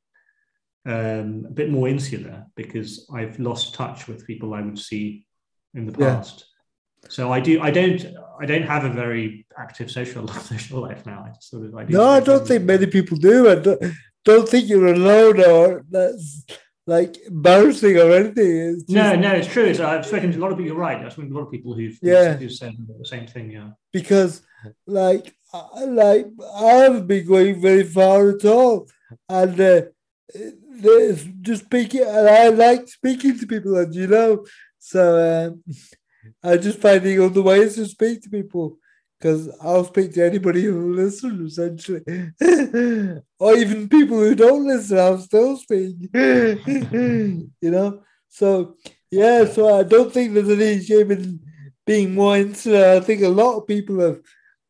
um, 0.87 1.45
a 1.47 1.53
bit 1.53 1.69
more 1.69 1.87
insular 1.87 2.47
because 2.55 3.07
I've 3.13 3.37
lost 3.39 3.75
touch 3.75 4.07
with 4.07 4.25
people 4.25 4.55
I 4.55 4.61
would 4.61 4.79
see 4.79 5.27
in 5.75 5.85
the 5.85 5.95
Yeah. 5.99 6.15
past. 6.15 6.45
So 7.09 7.31
I 7.31 7.39
do 7.39 7.61
I 7.61 7.69
don't 7.69 8.03
I 8.41 8.45
don't 8.47 8.63
have 8.63 8.83
a 8.83 8.89
very 8.89 9.45
active 9.59 9.91
social 9.91 10.27
social 10.53 10.81
life 10.81 11.05
now. 11.05 11.23
I 11.27 11.29
just 11.35 11.49
sort 11.51 11.65
of 11.67 11.75
I 11.75 11.83
do 11.83 11.93
No, 11.93 12.05
I 12.07 12.19
don't 12.19 12.47
think 12.47 12.63
many 12.63 12.87
people 12.87 13.17
do. 13.17 13.47
I 13.47 13.55
don't, 14.23 14.47
think 14.47 14.69
you're 14.69 14.93
alone 14.93 15.41
or 15.43 15.85
that's 15.89 16.45
like 16.87 17.17
embarrassing 17.27 17.97
or 17.97 18.11
anything. 18.11 18.75
Just 18.79 18.89
No, 18.89 19.15
no, 19.15 19.31
it's 19.33 19.47
true. 19.47 19.65
It's, 19.65 19.79
I've 19.79 20.05
spoken 20.05 20.31
to 20.31 20.37
a 20.37 20.41
lot 20.41 20.51
of 20.51 20.57
people. 20.57 20.67
You're 20.71 20.75
right. 20.89 20.97
I've 21.03 21.11
spoken 21.13 21.29
to 21.31 21.35
a 21.35 21.37
lot 21.39 21.45
of 21.45 21.51
people 21.51 21.73
who've, 21.73 21.97
Yeah. 22.01 22.33
who've 22.33 22.51
said 22.51 22.73
the 22.99 23.05
same 23.05 23.27
thing. 23.27 23.51
Yeah. 23.51 23.71
because 23.93 24.41
like 24.87 25.35
I- 25.53 25.83
like 25.85 26.27
I 26.55 26.71
haven't 26.83 27.07
been 27.07 27.27
going 27.27 27.61
very 27.61 27.83
far 27.83 28.29
at 28.29 28.45
all, 28.45 28.87
and 29.27 29.59
uh, 29.59 29.81
there's 30.69 31.25
just 31.41 31.65
speaking, 31.65 32.03
and 32.07 32.27
I 32.29 32.47
like 32.49 32.87
speaking 32.87 33.37
to 33.37 33.45
people, 33.47 33.75
and 33.77 33.93
you 33.93 34.07
know, 34.07 34.45
so 34.79 35.03
um, 35.47 35.63
I 36.43 36.57
just 36.57 36.79
finding 36.79 37.19
other 37.21 37.41
ways 37.41 37.75
to 37.75 37.85
speak 37.85 38.21
to 38.21 38.29
people 38.29 38.77
because 39.21 39.55
I'll 39.61 39.85
speak 39.85 40.13
to 40.13 40.25
anybody 40.25 40.63
who 40.63 40.75
will 40.75 40.95
listen, 40.95 41.45
essentially, 41.45 42.01
or 43.39 43.55
even 43.55 43.87
people 43.87 44.17
who 44.17 44.33
don't 44.33 44.65
listen, 44.67 44.97
I'll 44.97 45.19
still 45.19 45.57
speak, 45.57 45.95
you 46.13 47.51
know. 47.61 48.01
So 48.29 48.75
yeah, 49.11 49.45
so 49.45 49.77
I 49.77 49.83
don't 49.83 50.11
think 50.11 50.33
there's 50.33 50.49
any 50.49 50.83
shame 50.83 51.11
in 51.11 51.39
being 51.85 52.15
more 52.15 52.35
insular. 52.35 52.95
I 52.95 52.99
think 52.99 53.21
a 53.21 53.29
lot 53.29 53.57
of 53.57 53.67
people 53.67 53.99
have 53.99 54.21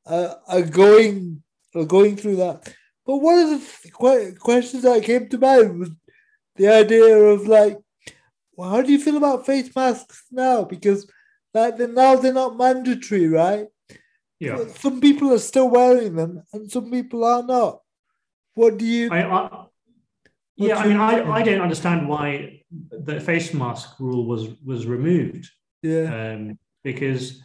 uh, 0.06 0.36
are 0.48 0.64
going 0.64 1.42
are 1.74 1.86
going 1.86 2.18
through 2.18 2.36
that. 2.38 2.74
But 3.06 3.18
one 3.18 3.40
of 3.40 3.50
the 3.52 3.58
th- 3.58 3.94
que- 3.94 4.36
questions 4.38 4.84
that 4.84 5.04
came 5.04 5.30
to 5.30 5.38
mind 5.38 5.80
was 5.80 5.92
the 6.58 6.68
idea 6.68 7.18
of 7.18 7.48
like, 7.48 7.78
well, 8.54 8.70
how 8.70 8.82
do 8.82 8.92
you 8.92 9.00
feel 9.00 9.18
about 9.18 9.46
face 9.46 9.74
masks 9.74 10.26
now? 10.30 10.66
Because 10.66 11.10
like 11.54 11.78
they're, 11.78 11.88
now 11.88 12.16
they're 12.16 12.34
not 12.34 12.58
mandatory, 12.58 13.28
right? 13.28 13.68
Yeah. 14.42 14.66
Some 14.80 15.00
people 15.00 15.32
are 15.32 15.38
still 15.38 15.70
wearing 15.70 16.16
them, 16.16 16.42
and 16.52 16.70
some 16.70 16.90
people 16.90 17.24
are 17.24 17.44
not. 17.44 17.82
What 18.56 18.78
do 18.80 18.86
you? 18.86 19.12
I, 19.12 19.22
I, 19.22 19.66
yeah, 20.56 20.78
I 20.78 20.88
mean, 20.88 20.98
I. 20.98 21.32
I 21.32 21.44
don't 21.44 21.62
understand 21.62 22.10
why 22.10 22.64
the 22.90 23.20
face 23.20 23.54
mask 23.54 24.00
rule 24.00 24.26
was 24.26 24.50
was 24.66 24.88
removed 24.88 25.48
yeah, 25.84 26.34
um, 26.34 26.58
because 26.84 27.42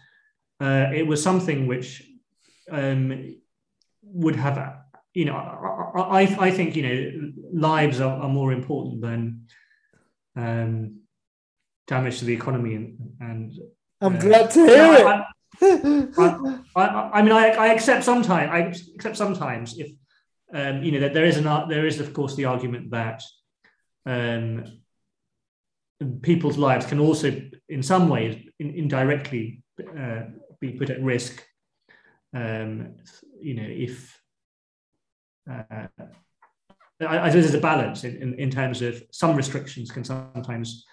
uh, 0.60 0.86
it 0.94 1.06
was 1.06 1.22
something 1.22 1.66
which 1.66 2.02
um, 2.70 3.36
would 4.02 4.36
have, 4.36 4.78
you 5.12 5.26
know, 5.26 5.36
I, 5.36 6.22
I, 6.22 6.36
I 6.46 6.50
think, 6.50 6.76
you 6.76 6.82
know, 6.82 7.32
lives 7.52 8.00
are, 8.00 8.22
are 8.22 8.28
more 8.28 8.52
important 8.52 9.02
than 9.02 9.46
um, 10.34 11.00
damage 11.86 12.20
to 12.20 12.24
the 12.24 12.34
economy 12.34 12.74
and, 12.74 12.98
and 13.20 13.52
I'm 14.00 14.16
uh, 14.16 14.20
glad 14.20 14.50
to 14.52 14.66
hear 14.66 14.82
I- 14.82 15.00
it. 15.00 15.06
I- 15.06 15.24
I, 15.60 16.60
I, 16.76 17.10
I 17.14 17.22
mean, 17.22 17.32
I, 17.32 17.48
I 17.50 17.66
accept 17.68 18.04
sometimes. 18.04 18.50
I 18.50 18.58
accept 18.94 19.16
sometimes 19.16 19.78
if 19.78 19.92
um, 20.52 20.82
you 20.82 20.92
know 20.92 21.00
that 21.00 21.14
there 21.14 21.24
is 21.24 21.36
an 21.36 21.46
ar- 21.46 21.68
there 21.68 21.86
is 21.86 22.00
of 22.00 22.12
course 22.12 22.34
the 22.36 22.44
argument 22.44 22.90
that 22.90 23.22
um, 24.06 24.64
people's 26.22 26.58
lives 26.58 26.86
can 26.86 27.00
also, 27.00 27.40
in 27.68 27.82
some 27.82 28.08
ways, 28.08 28.36
in, 28.58 28.70
indirectly 28.70 29.62
uh, 29.98 30.22
be 30.60 30.72
put 30.72 30.90
at 30.90 31.02
risk. 31.02 31.44
Um, 32.34 32.96
you 33.40 33.54
know, 33.54 33.66
if 33.66 34.20
uh, 35.50 35.86
I, 37.00 37.18
I 37.18 37.28
suppose 37.28 37.44
there's 37.44 37.54
a 37.54 37.60
balance 37.60 38.04
in, 38.04 38.16
in, 38.22 38.34
in 38.34 38.50
terms 38.50 38.82
of 38.82 39.02
some 39.10 39.36
restrictions 39.36 39.90
can 39.90 40.04
sometimes 40.04 40.84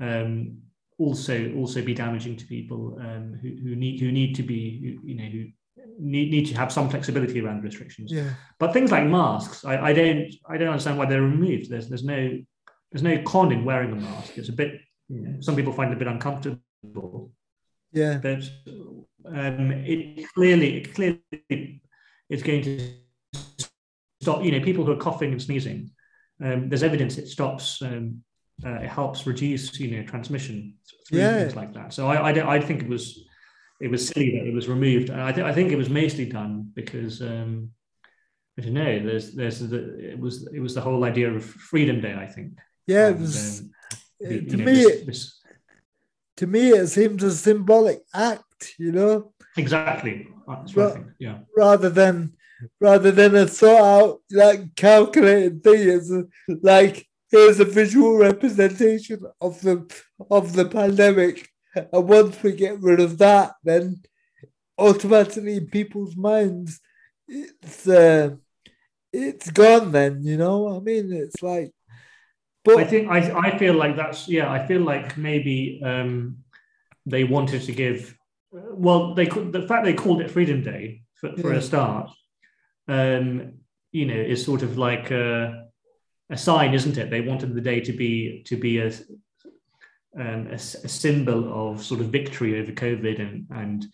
um, 0.00 0.58
also 0.98 1.52
also 1.54 1.82
be 1.82 1.94
damaging 1.94 2.36
to 2.36 2.46
people 2.46 2.98
um, 3.00 3.38
who, 3.42 3.48
who 3.48 3.76
need 3.76 4.00
who 4.00 4.10
need 4.10 4.34
to 4.34 4.42
be 4.42 4.98
you 5.04 5.14
know 5.14 5.24
who 5.24 5.46
need, 5.98 6.30
need 6.30 6.46
to 6.46 6.54
have 6.54 6.72
some 6.72 6.88
flexibility 6.88 7.40
around 7.40 7.62
restrictions. 7.62 8.12
yeah, 8.12 8.30
But 8.58 8.72
things 8.72 8.90
like 8.90 9.06
masks, 9.06 9.64
I, 9.64 9.88
I 9.88 9.92
don't 9.92 10.32
I 10.48 10.56
don't 10.56 10.68
understand 10.68 10.98
why 10.98 11.06
they're 11.06 11.22
removed. 11.22 11.70
There's 11.70 11.88
there's 11.88 12.04
no 12.04 12.38
there's 12.92 13.02
no 13.02 13.22
con 13.22 13.52
in 13.52 13.64
wearing 13.64 13.92
a 13.92 13.96
mask. 13.96 14.38
It's 14.38 14.48
a 14.48 14.52
bit 14.52 14.80
you 15.08 15.20
know, 15.20 15.40
some 15.40 15.56
people 15.56 15.72
find 15.72 15.92
it 15.92 15.96
a 15.96 15.98
bit 15.98 16.08
uncomfortable, 16.08 17.32
yeah, 17.92 18.18
but 18.18 18.42
um, 19.26 19.70
it 19.70 20.26
clearly 20.34 20.78
it 20.78 20.94
clearly 20.94 21.82
is 22.28 22.42
going 22.42 22.62
to 22.62 22.94
stop. 24.20 24.42
You 24.42 24.52
know, 24.52 24.60
people 24.60 24.84
who 24.84 24.92
are 24.92 24.96
coughing 24.96 25.32
and 25.32 25.42
sneezing. 25.42 25.90
Um, 26.42 26.68
there's 26.68 26.82
evidence 26.82 27.16
it 27.16 27.28
stops. 27.28 27.80
Um, 27.80 28.22
uh, 28.64 28.70
it 28.84 28.88
helps 28.88 29.26
reduce 29.26 29.78
you 29.78 29.90
know 29.96 30.02
transmission 30.06 30.74
through 31.08 31.18
Yeah. 31.20 31.40
things 31.40 31.56
like 31.56 31.74
that. 31.74 31.92
So 31.92 32.06
I 32.08 32.30
I, 32.30 32.54
I 32.56 32.60
think 32.60 32.82
it 32.82 32.88
was 32.88 33.24
it 33.80 33.90
was 33.90 34.08
silly 34.08 34.30
that 34.38 34.46
it 34.46 34.54
was 34.54 34.68
removed, 34.68 35.10
and 35.10 35.20
I 35.20 35.32
think 35.32 35.46
I 35.46 35.52
think 35.52 35.70
it 35.72 35.76
was 35.76 35.90
mostly 35.90 36.26
done 36.26 36.70
because 36.74 37.20
um, 37.20 37.70
I 38.58 38.62
don't 38.62 38.72
know. 38.74 38.98
There's 39.06 39.32
there's 39.34 39.60
the, 39.60 40.12
it 40.12 40.18
was 40.18 40.46
it 40.54 40.60
was 40.60 40.74
the 40.74 40.80
whole 40.80 41.04
idea 41.04 41.30
of 41.30 41.44
Freedom 41.44 42.00
Day. 42.00 42.14
I 42.14 42.26
think. 42.26 42.52
Yeah, 42.86 43.08
And, 43.08 43.16
it 43.16 43.20
was, 43.20 43.60
um, 43.60 43.70
uh, 43.92 44.28
the- 44.28 44.44
to 44.46 44.56
know, 44.56 44.64
me, 44.64 44.72
this- 44.74 44.86
it, 44.94 45.06
this- 45.06 45.40
to 46.38 46.46
me, 46.46 46.68
it 46.70 46.86
seems 46.88 47.22
a 47.22 47.30
symbolic 47.34 48.00
act, 48.14 48.74
you 48.78 48.92
know, 48.92 49.32
exactly. 49.56 50.28
That's 50.46 50.74
what 50.76 50.86
I 50.86 50.94
think. 50.94 51.06
Yeah. 51.18 51.38
rather 51.56 51.90
than 51.90 52.34
rather 52.80 53.10
than 53.10 53.34
a 53.36 53.46
thought 53.46 53.82
out, 54.02 54.20
like 54.30 54.74
calculated 54.76 55.62
thing. 55.62 55.88
It's 55.88 56.10
like 56.62 57.06
here's 57.30 57.60
a 57.60 57.64
visual 57.64 58.16
representation 58.16 59.20
of 59.40 59.60
the 59.60 59.90
of 60.30 60.52
the 60.54 60.66
pandemic, 60.68 61.48
and 61.74 62.08
once 62.08 62.42
we 62.42 62.52
get 62.52 62.80
rid 62.80 63.00
of 63.00 63.18
that, 63.18 63.52
then 63.64 64.02
automatically 64.78 65.56
in 65.56 65.66
people's 65.66 66.16
minds, 66.16 66.80
it's 67.28 67.86
uh, 67.88 68.30
it's 69.12 69.50
gone. 69.50 69.92
Then 69.92 70.22
you 70.22 70.36
know, 70.36 70.76
I 70.76 70.80
mean, 70.80 71.12
it's 71.12 71.42
like, 71.42 71.72
but 72.64 72.78
I 72.78 72.84
think 72.84 73.08
I, 73.08 73.18
I 73.48 73.58
feel 73.58 73.74
like 73.74 73.96
that's 73.96 74.28
yeah. 74.28 74.50
I 74.50 74.66
feel 74.66 74.82
like 74.82 75.16
maybe 75.16 75.80
um, 75.84 76.38
they 77.04 77.24
wanted 77.24 77.62
to 77.62 77.72
give. 77.72 78.16
Well, 78.52 79.14
they 79.14 79.26
could, 79.26 79.52
the 79.52 79.66
fact 79.68 79.84
they 79.84 79.92
called 79.92 80.22
it 80.22 80.30
Freedom 80.30 80.62
Day 80.62 81.02
for, 81.14 81.36
for 81.36 81.52
Yeah. 81.52 81.58
a 81.58 81.62
start, 81.62 82.10
um, 82.88 83.54
you 83.92 84.06
know, 84.06 84.14
is 84.14 84.42
sort 84.44 84.62
of 84.62 84.78
like 84.78 85.10
a, 85.10 85.65
a 86.30 86.36
sign, 86.36 86.74
isn't 86.74 86.98
it? 86.98 87.10
They 87.10 87.20
wanted 87.20 87.54
the 87.54 87.60
day 87.60 87.80
to 87.80 87.92
be 87.92 88.42
to 88.46 88.56
be 88.56 88.78
a 88.78 88.92
um, 90.18 90.48
a, 90.48 90.54
a 90.54 90.88
symbol 90.88 91.70
of 91.70 91.82
sort 91.82 92.00
of 92.00 92.08
victory 92.08 92.60
over 92.60 92.72
COVID 92.72 93.20
and 93.20 93.46
and 93.50 93.86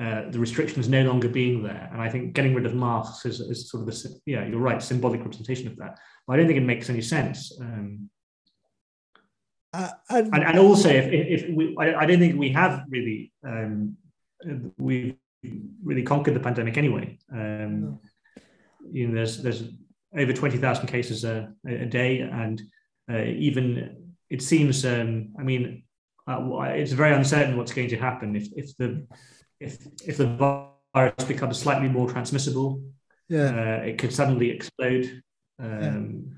uh, 0.00 0.30
the 0.30 0.38
restrictions 0.38 0.88
no 0.88 1.02
longer 1.02 1.28
being 1.28 1.62
there. 1.62 1.88
And 1.92 2.00
I 2.00 2.08
think 2.08 2.32
getting 2.32 2.54
rid 2.54 2.64
of 2.64 2.74
masks 2.74 3.26
is, 3.26 3.40
is 3.40 3.70
sort 3.70 3.82
of 3.82 3.86
the 3.86 4.20
yeah, 4.24 4.46
you're 4.46 4.60
right, 4.60 4.82
symbolic 4.82 5.20
representation 5.20 5.66
of 5.66 5.76
that. 5.76 5.98
But 6.26 6.34
I 6.34 6.36
don't 6.36 6.46
think 6.46 6.58
it 6.58 6.62
makes 6.64 6.88
any 6.88 7.02
sense. 7.02 7.52
Um, 7.60 8.08
uh, 9.72 9.90
and, 10.08 10.34
and, 10.34 10.58
also 10.58 10.88
if, 10.88 11.06
if 11.12 11.42
if 11.42 11.54
we 11.54 11.76
I, 11.78 11.94
I 12.00 12.06
don't 12.06 12.18
think 12.18 12.36
we 12.36 12.50
have 12.50 12.82
really 12.88 13.32
um 13.46 13.96
we've 14.78 15.14
really 15.84 16.02
conquered 16.02 16.34
the 16.34 16.40
pandemic 16.40 16.76
anyway 16.76 17.16
um 17.32 17.80
No. 17.80 18.00
you 18.90 19.06
know 19.06 19.14
there's 19.14 19.40
there's 19.40 19.62
over 20.16 20.32
20,000 20.32 20.86
cases 20.86 21.24
a, 21.24 21.52
a 21.66 21.86
day 21.86 22.20
and 22.20 22.62
uh, 23.10 23.22
even 23.22 24.12
it 24.28 24.42
seems 24.42 24.84
um 24.84 25.28
i 25.38 25.42
mean 25.42 25.82
uh, 26.28 26.60
it's 26.74 26.92
very 26.92 27.14
uncertain 27.14 27.56
what's 27.56 27.72
going 27.72 27.88
to 27.88 27.96
happen 27.96 28.34
if 28.36 28.48
if 28.56 28.76
the 28.76 29.06
if 29.60 29.78
if 30.06 30.16
the 30.16 30.66
virus 30.94 31.24
becomes 31.26 31.58
slightly 31.58 31.88
more 31.88 32.08
transmissible 32.10 32.82
yeah. 33.28 33.50
uh, 33.80 33.82
it 33.84 33.98
could 33.98 34.12
suddenly 34.12 34.50
explode 34.50 35.22
um 35.60 36.36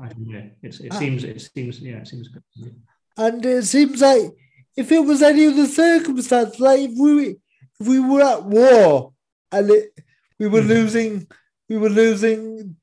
I 0.00 0.08
don't 0.08 0.28
know. 0.28 0.50
It's, 0.62 0.80
it 0.80 0.88
Ah. 0.92 0.98
seems. 0.98 1.24
It 1.24 1.40
seems. 1.54 1.78
Yeah. 1.78 1.98
It 1.98 2.08
seems. 2.08 2.28
Good. 2.28 2.42
And 3.18 3.44
it 3.44 3.64
seems 3.64 4.00
like 4.00 4.32
if 4.76 4.90
it 4.90 5.04
was 5.04 5.22
any 5.22 5.46
other 5.46 5.66
circumstance, 5.66 6.58
like 6.58 6.80
if 6.80 6.92
we 6.98 7.36
if 7.80 7.86
we 7.86 8.00
were 8.00 8.22
at 8.22 8.44
war 8.44 9.12
and 9.52 9.70
it, 9.70 9.92
we 10.40 10.48
were 10.48 10.62
Mhm. 10.62 10.68
losing, 10.68 11.26
we 11.74 11.80
were 11.80 11.88
losing, 11.88 12.76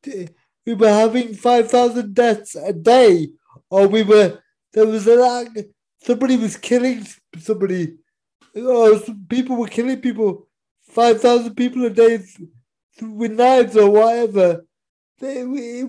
we 0.65 0.73
were 0.73 0.89
having 0.89 1.33
five 1.33 1.71
thousand 1.71 2.13
deaths 2.13 2.55
a 2.55 2.73
day, 2.73 3.29
or 3.69 3.87
we 3.87 4.03
were 4.03 4.39
there 4.73 4.85
was 4.85 5.07
a 5.07 5.15
like 5.15 5.49
somebody 6.03 6.35
was 6.35 6.57
killing 6.57 7.07
somebody, 7.37 7.95
or 8.53 8.99
some 8.99 9.25
people 9.29 9.55
were 9.55 9.67
killing 9.67 10.01
people, 10.01 10.47
five 10.89 11.21
thousand 11.21 11.55
people 11.55 11.85
a 11.85 11.89
day 11.89 12.17
th- 12.17 12.49
with 13.01 13.31
knives 13.31 13.77
or 13.77 13.89
whatever. 13.89 14.65
They, 15.19 15.45
we, 15.45 15.83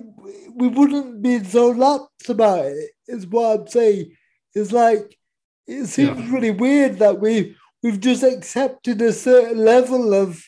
we 0.55 0.69
wouldn't 0.69 1.23
be 1.23 1.43
so 1.43 1.71
lax 1.71 2.29
about 2.29 2.67
it, 2.67 2.91
is 3.09 3.27
what 3.27 3.61
I'm 3.61 3.67
saying. 3.67 4.13
It's 4.55 4.71
like 4.71 5.19
it 5.67 5.87
seems 5.87 6.19
Yeah. 6.21 6.31
really 6.33 6.51
weird 6.53 6.99
that 7.01 7.19
we 7.19 7.57
we've 7.83 7.99
just 7.99 8.23
accepted 8.23 9.03
a 9.03 9.13
certain 9.13 9.59
level 9.59 10.15
of 10.15 10.41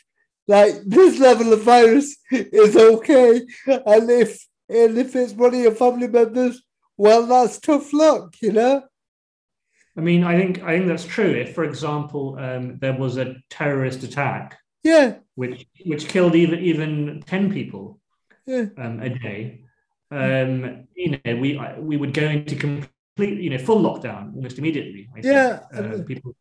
like 0.47 0.74
this 0.86 1.18
level 1.18 1.53
of 1.53 1.62
virus 1.62 2.16
is 2.30 2.76
okay, 2.76 3.42
and 3.66 4.11
if 4.11 4.47
and 4.68 4.99
if 4.99 5.14
it's 5.16 5.32
one 5.32 5.55
of 5.55 5.61
your 5.61 5.74
family 5.74 6.09
members, 6.09 6.62
well, 6.97 7.26
that's 7.26 7.59
tough 7.59 7.92
luck, 7.92 8.34
you 8.40 8.53
know. 8.53 8.82
I 9.97 10.01
mean, 10.01 10.24
I 10.24 10.36
think 10.36 10.62
I 10.62 10.76
think 10.76 10.88
that's 10.88 11.05
true. 11.07 11.30
If, 11.30 11.55
for 11.55 11.64
example, 11.64 12.36
um, 12.38 12.78
there 12.78 12.95
was 12.95 13.16
a 13.16 13.36
terrorist 13.51 14.03
attack 14.03 14.59
Yeah, 14.82 15.16
which 15.34 15.66
which 15.86 16.09
killed 16.09 16.34
even 16.34 16.59
even 16.61 17.22
ten 17.26 17.53
people 17.53 18.01
yeah, 18.47 18.66
um, 18.76 19.01
a 19.01 19.09
day, 19.09 19.64
um, 20.11 20.86
you 20.95 21.18
know, 21.24 21.36
we 21.36 21.61
we 21.78 21.97
would 21.97 22.12
go 22.12 22.26
into 22.26 22.57
complete, 22.57 23.40
you 23.40 23.51
know, 23.51 23.59
full 23.59 23.80
lockdown 23.82 24.34
almost 24.34 24.59
immediately. 24.59 25.09
I. 25.16 25.20
Yeah, 25.22 25.61
uh, 25.72 26.03
people 26.07 26.34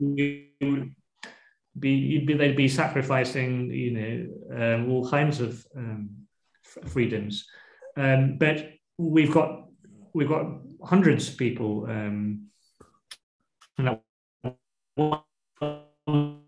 be 1.79 2.19
be 2.19 2.33
they'd 2.33 2.55
be 2.55 2.67
sacrificing, 2.67 3.71
you 3.71 3.91
know, 3.91 4.75
um, 4.75 4.91
all 4.91 5.09
kinds 5.09 5.41
of 5.41 5.65
um, 5.75 6.09
freedoms, 6.85 7.45
um, 7.97 8.37
but 8.37 8.69
we've 8.97 9.31
got 9.31 9.65
we've 10.13 10.29
got 10.29 10.45
hundreds 10.83 11.29
of 11.29 11.37
people. 11.37 11.85
Um, 11.89 12.47
and 13.77 13.89
at 13.89 14.03
one 14.95 15.21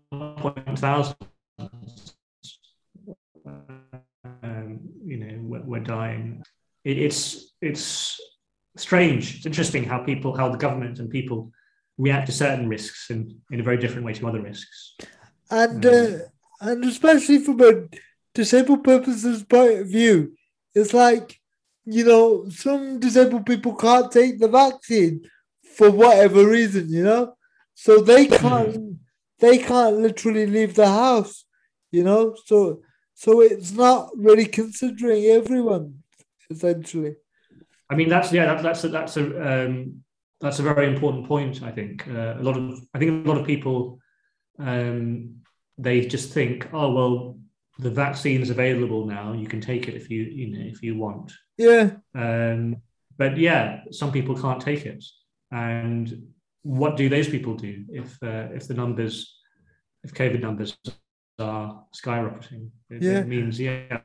point 0.00 0.78
thousand, 0.78 1.16
um, 4.42 4.80
you 5.04 5.16
know, 5.16 5.38
we're, 5.40 5.62
we're 5.62 5.80
dying. 5.80 6.42
It, 6.84 6.98
it's 6.98 7.54
it's 7.60 8.20
strange. 8.76 9.36
It's 9.36 9.46
interesting 9.46 9.84
how 9.84 9.98
people, 9.98 10.36
how 10.36 10.48
the 10.48 10.58
government 10.58 10.98
and 10.98 11.10
people 11.10 11.50
react 11.98 12.26
to 12.26 12.32
certain 12.32 12.68
risks 12.68 13.10
in, 13.10 13.40
in 13.50 13.60
a 13.60 13.62
very 13.62 13.78
different 13.78 14.04
way 14.04 14.12
to 14.12 14.28
other 14.28 14.40
risks. 14.40 14.96
And 15.50 15.82
Mm. 15.82 16.20
uh, 16.20 16.24
and 16.60 16.84
especially 16.84 17.38
from 17.38 17.60
a 17.60 17.88
disabled 18.34 18.84
purposes 18.84 19.44
point 19.44 19.80
of 19.80 19.88
view, 19.88 20.32
it's 20.74 20.94
like 20.94 21.38
you 21.84 22.04
know 22.04 22.48
some 22.48 22.98
disabled 22.98 23.46
people 23.46 23.74
can't 23.74 24.10
take 24.10 24.38
the 24.38 24.48
vaccine 24.48 25.20
for 25.76 25.90
whatever 25.90 26.46
reason, 26.46 26.88
you 26.88 27.04
know, 27.04 27.34
so 27.74 28.00
they 28.00 28.26
can't 28.26 28.96
they 29.38 29.58
can't 29.58 29.96
literally 29.98 30.46
leave 30.46 30.74
the 30.74 30.88
house, 30.88 31.44
you 31.90 32.02
know, 32.02 32.34
so 32.46 32.80
so 33.14 33.40
it's 33.40 33.72
not 33.72 34.10
really 34.16 34.46
considering 34.46 35.24
everyone 35.26 36.02
essentially. 36.50 37.16
I 37.90 37.94
mean, 37.94 38.08
that's 38.08 38.32
yeah, 38.32 38.46
that, 38.46 38.62
that's 38.62 38.84
a, 38.84 38.88
that's 38.88 39.16
a 39.16 39.66
um, 39.66 40.02
that's 40.40 40.58
a 40.58 40.62
very 40.62 40.86
important 40.92 41.26
point. 41.26 41.62
I 41.62 41.70
think 41.70 42.06
uh, 42.08 42.34
a 42.38 42.42
lot 42.42 42.56
of 42.56 42.80
I 42.94 42.98
think 42.98 43.26
a 43.26 43.28
lot 43.28 43.38
of 43.38 43.46
people 43.46 44.00
um, 44.58 45.36
they 45.78 46.06
just 46.06 46.32
think, 46.32 46.68
oh 46.72 46.92
well, 46.92 47.38
the 47.78 47.90
vaccine 47.90 48.40
is 48.40 48.50
available 48.50 49.06
now. 49.06 49.32
You 49.32 49.46
can 49.46 49.60
take 49.60 49.88
it 49.88 49.94
if 49.94 50.10
you 50.10 50.22
you 50.22 50.46
know 50.56 50.64
if 50.66 50.82
you 50.82 50.96
want. 50.96 51.32
Yeah, 51.58 51.90
Um, 52.14 52.76
but 53.18 53.36
yeah, 53.38 53.80
some 53.90 54.12
people 54.12 54.40
can't 54.40 54.60
take 54.60 54.86
it. 54.86 55.04
And 55.50 56.28
what 56.62 56.96
do 56.96 57.08
those 57.08 57.28
people 57.28 57.54
do 57.54 57.84
if 57.90 58.22
uh, 58.22 58.48
if 58.54 58.66
the 58.68 58.74
numbers, 58.74 59.36
if 60.04 60.12
COVID 60.14 60.40
numbers 60.40 60.76
are 61.38 61.84
skyrocketing? 61.94 62.70
It, 62.90 63.02
Yeah. 63.02 63.20
it 63.20 63.28
means 63.28 63.60
yeah, 63.60 64.00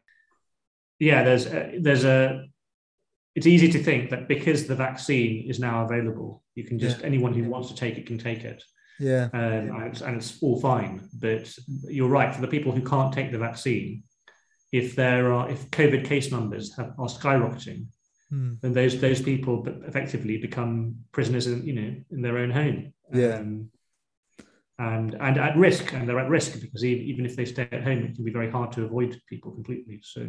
yeah. 0.99 1.23
There's 1.23 1.45
a, 1.47 1.77
there's 1.79 2.03
a. 2.03 2.45
It's 3.33 3.47
easy 3.47 3.71
to 3.71 3.81
think 3.81 4.09
that 4.09 4.27
because 4.27 4.67
the 4.67 4.75
vaccine 4.75 5.49
is 5.49 5.57
now 5.57 5.85
available, 5.85 6.43
you 6.53 6.65
can 6.65 6.77
just 6.77 7.01
anyone 7.01 7.33
who 7.33 7.49
wants 7.49 7.69
to 7.69 7.75
take 7.75 7.97
it 7.97 8.05
can 8.05 8.17
take 8.17 8.43
it, 8.43 8.61
yeah, 9.09 9.25
um, 9.33 9.41
and, 9.75 9.83
it's, 9.89 10.01
and 10.01 10.15
it's 10.17 10.31
all 10.43 10.59
fine. 10.59 10.93
But 11.25 11.43
you're 11.97 12.15
right 12.19 12.33
for 12.33 12.41
the 12.41 12.53
people 12.55 12.71
who 12.71 12.83
can't 12.93 13.13
take 13.13 13.31
the 13.31 13.37
vaccine. 13.49 14.03
If 14.71 14.95
there 14.95 15.33
are 15.33 15.49
if 15.49 15.69
COVID 15.71 16.05
case 16.05 16.31
numbers 16.31 16.65
have, 16.77 16.91
are 16.97 17.07
skyrocketing, 17.07 17.87
Hmm. 18.31 18.53
then 18.61 18.73
those 18.73 18.93
those 19.01 19.21
people 19.21 19.67
effectively 19.85 20.37
become 20.37 20.71
prisoners 21.11 21.47
in 21.47 21.57
you 21.67 21.75
know 21.79 21.95
in 22.11 22.21
their 22.21 22.37
own 22.37 22.49
home. 22.49 22.93
Yeah. 23.13 23.39
Um, 23.39 23.69
and 24.79 25.09
and 25.15 25.37
at 25.37 25.57
risk, 25.57 25.93
and 25.93 26.07
they're 26.07 26.23
at 26.25 26.29
risk 26.29 26.59
because 26.61 26.83
even, 26.85 27.03
even 27.11 27.25
if 27.25 27.35
they 27.35 27.45
stay 27.45 27.67
at 27.71 27.83
home, 27.83 27.99
it 28.05 28.15
can 28.15 28.23
be 28.23 28.31
very 28.31 28.49
hard 28.49 28.71
to 28.73 28.85
avoid 28.85 29.21
people 29.27 29.51
completely. 29.51 29.99
So, 30.01 30.21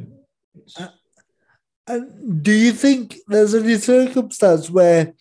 it's, 0.56 0.80
Uh, 0.80 0.88
And 1.86 2.42
do 2.42 2.52
you 2.52 2.72
think 2.72 3.16
there's 3.28 3.54
any 3.54 3.76
circumstance 3.78 4.68
where 4.78 5.14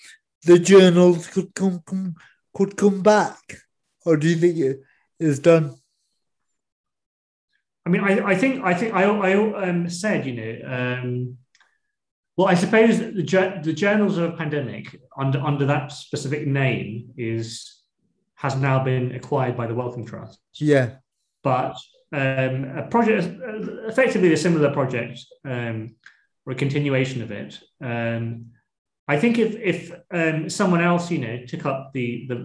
the 0.50 0.60
journals 0.60 1.28
could 1.28 1.50
come, 1.54 1.82
come 1.86 2.16
could 2.54 2.78
come 2.78 3.02
back, 3.02 3.58
or 4.06 4.18
do 4.18 4.28
you 4.28 4.36
think 4.36 4.58
it 4.58 4.80
is 5.20 5.40
done? 5.40 5.76
I 7.86 7.90
mean, 7.90 8.02
I, 8.02 8.26
I 8.26 8.36
think 8.36 8.64
I 8.64 8.74
think 8.74 8.94
I, 8.94 9.04
I 9.04 9.70
um, 9.70 9.90
said 9.90 10.26
you 10.26 10.34
know. 10.34 10.54
Um, 10.66 11.38
well, 12.38 12.48
I 12.48 12.54
suppose 12.54 13.00
the 13.00 13.62
the 13.64 13.74
journals 13.74 14.18
of 14.18 14.34
a 14.34 14.38
pandemic 14.38 15.00
under 15.18 15.40
under 15.42 15.66
that 15.66 15.92
specific 15.92 16.48
name 16.48 17.14
is 17.18 17.82
has 18.36 18.56
now 18.56 18.84
been 18.84 19.14
acquired 19.14 19.56
by 19.56 19.68
the 19.68 19.76
Wellcome 19.76 20.06
Trust. 20.06 20.40
Yeah, 20.56 20.96
but 21.44 21.76
um, 22.14 22.66
a 22.78 22.88
project, 22.90 23.40
effectively 23.88 24.34
a 24.34 24.38
similar 24.38 24.72
project 24.72 25.20
um, 25.46 25.96
or 26.46 26.54
a 26.54 26.56
continuation 26.56 27.22
of 27.22 27.32
it. 27.32 27.60
Um, 27.82 28.48
I 29.12 29.20
think 29.20 29.38
if 29.38 29.56
if 29.56 29.92
um, 30.12 30.50
someone 30.50 30.82
else, 30.82 31.12
you 31.12 31.18
know, 31.18 31.46
took 31.46 31.66
up 31.66 31.92
the 31.94 32.26
the 32.30 32.38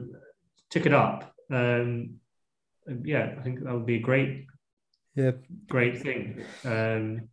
took 0.68 0.84
it 0.84 0.92
up, 0.92 1.32
um, 1.48 2.16
yeah, 3.04 3.36
I 3.38 3.42
think 3.42 3.62
that 3.62 3.72
would 3.72 3.86
be 3.86 3.96
a 3.96 4.00
great, 4.00 4.46
yeah, 5.14 5.30
great 5.68 6.02
thing. 6.02 6.42
Um, 6.64 7.28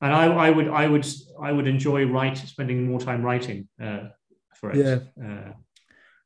and 0.00 0.12
I, 0.20 0.24
I 0.46 0.50
would 0.50 0.68
I 0.68 0.86
would 0.88 1.06
I 1.42 1.52
would 1.52 1.66
enjoy 1.66 2.06
write 2.06 2.38
spending 2.38 2.88
more 2.88 3.00
time 3.00 3.22
writing 3.22 3.68
uh, 3.78 4.04
for 4.54 4.72
it. 4.72 4.78
Yeah. 4.78 4.98
Uh, 5.22 5.52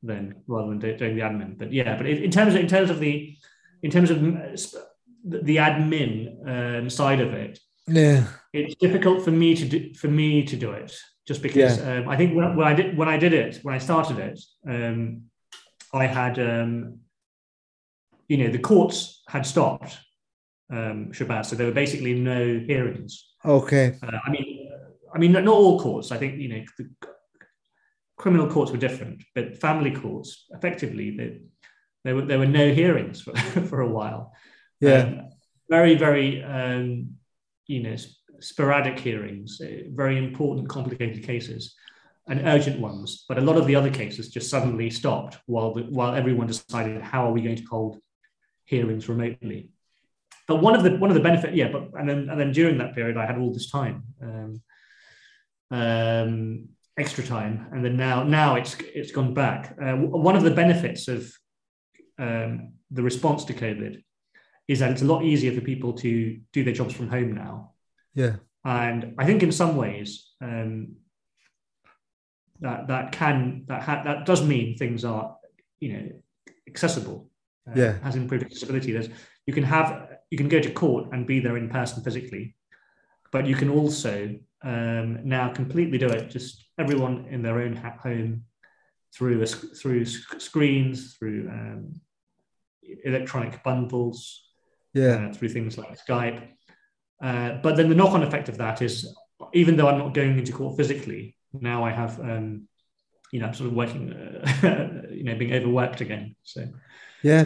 than 0.01 0.35
rather 0.47 0.69
than 0.69 0.79
doing 0.79 1.15
the 1.15 1.23
admin. 1.23 1.57
But 1.57 1.73
yeah, 1.73 1.97
but 1.97 2.05
in 2.05 2.31
terms 2.31 2.53
of 2.53 2.61
in 2.61 2.67
terms 2.67 2.89
of 2.89 2.99
the 2.99 3.35
in 3.81 3.91
terms 3.91 4.11
of 4.11 4.21
the 4.21 5.57
admin 5.57 6.13
um, 6.47 6.89
side 6.89 7.19
of 7.19 7.33
it, 7.33 7.59
yeah, 7.87 8.27
it's 8.53 8.75
difficult 8.75 9.25
for 9.25 9.31
me 9.31 9.55
to 9.55 9.65
do 9.65 9.93
for 9.95 10.07
me 10.07 10.45
to 10.45 10.55
do 10.55 10.71
it 10.71 10.95
just 11.27 11.41
because 11.41 11.79
yeah. 11.79 11.97
um, 11.97 12.09
I 12.09 12.17
think 12.17 12.35
when, 12.35 12.55
when, 12.55 12.67
I 12.67 12.73
did 12.73 12.97
when 12.97 13.09
I 13.09 13.17
did 13.17 13.33
it 13.33 13.59
when 13.63 13.73
I 13.73 13.79
started 13.79 14.19
it, 14.19 14.39
um, 14.67 15.23
I 15.93 16.05
had 16.05 16.37
um, 16.39 16.99
you 18.27 18.37
know 18.37 18.49
the 18.49 18.59
courts 18.59 19.23
had 19.27 19.45
stopped 19.45 19.97
um, 20.71 21.11
Shabbat, 21.11 21.45
so 21.45 21.55
there 21.55 21.67
were 21.67 21.73
basically 21.73 22.13
no 22.13 22.59
hearings. 22.59 23.33
Okay. 23.43 23.97
Uh, 24.01 24.17
I 24.25 24.29
mean, 24.29 24.69
I 25.13 25.17
mean, 25.17 25.31
not 25.31 25.47
all 25.47 25.79
courts. 25.79 26.11
I 26.11 26.17
think 26.17 26.39
you 26.39 26.49
know 26.49 26.63
the 26.77 26.89
criminal 28.17 28.47
courts 28.47 28.71
were 28.71 28.77
different, 28.77 29.23
but 29.33 29.57
family 29.57 29.91
courts, 29.91 30.45
effectively, 30.51 31.15
they, 31.17 31.39
there 32.03 32.15
were 32.15 32.25
there 32.25 32.39
were 32.39 32.45
no 32.45 32.71
hearings 32.73 33.21
for, 33.21 33.35
for 33.35 33.81
a 33.81 33.89
while. 33.89 34.33
Yeah. 34.79 34.99
Um, 34.99 35.29
very 35.69 35.95
very 35.95 36.43
um, 36.43 37.15
you 37.65 37.81
know 37.81 37.95
sporadic 38.39 38.99
hearings, 38.99 39.61
uh, 39.61 39.83
very 39.89 40.17
important, 40.17 40.69
complicated 40.69 41.23
cases, 41.23 41.75
and 42.27 42.41
urgent 42.47 42.79
ones. 42.79 43.25
But 43.27 43.37
a 43.37 43.41
lot 43.41 43.57
of 43.57 43.67
the 43.67 43.75
other 43.75 43.91
cases 43.91 44.29
just 44.29 44.49
suddenly 44.49 44.89
stopped 44.89 45.37
while 45.45 45.73
the, 45.73 45.83
while 45.83 46.15
everyone 46.15 46.47
decided 46.47 47.01
how 47.01 47.27
are 47.27 47.31
we 47.31 47.41
going 47.41 47.57
to 47.57 47.65
hold 47.65 47.99
hearings 48.65 49.07
remotely. 49.07 49.69
But 50.47 50.57
one 50.57 50.75
of 50.75 50.83
the 50.83 50.97
one 50.97 51.09
of 51.09 51.15
the 51.15 51.21
benefit, 51.21 51.55
yeah. 51.55 51.69
But 51.71 51.89
and 51.99 52.07
then 52.07 52.29
and 52.29 52.39
then 52.39 52.51
during 52.51 52.77
that 52.79 52.93
period, 52.93 53.17
I 53.17 53.25
had 53.25 53.37
all 53.37 53.53
this 53.53 53.69
time, 53.69 54.03
um, 54.21 54.61
um, 55.71 56.69
extra 56.97 57.23
time, 57.23 57.67
and 57.71 57.83
then 57.83 57.97
now 57.97 58.23
now 58.23 58.55
it's 58.55 58.75
it's 58.79 59.11
gone 59.11 59.33
back. 59.33 59.75
Uh, 59.81 59.93
one 59.95 60.35
of 60.35 60.43
the 60.43 60.51
benefits 60.51 61.07
of 61.07 61.31
um, 62.19 62.73
the 62.91 63.01
response 63.01 63.45
to 63.45 63.53
COVID 63.53 64.01
is 64.67 64.79
that 64.79 64.91
it's 64.91 65.01
a 65.01 65.05
lot 65.05 65.23
easier 65.23 65.51
for 65.51 65.61
people 65.61 65.93
to 65.93 66.39
do 66.53 66.63
their 66.63 66.73
jobs 66.73 66.93
from 66.93 67.07
home 67.07 67.33
now 67.33 67.74
yeah. 68.15 68.37
And 68.63 69.13
I 69.19 69.25
think 69.25 69.43
in 69.43 69.51
some 69.51 69.75
ways 69.75 70.31
um, 70.41 70.95
that 72.61 72.87
that 72.87 73.11
can 73.11 73.65
that 73.67 73.83
ha- 73.83 74.01
that 74.03 74.25
does 74.25 74.43
mean 74.43 74.75
things 74.77 75.05
are 75.05 75.37
you 75.79 75.93
know 75.93 76.09
accessible. 76.67 77.29
Uh, 77.67 77.73
yeah. 77.75 77.93
Has 77.99 78.15
improved 78.15 78.45
accessibility. 78.45 78.91
There's 78.91 79.09
you 79.45 79.53
can 79.53 79.63
have 79.63 80.09
you 80.31 80.37
can 80.37 80.49
go 80.49 80.59
to 80.59 80.71
court 80.71 81.09
and 81.11 81.27
be 81.27 81.39
there 81.39 81.57
in 81.57 81.69
person 81.69 82.03
physically, 82.03 82.55
but 83.31 83.45
you 83.45 83.55
can 83.55 83.69
also 83.69 84.35
um, 84.63 85.27
now 85.27 85.53
completely 85.53 85.97
do 85.97 86.07
it 86.07 86.29
just 86.29 86.65
everyone 86.79 87.27
in 87.29 87.43
their 87.43 87.59
own 87.59 87.75
home 87.75 88.45
through 89.13 89.41
a, 89.41 89.45
through 89.45 90.05
screens 90.05 91.15
through 91.15 91.47
um, 91.49 91.93
electronic 93.03 93.63
bundles 93.63 94.49
yeah 94.93 95.27
uh, 95.29 95.33
through 95.33 95.49
things 95.49 95.77
like 95.77 95.97
Skype 96.05 96.49
uh, 97.21 97.57
but 97.63 97.75
then 97.75 97.89
the 97.89 97.95
knock-on 97.95 98.23
effect 98.23 98.49
of 98.49 98.57
that 98.57 98.81
is, 98.81 99.15
even 99.53 99.77
though 99.77 99.87
I'm 99.87 99.99
not 99.99 100.13
going 100.13 100.37
into 100.37 100.51
court 100.51 100.77
physically, 100.77 101.35
now 101.53 101.83
I 101.83 101.91
have, 101.91 102.19
um, 102.19 102.67
you 103.31 103.39
know, 103.39 103.47
I'm 103.47 103.53
sort 103.53 103.69
of 103.69 103.75
working, 103.75 104.13
uh, 104.13 105.01
you 105.11 105.23
know, 105.23 105.35
being 105.35 105.53
overworked 105.53 106.01
again. 106.01 106.35
So, 106.43 106.67
yeah, 107.23 107.45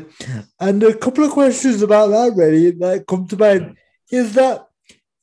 and 0.59 0.81
a 0.83 0.93
couple 0.95 1.23
of 1.23 1.31
questions 1.31 1.81
about 1.81 2.07
that 2.07 2.33
really 2.35 2.71
that 2.71 3.05
come 3.07 3.27
to 3.27 3.37
mind 3.37 3.77
is 4.11 4.33
that, 4.33 4.67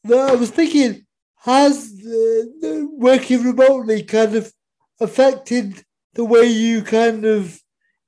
that 0.04 0.30
I 0.30 0.34
was 0.34 0.50
thinking, 0.50 1.04
has 1.38 1.92
working 2.92 3.42
remotely 3.42 4.02
kind 4.02 4.34
of 4.34 4.52
affected 5.00 5.84
the 6.14 6.24
way 6.24 6.46
you 6.46 6.82
kind 6.82 7.24
of 7.24 7.60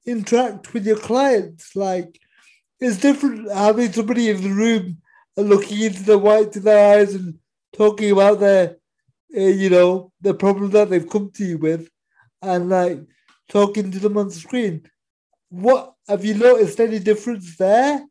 interact 0.06 0.72
with 0.72 0.86
your 0.86 0.98
clients? 0.98 1.76
Like, 1.76 2.18
it's 2.80 2.98
different 2.98 3.52
having 3.52 3.92
somebody 3.92 4.30
in 4.30 4.42
the 4.42 4.50
room 4.50 4.98
and 5.38 5.48
looking 5.48 5.80
into 5.80 6.02
the 6.02 6.18
white 6.18 6.54
of 6.56 6.64
their 6.64 6.98
eyes 6.98 7.14
and 7.14 7.38
talking 7.72 8.10
about 8.10 8.40
their, 8.40 8.76
uh, 9.36 9.40
you 9.40 9.70
know, 9.70 10.12
the 10.20 10.34
problem 10.34 10.70
that 10.70 10.90
they've 10.90 11.08
come 11.08 11.30
to 11.30 11.44
you 11.44 11.58
with, 11.58 11.88
and 12.42 12.68
like 12.68 12.98
talking 13.48 13.90
to 13.92 14.00
them 14.00 14.18
on 14.18 14.26
the 14.28 14.34
screen. 14.34 14.82
What 15.48 15.94
have 16.08 16.24
you 16.24 16.34
noticed 16.34 16.80
any 16.80 16.98
difference 16.98 17.56
there? 17.56 18.04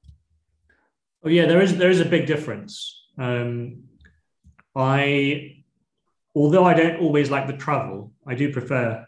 Oh 1.22 1.30
yeah, 1.30 1.48
there 1.48 1.62
is 1.62 1.78
there 1.78 1.92
is 1.92 2.00
a 2.00 2.06
big 2.06 2.28
difference. 2.28 3.08
Um, 3.18 3.84
I, 4.74 5.64
although 6.34 6.64
I 6.64 6.76
don't 6.76 7.02
always 7.02 7.30
like 7.30 7.48
the 7.48 7.58
travel, 7.58 8.14
I 8.26 8.36
do 8.36 8.54
prefer 8.54 9.06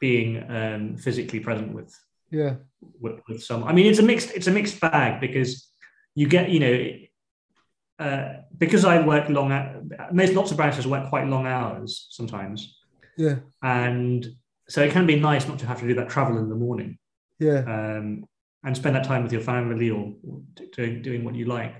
being 0.00 0.44
um, 0.50 0.96
physically 0.98 1.40
present 1.40 1.72
with 1.72 1.98
yeah 2.30 2.56
with, 3.00 3.20
with 3.26 3.42
some. 3.42 3.64
I 3.64 3.72
mean, 3.72 3.86
it's 3.86 4.00
a 4.00 4.02
mixed 4.02 4.32
it's 4.32 4.48
a 4.48 4.50
mixed 4.50 4.80
bag 4.80 5.18
because 5.18 5.70
you 6.14 6.28
get, 6.28 6.48
you 6.48 6.60
know, 6.60 8.04
uh, 8.04 8.34
because 8.56 8.84
I 8.84 9.04
work 9.04 9.28
long, 9.28 9.90
most 10.12 10.34
lots 10.34 10.50
of 10.50 10.56
barristers 10.56 10.86
work 10.86 11.08
quite 11.08 11.26
long 11.26 11.46
hours 11.46 12.06
sometimes. 12.10 12.76
Yeah. 13.16 13.36
And 13.62 14.26
so 14.68 14.82
it 14.82 14.92
can 14.92 15.06
be 15.06 15.18
nice 15.18 15.46
not 15.46 15.58
to 15.60 15.66
have 15.66 15.80
to 15.80 15.86
do 15.86 15.94
that 15.94 16.08
travel 16.08 16.38
in 16.38 16.48
the 16.48 16.54
morning. 16.54 16.98
Yeah. 17.38 17.58
Um, 17.58 18.24
and 18.64 18.76
spend 18.76 18.96
that 18.96 19.04
time 19.04 19.22
with 19.22 19.32
your 19.32 19.42
family 19.42 19.90
or, 19.90 20.14
or 20.26 20.40
doing, 20.72 21.02
doing 21.02 21.24
what 21.24 21.34
you 21.34 21.44
like. 21.44 21.74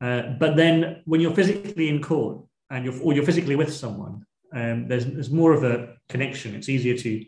Uh, 0.00 0.34
but 0.38 0.54
then 0.54 1.02
when 1.06 1.20
you're 1.20 1.34
physically 1.34 1.88
in 1.88 2.02
court 2.02 2.44
and 2.68 2.84
you're, 2.84 3.00
or 3.00 3.14
you're 3.14 3.24
physically 3.24 3.56
with 3.56 3.72
someone, 3.72 4.26
um, 4.54 4.88
there's, 4.88 5.06
there's 5.06 5.30
more 5.30 5.52
of 5.52 5.64
a 5.64 5.94
connection. 6.08 6.54
It's 6.54 6.68
easier 6.68 6.96
to, 6.98 7.24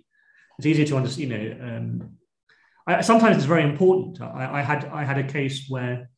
it's 0.58 0.66
easier 0.66 0.84
to 0.86 0.96
understand, 0.96 1.30
you 1.30 1.38
know, 1.38 1.76
um, 1.76 2.17
I, 2.88 3.02
sometimes 3.02 3.36
it's 3.36 3.44
very 3.44 3.64
important. 3.64 4.20
I, 4.22 4.60
I, 4.60 4.62
had 4.62 4.86
I 4.86 5.04
had 5.04 5.18
a 5.18 5.24
case 5.24 5.66
where 5.68 6.08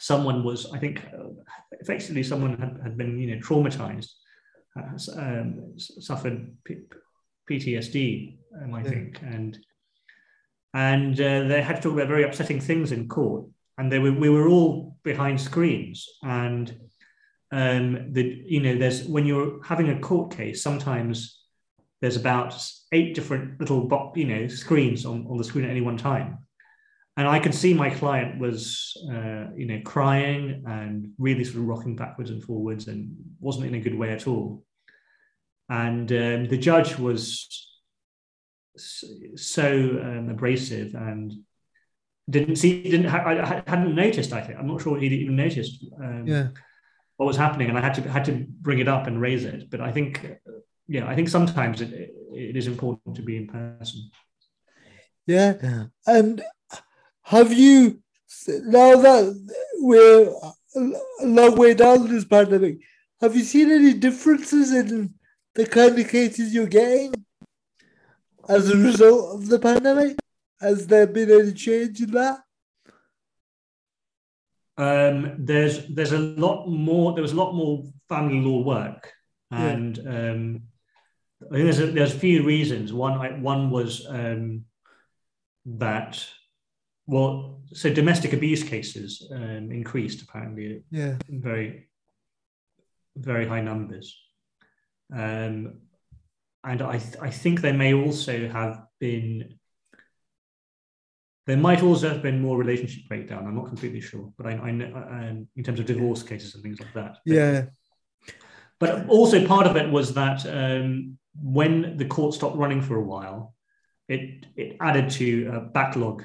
someone 0.00 0.42
was, 0.42 0.72
I 0.72 0.78
think, 0.78 1.04
uh, 1.12 1.28
effectively 1.72 2.22
someone 2.22 2.56
had, 2.58 2.80
had 2.82 2.96
been 2.96 3.18
you 3.18 3.34
know 3.34 3.42
traumatized, 3.42 4.10
uh, 4.76 5.20
um, 5.20 5.74
suffered 5.76 6.56
P- 6.64 6.88
PTSD, 7.48 8.38
um, 8.62 8.74
I 8.74 8.82
yeah. 8.82 8.88
think, 8.88 9.20
and 9.22 9.58
and 10.72 11.20
uh, 11.20 11.42
they 11.44 11.60
had 11.60 11.76
to 11.76 11.82
talk 11.82 11.92
about 11.92 12.08
very 12.08 12.24
upsetting 12.24 12.60
things 12.60 12.90
in 12.90 13.06
court, 13.06 13.44
and 13.76 13.92
they 13.92 13.98
were 13.98 14.12
we 14.12 14.30
were 14.30 14.48
all 14.48 14.96
behind 15.04 15.40
screens 15.40 16.08
and. 16.22 16.74
Um, 17.54 18.14
the 18.14 18.42
you 18.46 18.62
know 18.62 18.78
there's 18.78 19.04
when 19.04 19.26
you're 19.26 19.62
having 19.62 19.90
a 19.90 20.00
court 20.00 20.34
case 20.34 20.62
sometimes 20.62 21.41
there's 22.02 22.16
about 22.16 22.54
eight 22.90 23.14
different 23.14 23.58
little 23.60 24.12
you 24.14 24.26
know 24.26 24.48
screens 24.48 25.06
on, 25.06 25.24
on 25.30 25.38
the 25.38 25.44
screen 25.44 25.64
at 25.64 25.70
any 25.70 25.80
one 25.80 25.96
time. 25.96 26.38
And 27.16 27.28
i 27.28 27.38
could 27.38 27.54
see 27.54 27.74
my 27.74 27.90
client 27.90 28.40
was 28.40 28.96
uh, 29.08 29.46
you 29.56 29.66
know 29.66 29.80
crying 29.84 30.64
and 30.66 31.12
really 31.18 31.44
sort 31.44 31.58
of 31.58 31.66
rocking 31.66 31.96
backwards 31.96 32.30
and 32.30 32.42
forwards 32.42 32.88
and 32.88 33.14
wasn't 33.40 33.66
in 33.66 33.74
a 33.76 33.80
good 33.80 33.94
way 33.94 34.10
at 34.10 34.26
all. 34.26 34.64
And 35.68 36.10
um, 36.12 36.48
the 36.48 36.58
judge 36.58 36.98
was 36.98 37.70
so 39.36 39.68
um, 40.02 40.28
abrasive 40.28 40.94
and 40.94 41.32
didn't 42.28 42.56
see 42.56 42.82
didn't 42.82 43.06
ha- 43.06 43.24
I 43.26 43.70
hadn't 43.70 43.94
noticed 43.94 44.32
I 44.32 44.40
think. 44.40 44.58
I'm 44.58 44.66
not 44.66 44.82
sure 44.82 44.98
he'd 44.98 45.12
even 45.12 45.36
noticed 45.36 45.84
um, 46.00 46.26
yeah. 46.26 46.48
what 47.16 47.26
was 47.26 47.36
happening 47.36 47.68
and 47.68 47.78
I 47.78 47.80
had 47.80 47.94
to 47.94 48.02
had 48.10 48.24
to 48.24 48.44
bring 48.60 48.80
it 48.80 48.88
up 48.88 49.06
and 49.06 49.20
raise 49.20 49.44
it. 49.44 49.70
But 49.70 49.80
I 49.80 49.92
think 49.92 50.26
yeah, 50.86 51.06
I 51.06 51.14
think 51.14 51.28
sometimes 51.28 51.80
it, 51.80 51.92
it 52.32 52.56
is 52.56 52.66
important 52.66 53.16
to 53.16 53.22
be 53.22 53.36
in 53.36 53.46
person. 53.46 54.10
Yeah. 55.26 55.84
And 56.06 56.42
have 57.22 57.52
you, 57.52 58.02
now 58.48 58.96
that 58.96 59.58
we're 59.78 60.34
a 60.74 61.26
long 61.26 61.56
way 61.56 61.74
down 61.74 62.08
this 62.08 62.24
pandemic, 62.24 62.78
have 63.20 63.36
you 63.36 63.42
seen 63.42 63.70
any 63.70 63.94
differences 63.94 64.72
in 64.72 65.14
the 65.54 65.66
kind 65.66 65.98
of 65.98 66.08
cases 66.08 66.52
you're 66.52 66.66
getting 66.66 67.14
as 68.48 68.68
a 68.68 68.76
result 68.76 69.36
of 69.36 69.48
the 69.48 69.58
pandemic? 69.58 70.16
Has 70.60 70.86
there 70.86 71.06
been 71.06 71.30
any 71.30 71.52
change 71.52 72.00
in 72.00 72.10
that? 72.12 72.40
Um, 74.76 75.34
there's 75.38 75.86
there's 75.88 76.12
a 76.12 76.18
lot 76.18 76.66
more. 76.66 77.12
There 77.12 77.22
was 77.22 77.32
a 77.32 77.36
lot 77.36 77.52
more 77.52 77.84
family 78.08 78.40
law 78.40 78.62
work, 78.62 79.12
and 79.50 79.98
yeah. 79.98 80.30
um, 80.30 80.62
I 81.50 81.54
think 81.54 81.64
there's 81.64 81.80
a, 81.80 81.86
there's 81.86 82.14
a 82.14 82.18
few 82.18 82.44
reasons. 82.44 82.92
One 82.92 83.12
I, 83.14 83.30
one 83.38 83.70
was 83.70 84.06
um, 84.08 84.64
that 85.66 86.24
well, 87.06 87.60
so 87.72 87.92
domestic 87.92 88.32
abuse 88.32 88.62
cases 88.62 89.28
um, 89.34 89.70
increased 89.72 90.22
apparently 90.22 90.84
Yeah. 90.90 91.16
in 91.28 91.42
very, 91.42 91.88
very 93.16 93.46
high 93.46 93.60
numbers. 93.60 94.16
Um, 95.12 95.80
and 96.64 96.80
I, 96.80 96.98
th- 96.98 97.16
I 97.20 97.30
think 97.30 97.60
there 97.60 97.74
may 97.74 97.92
also 97.92 98.48
have 98.48 98.84
been, 99.00 99.58
there 101.46 101.56
might 101.56 101.82
also 101.82 102.08
have 102.08 102.22
been 102.22 102.40
more 102.40 102.56
relationship 102.56 103.08
breakdown. 103.08 103.46
I'm 103.46 103.56
not 103.56 103.66
completely 103.66 104.00
sure, 104.00 104.32
but 104.38 104.46
I, 104.46 104.52
I 104.52 104.70
know 104.70 104.94
um, 104.94 105.48
in 105.56 105.64
terms 105.64 105.80
of 105.80 105.86
divorce 105.86 106.22
cases 106.22 106.54
and 106.54 106.62
things 106.62 106.78
like 106.80 106.94
that. 106.94 107.16
But- 107.26 107.34
Yeah. 107.34 107.64
but 108.78 109.08
also 109.08 109.44
part 109.46 109.66
of 109.66 109.76
it 109.76 109.90
was 109.90 110.14
that 110.14 110.46
um, 110.46 111.18
when 111.40 111.96
the 111.96 112.04
court 112.04 112.34
stopped 112.34 112.56
running 112.56 112.82
for 112.82 112.96
a 112.96 113.02
while, 113.02 113.54
it 114.08 114.46
it 114.56 114.76
added 114.80 115.10
to 115.10 115.48
a 115.56 115.60
backlog. 115.60 116.24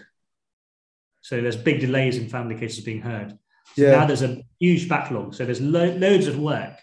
So 1.21 1.41
there's 1.41 1.57
big 1.57 1.79
delays 1.79 2.17
in 2.17 2.29
family 2.29 2.55
cases 2.55 2.83
being 2.83 3.01
heard. 3.01 3.37
So 3.75 3.83
Yeah. 3.83 3.91
now 3.97 4.05
there's 4.05 4.21
a 4.23 4.41
huge 4.59 4.87
backlog. 4.87 5.33
So 5.33 5.45
there's 5.45 5.61
lo- 5.61 5.95
loads 5.95 6.27
of 6.27 6.39
work. 6.39 6.75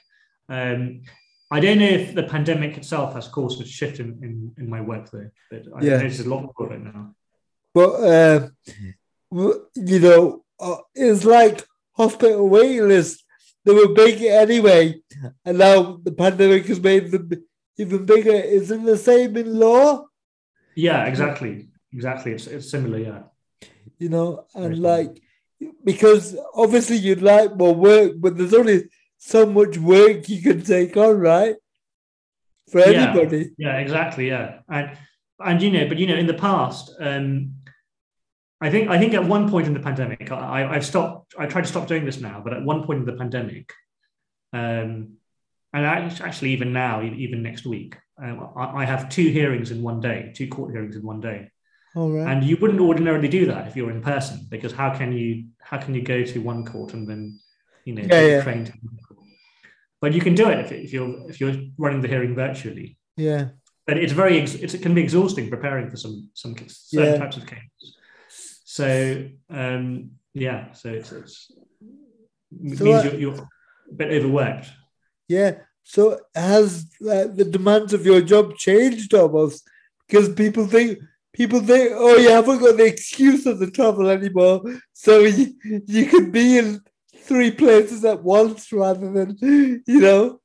Um, 0.49 1.03
I 1.51 1.61
don't 1.61 1.79
know 1.79 1.87
if 2.01 2.15
the 2.15 2.25
pandemic 2.25 2.77
itself 2.77 3.15
has 3.15 3.29
caused 3.29 3.61
a 3.61 3.65
shift 3.67 4.01
in, 4.01 4.19
in, 4.23 4.53
in 4.59 4.69
my 4.69 4.81
work 4.81 5.11
though, 5.11 5.31
but 5.51 5.63
I 5.77 5.83
Yeah. 5.83 5.99
notice 5.99 6.21
a 6.21 6.29
lot 6.29 6.43
more 6.43 6.67
of 6.67 6.73
it 6.73 6.83
now. 6.83 7.15
But 7.75 7.91
uh, 8.15 8.49
you 9.75 9.99
know, 10.01 10.45
uh, 10.61 10.77
it's 10.95 11.25
like 11.25 11.65
hospital 11.97 12.49
waiting 12.49 12.89
lists. 12.89 13.25
They 13.65 13.73
were 13.73 13.95
big 13.95 14.21
anyway, 14.23 15.01
and 15.45 15.59
now 15.59 15.99
the 16.03 16.13
pandemic 16.13 16.67
has 16.67 16.81
made 16.81 17.11
them 17.11 17.31
even 17.79 18.05
bigger. 18.05 18.33
Isn't 18.33 18.85
the 18.85 18.99
same 18.99 19.37
in 19.37 19.59
law? 19.59 20.07
Yeah, 20.75 21.05
exactly, 21.07 21.69
exactly. 21.93 22.33
It's 22.33 22.47
it's 22.47 22.71
similar. 22.71 22.99
Yeah. 22.99 23.23
You 23.99 24.09
know, 24.09 24.47
and 24.55 24.79
like 24.79 25.23
because 25.85 26.37
obviously 26.55 26.97
you'd 26.97 27.23
like 27.23 27.57
more 27.57 27.75
work, 27.75 28.13
but 28.19 28.37
there's 28.37 28.55
only 28.55 28.85
so 29.19 29.47
much 29.47 29.79
work 29.79 30.29
you 30.29 30.43
can 30.43 30.63
take 30.63 30.97
on, 30.97 31.19
right? 31.19 31.57
For 32.71 32.81
Yeah. 32.81 33.11
anybody. 33.11 33.53
Yeah, 33.57 33.79
exactly. 33.79 34.29
Yeah, 34.29 34.61
and 34.69 34.97
and 35.41 35.63
you 35.63 35.71
know, 35.71 35.89
but 35.89 35.99
you 35.99 36.07
know, 36.07 36.17
in 36.17 36.27
the 36.27 36.35
past, 36.35 36.95
um, 37.01 37.55
I 38.61 38.71
think 38.71 38.89
I 38.89 38.99
think 38.99 39.15
at 39.15 39.25
one 39.25 39.49
point 39.49 39.67
in 39.67 39.75
the 39.75 39.81
pandemic, 39.81 40.31
I, 40.33 40.67
I've 40.75 40.87
stopped. 40.87 41.35
I 41.39 41.47
tried 41.47 41.63
to 41.63 41.69
stop 41.69 41.87
doing 41.87 42.05
this 42.05 42.21
now, 42.21 42.41
but 42.43 42.53
at 42.53 42.65
one 42.65 42.85
point 42.85 43.01
in 43.01 43.07
the 43.07 43.13
pandemic, 43.13 43.73
um, 44.53 45.19
and 45.75 45.85
actually 46.29 46.51
even 46.57 46.73
now, 46.73 47.03
even 47.03 47.43
next 47.43 47.67
week, 47.67 47.97
um, 48.23 48.37
I, 48.57 48.83
I 48.83 48.85
have 48.93 49.09
two 49.17 49.29
hearings 49.39 49.71
in 49.73 49.83
one 49.83 50.01
day, 50.01 50.33
two 50.39 50.49
court 50.49 50.71
hearings 50.73 50.95
in 50.97 51.03
one 51.13 51.21
day, 51.21 51.51
All 51.97 52.11
right. 52.17 52.29
and 52.31 52.45
you 52.49 52.57
wouldn't 52.61 52.81
ordinarily 52.81 53.29
do 53.39 53.47
that 53.47 53.67
if 53.69 53.75
you're 53.77 53.91
in 53.91 54.01
person, 54.13 54.37
because 54.55 54.73
how 54.73 54.91
can 54.99 55.11
you 55.13 55.29
how 55.71 55.79
can 55.85 55.93
you 55.97 56.03
go 56.03 56.19
to 56.33 56.39
one 56.53 56.65
court 56.65 56.95
and 56.95 57.05
then 57.11 57.23
you 57.85 57.93
know 57.95 58.03
Yeah, 58.11 58.27
yeah. 58.27 58.43
train 58.43 58.65
to? 58.67 58.73
But 60.01 60.13
you 60.17 60.21
can 60.27 60.35
do 60.35 60.47
it 60.49 60.59
if, 60.65 60.71
if 60.87 60.93
you're 60.93 61.13
if 61.31 61.41
you're 61.41 61.57
running 61.85 62.03
the 62.03 62.09
hearing 62.15 62.35
virtually 62.35 62.89
yeah. 63.17 63.45
but 63.87 63.97
it's 64.03 64.13
very 64.23 64.35
ex- 64.43 64.55
it's, 64.65 64.75
it 64.75 64.83
can 64.83 64.95
be 64.95 65.03
exhausting 65.03 65.49
preparing 65.57 65.87
for 65.91 65.97
some 66.05 66.17
some 66.35 66.55
certain 66.69 67.15
Yeah. 67.15 67.19
types 67.23 67.37
of 67.37 67.45
cases. 67.47 67.87
So 68.79 68.89
um, 69.61 70.11
yeah, 70.47 70.61
so 70.81 70.89
it's, 70.99 71.11
it's 71.13 71.35
it 72.71 72.79
So, 72.79 72.85
means 72.85 73.01
uh, 73.01 73.05
you're, 73.11 73.19
you're 73.23 73.39
a 73.93 73.95
bit 74.01 74.11
overworked. 74.19 74.67
Yeah. 75.29 75.57
So 75.83 76.19
has 76.35 76.87
uh, 77.03 77.27
the 77.27 77.45
demands 77.45 77.93
of 77.93 78.07
your 78.07 78.21
job 78.21 78.57
changed 78.57 79.13
almost? 79.15 79.69
Because 80.07 80.33
people 80.35 80.67
think 80.67 80.99
people 81.35 81.61
think, 81.61 81.93
oh, 81.95 82.17
you 82.17 82.31
haven't 82.31 82.61
got 82.61 82.77
the 82.77 82.87
excuse 82.87 83.45
of 83.45 83.59
the 83.59 83.71
travel 83.71 84.09
anymore, 84.09 84.63
so 84.93 85.21
you, 85.21 85.55
you 85.87 86.07
can 86.07 86.31
be 86.31 86.59
in 86.59 86.81
three 87.19 87.51
places 87.51 88.05
at 88.05 88.23
once 88.23 88.73
rather 88.73 89.13
than 89.13 89.37
you 89.87 90.01
know. 90.01 90.41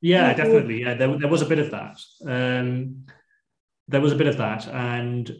Yeah, 0.00 0.32
definitely. 0.32 0.80
Yeah, 0.80 0.94
there, 0.94 1.18
there 1.18 1.28
was 1.28 1.42
a 1.42 1.46
bit 1.46 1.58
of 1.58 1.70
that. 1.72 1.98
Um, 2.26 3.04
there 3.88 4.00
was 4.00 4.12
a 4.12 4.16
bit 4.16 4.28
of 4.28 4.38
that, 4.38 4.66
and 4.68 5.30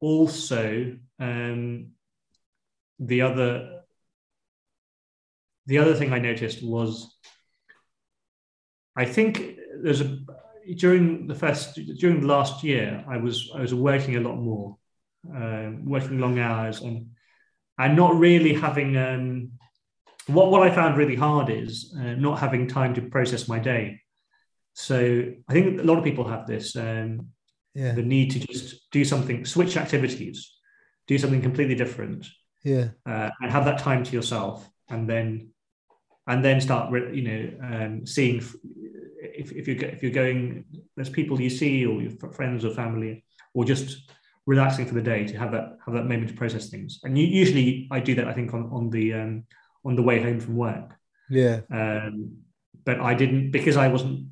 also 0.00 0.96
um, 1.18 1.92
the 2.98 3.22
other 3.22 3.80
the 5.66 5.78
other 5.78 5.94
thing 5.94 6.12
I 6.12 6.18
noticed 6.18 6.62
was 6.62 7.16
I 8.96 9.04
think 9.04 9.56
there's 9.82 10.00
a 10.00 10.18
during 10.76 11.26
the 11.26 11.34
first 11.34 11.74
during 11.98 12.20
the 12.20 12.26
last 12.26 12.64
year 12.64 13.04
I 13.08 13.16
was 13.18 13.50
I 13.54 13.60
was 13.60 13.74
working 13.74 14.16
a 14.16 14.20
lot 14.20 14.36
more, 14.36 14.76
um, 15.34 15.84
working 15.84 16.18
long 16.18 16.38
hours 16.38 16.80
and 16.80 17.10
and 17.78 17.96
not 17.96 18.16
really 18.16 18.54
having 18.54 18.96
um, 18.96 19.52
what 20.26 20.50
what 20.50 20.62
I 20.62 20.74
found 20.74 20.96
really 20.96 21.16
hard 21.16 21.50
is 21.50 21.94
uh, 21.98 22.14
not 22.14 22.38
having 22.38 22.66
time 22.66 22.94
to 22.94 23.02
process 23.02 23.48
my 23.48 23.58
day. 23.58 24.00
So 24.72 24.96
I 25.48 25.52
think 25.52 25.80
a 25.80 25.84
lot 25.84 25.98
of 25.98 26.04
people 26.04 26.26
have 26.28 26.46
this 26.46 26.76
um, 26.76 27.28
Yeah. 27.74 27.94
the 27.94 28.02
need 28.02 28.30
to 28.32 28.38
just 28.40 28.90
do 28.90 29.04
something, 29.04 29.44
switch 29.44 29.76
activities, 29.76 30.36
do 31.06 31.18
something 31.18 31.42
completely 31.42 31.76
different, 31.76 32.26
Yeah. 32.64 32.88
uh, 33.04 33.30
and 33.40 33.52
have 33.52 33.64
that 33.66 33.78
time 33.78 34.02
to 34.04 34.12
yourself, 34.12 34.68
and 34.88 35.08
then 35.08 35.52
and 36.26 36.42
then 36.44 36.60
start 36.60 36.92
you 37.14 37.22
know 37.28 37.42
um, 37.70 38.06
seeing 38.06 38.40
if, 39.36 39.52
if 39.52 39.68
you're 39.68 39.84
if 39.96 40.02
you're 40.02 40.12
going 40.12 40.64
there's 40.96 41.10
people 41.10 41.40
you 41.40 41.50
see 41.50 41.84
or 41.86 42.00
your 42.02 42.12
friends 42.32 42.64
or 42.64 42.70
family 42.70 43.24
or 43.54 43.64
just 43.64 44.10
relaxing 44.46 44.86
for 44.86 44.94
the 44.94 45.02
day 45.02 45.26
to 45.26 45.36
have 45.38 45.52
that 45.52 45.78
have 45.84 45.94
that 45.94 46.06
moment 46.06 46.28
to 46.28 46.34
process 46.34 46.68
things 46.68 47.00
and 47.04 47.18
you, 47.18 47.26
usually 47.26 47.88
I 47.90 48.00
do 48.00 48.14
that 48.14 48.28
I 48.28 48.32
think 48.32 48.54
on 48.54 48.70
on 48.72 48.90
the 48.90 49.14
um, 49.14 49.44
on 49.84 49.96
the 49.96 50.02
way 50.02 50.22
home 50.22 50.40
from 50.40 50.56
work 50.56 50.94
Yeah. 51.28 51.60
um, 51.70 52.36
but 52.84 53.00
I 53.00 53.14
didn't 53.14 53.50
because 53.50 53.76
I 53.76 53.88
wasn't 53.88 54.28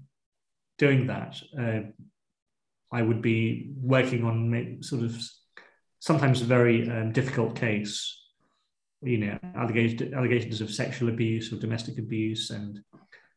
doing 0.79 1.07
that. 1.07 1.41
Uh, 1.59 1.81
I 2.93 3.03
would 3.03 3.23
be 3.23 3.71
working 3.77 4.25
on 4.25 4.79
sort 4.83 5.03
of 5.03 5.17
sometimes 5.99 6.41
a 6.41 6.45
very 6.45 6.89
um, 6.91 7.13
difficult 7.13 7.57
case, 7.57 7.97
you 9.03 9.19
know, 9.19 9.39
allegations, 9.57 10.13
allegations 10.13 10.61
of 10.61 10.71
sexual 10.71 11.09
abuse 11.09 11.53
or 11.53 11.57
domestic 11.57 11.99
abuse, 11.99 12.51
and 12.51 12.81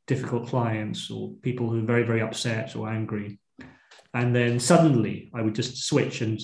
difficult 0.08 0.47
clients 0.47 1.12
or 1.12 1.32
people 1.41 1.70
who 1.70 1.80
are 1.80 1.86
very 1.93 2.03
very 2.03 2.22
upset 2.22 2.76
or 2.76 2.89
angry, 2.89 3.39
and 4.14 4.36
then 4.36 4.60
suddenly 4.60 5.32
I 5.34 5.41
would 5.41 5.55
just 5.55 5.84
switch 5.84 6.22
and 6.22 6.39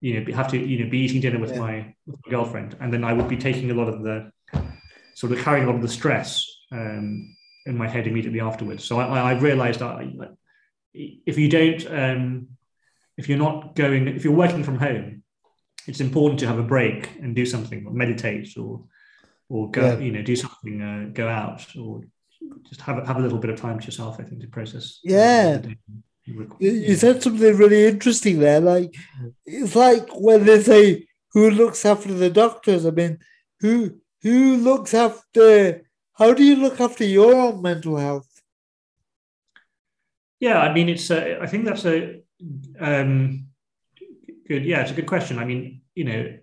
you 0.00 0.20
know 0.20 0.32
have 0.36 0.48
to 0.48 0.58
you 0.58 0.84
know 0.84 0.90
be 0.90 0.98
eating 0.98 1.20
dinner 1.20 1.38
with 1.38 1.52
Yeah. 1.52 1.60
my 1.60 1.94
with 2.06 2.16
my 2.24 2.30
girlfriend, 2.30 2.76
and 2.80 2.92
then 2.92 3.04
I 3.04 3.12
would 3.12 3.28
be 3.28 3.36
taking 3.36 3.70
a 3.70 3.74
lot 3.74 3.88
of 3.88 4.02
the 4.02 4.30
sort 5.14 5.32
of 5.32 5.38
carrying 5.44 5.64
a 5.64 5.68
lot 5.70 5.76
of 5.76 5.82
the 5.82 5.88
stress 6.00 6.44
um, 6.72 7.34
in 7.66 7.76
my 7.78 7.88
head 7.88 8.06
immediately 8.06 8.40
afterwards. 8.40 8.82
So 8.84 8.98
I, 8.98 9.32
I- 9.32 9.38
realized 9.38 9.78
that 9.80 9.92
I- 10.00 10.28
if 10.92 11.38
you 11.38 11.48
don't, 11.48 11.86
um, 12.02 12.48
if 13.16 13.28
you're 13.28 13.38
not 13.38 13.74
going, 13.76 14.06
if 14.08 14.24
you're 14.24 14.34
working 14.44 14.64
from 14.64 14.78
home, 14.78 15.22
it's 15.86 16.00
important 16.00 16.40
to 16.40 16.46
have 16.46 16.58
a 16.58 16.62
break 16.74 17.10
and 17.22 17.34
do 17.34 17.46
something, 17.46 17.86
or 17.86 17.92
meditate, 17.92 18.56
or 18.58 18.84
or 19.48 19.70
go, 19.70 19.82
Yeah. 19.82 19.98
you 19.98 20.10
know, 20.12 20.22
do 20.22 20.36
something, 20.36 20.80
uh, 20.82 21.10
go 21.12 21.28
out, 21.28 21.62
or 21.76 22.02
just 22.68 22.80
have 22.82 22.98
a, 22.98 23.06
have 23.06 23.16
a 23.16 23.20
little 23.20 23.38
bit 23.38 23.50
of 23.50 23.60
time 23.60 23.78
to 23.78 23.84
yourself. 23.84 24.18
I 24.18 24.24
think 24.24 24.40
to 24.40 24.46
process. 24.48 25.00
uh, 25.06 25.10
Yeah. 25.12 25.62
you. 26.58 26.94
Said 26.96 27.22
something 27.22 27.56
really 27.56 27.86
interesting 27.86 28.38
there. 28.38 28.60
Like 28.60 28.94
it's 29.44 29.76
like 29.76 30.08
when 30.12 30.44
they 30.44 30.62
say 30.62 31.06
who 31.32 31.50
looks 31.50 31.84
after 31.84 32.12
the 32.12 32.30
doctors. 32.30 32.86
I 32.86 32.90
mean, 32.90 33.18
who 33.60 34.00
who 34.22 34.56
looks 34.56 34.94
after? 34.94 35.82
How 36.14 36.32
do 36.32 36.44
you 36.44 36.56
look 36.56 36.80
after 36.80 37.04
your 37.04 37.34
own 37.34 37.60
mental 37.60 37.96
health? 37.96 38.30
Yeah, 40.40 40.60
I 40.60 40.72
mean, 40.72 40.88
it's. 40.88 41.10
A, 41.10 41.40
I 41.40 41.46
think 41.46 41.64
that's 41.64 41.84
a 41.84 42.20
um, 42.80 43.46
good. 44.48 44.64
Yeah, 44.64 44.82
it's 44.82 44.90
a 44.92 44.94
good 44.94 45.06
question. 45.06 45.38
I 45.38 45.44
mean, 45.44 45.82
you 45.94 46.04
know, 46.04 46.38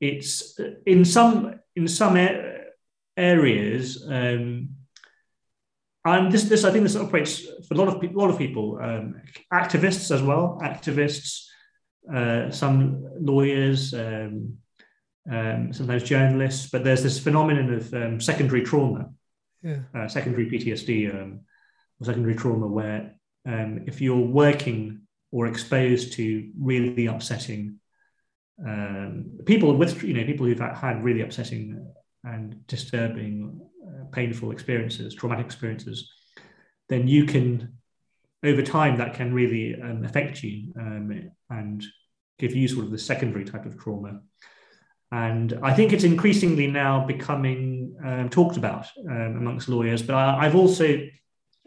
it's 0.00 0.58
in 0.86 1.04
some 1.04 1.60
in 1.76 1.88
some 1.88 2.16
areas, 3.16 4.04
um, 4.08 4.70
and 6.04 6.30
this 6.32 6.44
this 6.44 6.64
I 6.64 6.70
think 6.70 6.84
this 6.84 6.96
operates 6.96 7.40
for 7.66 7.74
a 7.74 7.76
lot 7.76 7.88
of 7.88 8.00
people. 8.00 8.20
A 8.20 8.22
lot 8.22 8.30
of 8.30 8.38
people, 8.38 8.78
um, 8.82 9.20
activists 9.52 10.14
as 10.14 10.22
well, 10.22 10.58
activists, 10.62 11.46
uh, 12.12 12.50
some 12.50 13.04
lawyers. 13.20 13.94
Um, 13.94 14.58
um, 15.30 15.72
sometimes 15.72 16.02
journalists, 16.02 16.68
but 16.70 16.84
there's 16.84 17.02
this 17.02 17.18
phenomenon 17.18 17.72
of 17.72 17.94
um, 17.94 18.20
secondary 18.20 18.62
trauma, 18.62 19.08
Yeah. 19.62 19.78
uh, 19.94 20.06
secondary 20.06 20.50
PTSD, 20.50 21.08
um, 21.14 21.40
or 21.98 22.04
secondary 22.04 22.34
trauma, 22.34 22.66
where 22.66 23.14
um, 23.46 23.84
if 23.86 24.02
you're 24.02 24.20
working 24.20 25.00
or 25.32 25.46
exposed 25.46 26.12
to 26.14 26.50
really 26.60 27.06
upsetting 27.06 27.80
um, 28.62 29.38
people 29.46 29.74
with, 29.74 30.02
you 30.04 30.12
know, 30.12 30.24
people 30.24 30.44
who've 30.44 30.58
had 30.58 31.02
really 31.02 31.22
upsetting 31.22 31.90
and 32.24 32.66
disturbing, 32.66 33.60
uh, 33.86 34.04
painful 34.12 34.50
experiences, 34.50 35.14
traumatic 35.14 35.46
experiences, 35.46 36.12
then 36.88 37.08
you 37.08 37.24
can, 37.24 37.76
over 38.42 38.62
time, 38.62 38.98
that 38.98 39.14
can 39.14 39.32
really 39.32 39.80
um, 39.80 40.04
affect 40.04 40.42
you 40.42 40.72
um, 40.78 41.30
and 41.50 41.84
give 42.38 42.54
you 42.54 42.68
sort 42.68 42.84
of 42.84 42.90
the 42.90 42.98
secondary 42.98 43.44
type 43.44 43.66
of 43.66 43.78
trauma. 43.78 44.20
And 45.12 45.58
I 45.62 45.72
think 45.72 45.92
it's 45.92 46.04
increasingly 46.04 46.66
now 46.66 47.06
becoming 47.06 47.94
um, 48.04 48.28
talked 48.28 48.56
about 48.56 48.86
um, 49.08 49.36
amongst 49.36 49.68
lawyers. 49.68 50.02
But 50.02 50.16
I, 50.16 50.44
have 50.44 50.56
also 50.56 51.06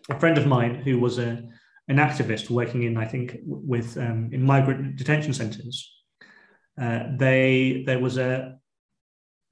a 0.09 0.19
friend 0.19 0.37
of 0.37 0.45
mine 0.45 0.75
who 0.75 0.99
was 0.99 1.17
a, 1.17 1.43
an 1.87 1.97
activist 1.97 2.49
working 2.49 2.83
in, 2.83 2.97
I 2.97 3.05
think, 3.05 3.37
with 3.45 3.97
um, 3.97 4.29
in 4.33 4.43
migrant 4.43 4.97
detention 4.97 5.33
centres. 5.33 5.93
Uh, 6.79 7.03
they 7.15 7.83
there 7.87 7.99
was 7.99 8.17
a 8.17 8.59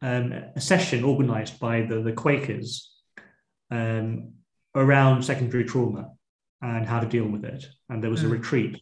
um, 0.02 0.34
a 0.56 0.62
session 0.62 1.04
organised 1.04 1.60
by 1.60 1.82
the 1.82 2.02
the 2.02 2.14
Quakers 2.14 2.92
um, 3.72 4.34
around 4.76 5.24
secondary 5.24 5.66
trauma 5.66 6.12
and 6.62 6.86
how 6.86 7.00
to 7.00 7.08
deal 7.08 7.28
with 7.28 7.46
it, 7.46 7.66
and 7.90 8.04
there 8.04 8.12
was 8.12 8.24
a 8.24 8.28
hmm. 8.28 8.34
retreat, 8.34 8.82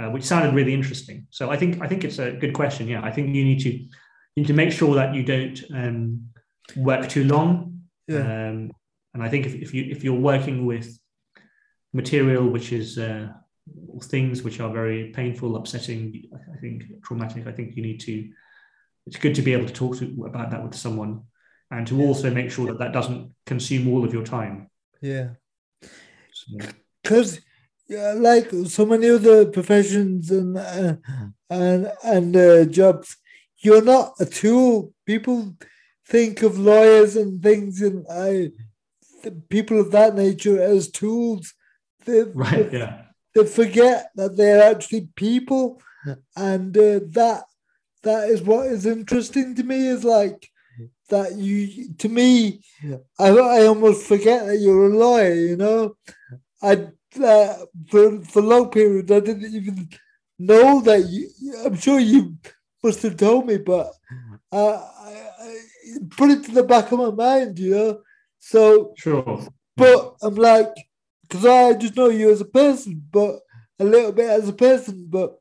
uh, 0.00 0.10
which 0.10 0.24
sounded 0.24 0.54
really 0.54 0.74
interesting. 0.74 1.26
So 1.30 1.50
I 1.50 1.56
think 1.56 1.82
I 1.82 1.86
think 1.88 2.04
it's 2.04 2.18
a 2.18 2.32
good 2.32 2.54
question. 2.54 2.88
Yeah, 2.88 3.02
I 3.02 3.10
think 3.10 3.34
you 3.34 3.44
need 3.44 3.60
to 3.60 3.70
you 3.70 3.90
need 4.36 4.46
to 4.46 4.54
make 4.54 4.72
sure 4.72 4.94
that 4.94 5.14
you 5.14 5.22
don't 5.22 5.60
um, 5.74 6.28
work 6.76 7.08
too 7.08 7.24
long. 7.24 7.80
Yeah. 8.06 8.20
Um, 8.20 8.70
and 9.14 9.22
I 9.22 9.28
think 9.28 9.46
if, 9.46 9.54
if 9.54 9.74
you 9.74 9.84
if 9.90 10.04
you're 10.04 10.14
working 10.14 10.66
with 10.66 10.98
material 11.92 12.46
which 12.46 12.72
is 12.72 12.98
uh, 12.98 13.28
things 14.04 14.42
which 14.42 14.60
are 14.60 14.72
very 14.72 15.10
painful, 15.10 15.56
upsetting, 15.56 16.28
I 16.54 16.58
think 16.58 16.84
traumatic, 17.02 17.46
I 17.46 17.52
think 17.52 17.76
you 17.76 17.82
need 17.82 18.00
to. 18.00 18.30
It's 19.08 19.16
good 19.16 19.34
to 19.36 19.42
be 19.42 19.54
able 19.54 19.66
to 19.66 19.72
talk 19.72 19.96
to, 19.98 20.24
about 20.26 20.50
that 20.50 20.62
with 20.62 20.74
someone, 20.74 21.22
and 21.70 21.86
to 21.86 22.02
also 22.02 22.30
make 22.30 22.50
sure 22.50 22.66
that 22.66 22.78
that 22.78 22.92
doesn't 22.92 23.32
consume 23.46 23.88
all 23.88 24.04
of 24.04 24.12
your 24.12 24.22
time. 24.22 24.68
Yeah. 25.00 25.30
Because, 27.02 27.40
yeah, 27.88 28.12
like 28.12 28.50
so 28.66 28.84
many 28.84 29.08
other 29.08 29.46
professions 29.46 30.30
and 30.30 30.58
uh, 30.58 30.96
and 31.48 31.90
and 32.04 32.36
uh, 32.36 32.64
jobs, 32.66 33.16
you're 33.60 33.82
not 33.82 34.12
a 34.20 34.26
tool. 34.26 34.92
People 35.06 35.56
think 36.06 36.42
of 36.42 36.58
lawyers 36.58 37.16
and 37.16 37.42
things 37.42 37.80
and 37.80 38.04
I, 38.10 38.50
people 39.48 39.80
of 39.80 39.90
that 39.92 40.14
nature 40.14 40.60
as 40.60 40.90
tools. 40.90 41.54
They, 42.04 42.22
right. 42.34 42.70
They, 42.70 42.78
yeah. 42.78 43.02
They 43.34 43.46
forget 43.46 44.10
that 44.16 44.36
they're 44.36 44.70
actually 44.70 45.08
people, 45.16 45.80
and 46.36 46.76
uh, 46.76 47.00
that 47.12 47.44
that 48.02 48.28
is 48.28 48.42
what 48.42 48.66
is 48.66 48.86
interesting 48.86 49.54
to 49.54 49.62
me. 49.62 49.86
Is 49.86 50.04
like 50.04 50.48
that 51.10 51.36
you 51.36 51.92
to 51.94 52.08
me, 52.08 52.62
I 53.18 53.28
I 53.28 53.66
almost 53.66 54.06
forget 54.06 54.46
that 54.46 54.58
you're 54.58 54.90
a 54.92 54.96
lawyer. 54.96 55.34
You 55.34 55.56
know, 55.56 55.96
I 56.62 56.88
uh, 57.22 57.54
for 57.90 58.20
for 58.22 58.42
long 58.42 58.70
periods 58.70 59.10
I 59.10 59.20
didn't 59.20 59.54
even 59.54 59.88
know 60.38 60.80
that 60.82 61.06
you. 61.08 61.30
I'm 61.64 61.76
sure 61.76 61.98
you 61.98 62.36
must 62.82 63.02
have 63.02 63.16
told 63.16 63.46
me, 63.46 63.58
but 63.58 63.90
uh, 64.52 64.76
I, 65.00 65.30
I 65.40 65.56
put 66.10 66.30
it 66.30 66.44
to 66.44 66.52
the 66.52 66.62
back 66.62 66.92
of 66.92 66.98
my 66.98 67.10
mind, 67.10 67.58
you 67.58 67.74
know. 67.74 68.00
So 68.38 68.94
sure, 68.96 69.48
but 69.76 70.14
I'm 70.22 70.34
like, 70.34 70.72
because 71.22 71.44
I 71.44 71.74
just 71.74 71.96
know 71.96 72.08
you 72.08 72.30
as 72.30 72.40
a 72.40 72.46
person, 72.46 73.02
but 73.10 73.40
a 73.78 73.84
little 73.84 74.12
bit 74.12 74.30
as 74.30 74.48
a 74.48 74.52
person. 74.52 75.06
But 75.08 75.38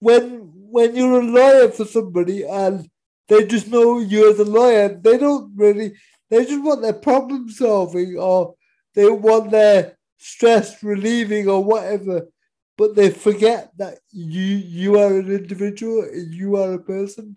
when 0.00 0.50
when 0.54 0.94
you're 0.94 1.20
a 1.20 1.24
lawyer 1.24 1.70
for 1.70 1.84
somebody 1.84 2.44
and 2.44 2.88
they 3.28 3.46
just 3.46 3.68
know 3.68 3.98
you 3.98 4.30
as 4.30 4.38
a 4.38 4.44
lawyer, 4.44 4.88
they 4.88 5.18
don't 5.18 5.52
really. 5.56 5.94
They 6.28 6.44
just 6.44 6.62
want 6.62 6.82
their 6.82 6.92
problem 6.92 7.48
solving, 7.48 8.16
or 8.18 8.54
they 8.94 9.08
want 9.08 9.50
their 9.50 9.96
stress 10.18 10.82
relieving, 10.82 11.48
or 11.48 11.62
whatever. 11.62 12.28
But 12.76 12.94
they 12.94 13.10
forget 13.10 13.70
that 13.78 13.98
you 14.10 14.42
you 14.42 14.98
are 14.98 15.18
an 15.18 15.30
individual, 15.30 16.02
and 16.02 16.34
you 16.34 16.56
are 16.56 16.74
a 16.74 16.82
person. 16.82 17.36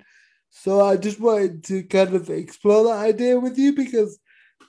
So 0.49 0.81
I 0.81 0.97
just 0.97 1.19
wanted 1.19 1.63
to 1.65 1.83
kind 1.83 2.15
of 2.15 2.29
explore 2.29 2.85
that 2.85 3.05
idea 3.05 3.39
with 3.39 3.57
you 3.57 3.73
because 3.73 4.19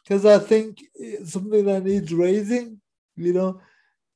because 0.03 0.27
I 0.27 0.39
think 0.39 0.79
it's 0.95 1.33
something 1.33 1.65
that 1.67 1.85
needs 1.85 2.13
raising, 2.13 2.81
you 3.17 3.33
know. 3.33 3.61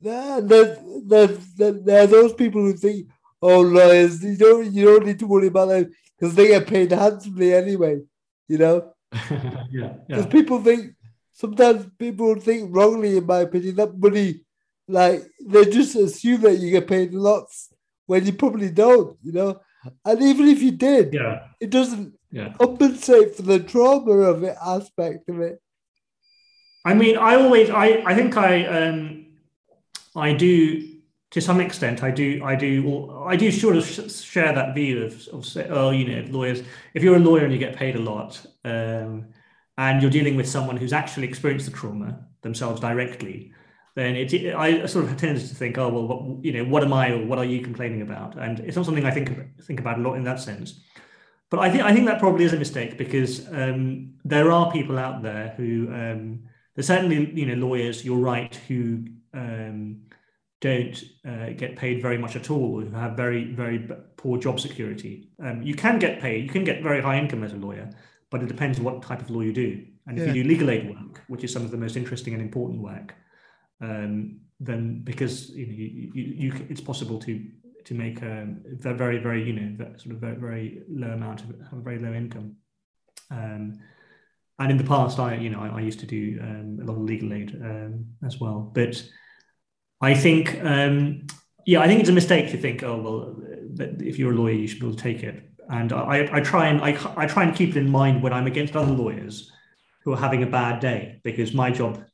Then, 0.01 0.49
then, 0.49 1.39
then 1.57 1.85
there 1.85 2.03
are 2.03 2.07
those 2.07 2.35
people 2.35 2.61
who 2.61 2.75
think, 2.75 3.09
oh, 3.45 3.61
lawyers, 3.61 4.25
you 4.25 4.37
don't 4.37 4.73
you 4.73 4.85
don't 4.87 5.07
need 5.07 5.19
to 5.19 5.27
worry 5.27 5.49
about 5.49 5.69
them 5.69 5.93
because 6.19 6.35
they 6.35 6.49
get 6.49 6.67
paid 6.67 6.91
handsomely 6.91 7.53
anyway, 7.53 8.01
you 8.49 8.59
know. 8.59 8.95
yeah, 9.71 9.93
because 10.09 10.25
yeah. 10.25 10.31
people 10.31 10.63
think 10.63 10.95
sometimes 11.31 11.87
people 11.99 12.35
think 12.41 12.75
wrongly, 12.75 13.19
in 13.19 13.27
my 13.27 13.41
opinion, 13.41 13.77
that 13.77 13.99
money, 13.99 14.41
like 14.89 15.23
they 15.47 15.67
just 15.67 15.95
assume 15.95 16.41
that 16.41 16.57
you 16.57 16.71
get 16.71 16.89
paid 16.89 17.13
lots 17.13 17.73
when 18.07 18.25
you 18.25 18.33
probably 18.33 18.71
don't, 18.71 19.19
you 19.23 19.33
know. 19.33 19.61
And 20.05 20.23
even 20.23 20.49
if 20.49 20.63
you 20.63 20.71
did, 20.71 21.13
yeah. 21.13 21.49
it 21.61 21.69
doesn't 21.69 22.15
yeah. 22.31 22.55
compensate 22.59 23.37
for 23.37 23.43
the 23.43 23.61
trauma 23.61 24.13
of 24.13 24.43
it 24.43 24.57
aspect 24.65 25.29
of 25.29 25.41
it. 25.41 25.61
I 26.87 26.95
mean, 26.95 27.19
I 27.19 27.35
always, 27.37 27.69
I, 27.69 28.03
I 28.07 28.15
think 28.15 28.37
I, 28.39 28.65
um, 28.67 29.27
I 30.17 30.33
do 30.33 30.94
to 31.35 31.41
some 31.41 31.61
extent. 31.61 32.05
I 32.05 32.13
do, 32.13 32.41
I 32.45 32.55
do, 32.55 33.11
I 33.27 33.35
do 33.35 33.51
sort 33.51 33.77
of 33.77 33.85
share 33.85 34.53
that 34.53 34.73
view 34.73 35.03
of, 35.03 35.29
of 35.33 35.45
say, 35.45 35.67
oh, 35.69 35.91
you 35.91 36.05
know, 36.07 36.31
lawyers. 36.31 36.63
If 36.95 37.03
you're 37.03 37.17
a 37.17 37.19
lawyer 37.19 37.43
and 37.43 37.53
you 37.53 37.59
get 37.59 37.75
paid 37.75 37.97
a 37.97 37.99
lot, 38.01 38.41
um, 38.65 39.27
and 39.77 40.01
you're 40.01 40.13
dealing 40.13 40.37
with 40.37 40.49
someone 40.49 40.77
who's 40.77 40.93
actually 40.93 41.27
experienced 41.27 41.67
the 41.67 41.73
trauma 41.73 42.25
themselves 42.43 42.81
directly, 42.81 43.53
then 43.97 44.15
it, 44.15 44.33
I 44.55 44.87
sort 44.87 45.07
of 45.07 45.17
tend 45.17 45.41
to 45.41 45.55
think, 45.57 45.77
oh 45.77 45.89
well, 45.89 46.07
what, 46.07 46.45
you 46.45 46.53
know, 46.53 46.71
what 46.71 46.85
am 46.85 46.93
I 46.93 47.11
or 47.11 47.27
what 47.27 47.41
are 47.41 47.45
you 47.45 47.63
complaining 47.63 48.03
about? 48.03 48.39
And 48.39 48.61
it's 48.61 48.77
not 48.77 48.87
something 48.87 49.05
I 49.05 49.11
think 49.11 49.37
think 49.61 49.81
about 49.81 49.99
a 49.99 50.03
lot 50.03 50.15
in 50.15 50.23
that 50.23 50.39
sense. 50.39 50.83
But 51.51 51.59
I 51.59 51.69
think 51.69 51.83
I 51.83 51.93
think 51.93 52.07
that 52.07 52.21
probably 52.21 52.45
is 52.45 52.53
a 52.53 52.59
mistake 52.59 52.97
because 52.97 53.49
um, 53.53 54.15
there 54.25 54.53
are 54.53 54.71
people 54.71 55.01
out 55.01 55.25
there 55.25 55.53
who 55.57 55.89
um, 55.93 56.45
there's 56.77 56.87
certainly 56.87 57.33
you 57.35 57.47
know 57.47 57.55
lawyers. 57.55 58.05
You're 58.05 58.19
right 58.19 58.55
who 58.69 59.05
um, 59.33 60.03
don't 60.65 60.99
uh, 61.29 61.51
get 61.51 61.77
paid 61.77 62.01
very 62.01 62.17
much 62.17 62.37
at 62.37 62.51
all, 62.51 62.77
or 62.77 62.81
who 62.81 62.91
have 62.97 63.15
very 63.17 63.53
very 63.53 63.79
poor 64.17 64.39
job 64.39 64.59
security. 64.59 65.29
Um, 65.39 65.61
you 65.63 65.75
can 65.75 65.99
get 65.99 66.21
paid. 66.21 66.45
You 66.45 66.51
can 66.51 66.65
get 66.65 66.83
very 66.83 67.03
high 67.03 67.19
income 67.19 67.45
as 67.45 67.53
a 67.53 67.57
lawyer, 67.57 67.91
but 68.31 68.43
it 68.43 68.49
depends 68.49 68.81
what 68.81 69.03
type 69.03 69.21
of 69.21 69.29
law 69.29 69.43
you 69.43 69.53
do. 69.53 69.85
And 70.07 70.17
yeah. 70.17 70.25
if 70.25 70.29
you 70.29 70.43
do 70.43 70.49
legal 70.49 70.71
aid 70.71 70.89
work, 70.89 71.23
which 71.29 71.45
is 71.45 71.53
some 71.53 71.65
of 71.67 71.71
the 71.71 71.77
most 71.77 71.97
interesting 71.97 72.33
and 72.33 72.43
important 72.43 72.81
work, 72.81 73.15
um, 73.83 74.41
then 74.59 75.03
because 75.05 75.51
you 75.51 75.67
know 75.67 75.75
you, 75.75 76.11
you, 76.15 76.23
you, 76.43 76.67
it's 76.71 76.81
possible 76.81 77.19
to 77.21 77.45
to 77.85 77.93
make 77.93 78.23
a 78.23 78.47
very 79.03 79.19
very 79.19 79.43
you 79.45 79.53
know 79.53 79.69
sort 79.99 80.15
of 80.15 80.21
very, 80.23 80.37
very 80.37 80.83
low 80.89 81.11
amount 81.11 81.43
of 81.43 81.49
have 81.71 81.79
a 81.79 81.83
very 81.83 81.99
low 81.99 82.15
income. 82.15 82.57
Um, 83.31 83.81
and 84.59 84.71
in 84.71 84.79
the 84.79 84.91
past, 84.95 85.19
I 85.19 85.35
you 85.35 85.51
know 85.51 85.61
I, 85.61 85.69
I 85.79 85.81
used 85.81 86.01
to 86.01 86.07
do 86.07 86.39
um, 86.41 86.79
a 86.81 86.85
lot 86.87 86.97
of 86.97 87.03
legal 87.03 87.35
aid 87.35 87.51
um, 87.61 88.07
as 88.25 88.41
well, 88.41 88.73
but 88.75 88.95
I 90.05 90.15
think 90.15 90.63
um, 90.63 91.27
yeah 91.67 91.81
I 91.81 91.87
think 91.87 92.01
it's 92.01 92.09
a 92.09 92.13
mistake 92.13 92.51
to 92.51 92.59
think 92.59 92.83
oh 92.83 92.97
well 93.05 93.37
if 94.11 94.19
you're 94.19 94.33
a 94.33 94.35
lawyer 94.35 94.53
you 94.53 94.67
should 94.69 94.81
be 94.81 94.87
able 94.87 94.97
to 94.97 95.03
take 95.03 95.23
it. 95.23 95.51
And 95.69 95.93
I, 95.93 96.29
I 96.31 96.41
try 96.41 96.69
and 96.69 96.83
I, 96.83 96.91
I 97.17 97.27
try 97.27 97.43
and 97.43 97.57
keep 97.57 97.71
it 97.71 97.77
in 97.79 97.91
mind 97.91 98.23
when 98.23 98.33
I'm 98.33 98.47
against 98.47 98.77
other 98.77 98.93
lawyers 98.93 99.51
who 100.05 100.13
are 100.13 100.19
having 100.19 100.43
a 100.43 100.47
bad 100.47 100.81
day 100.81 101.21
because 101.25 101.55
my 101.55 101.71
job 101.71 102.05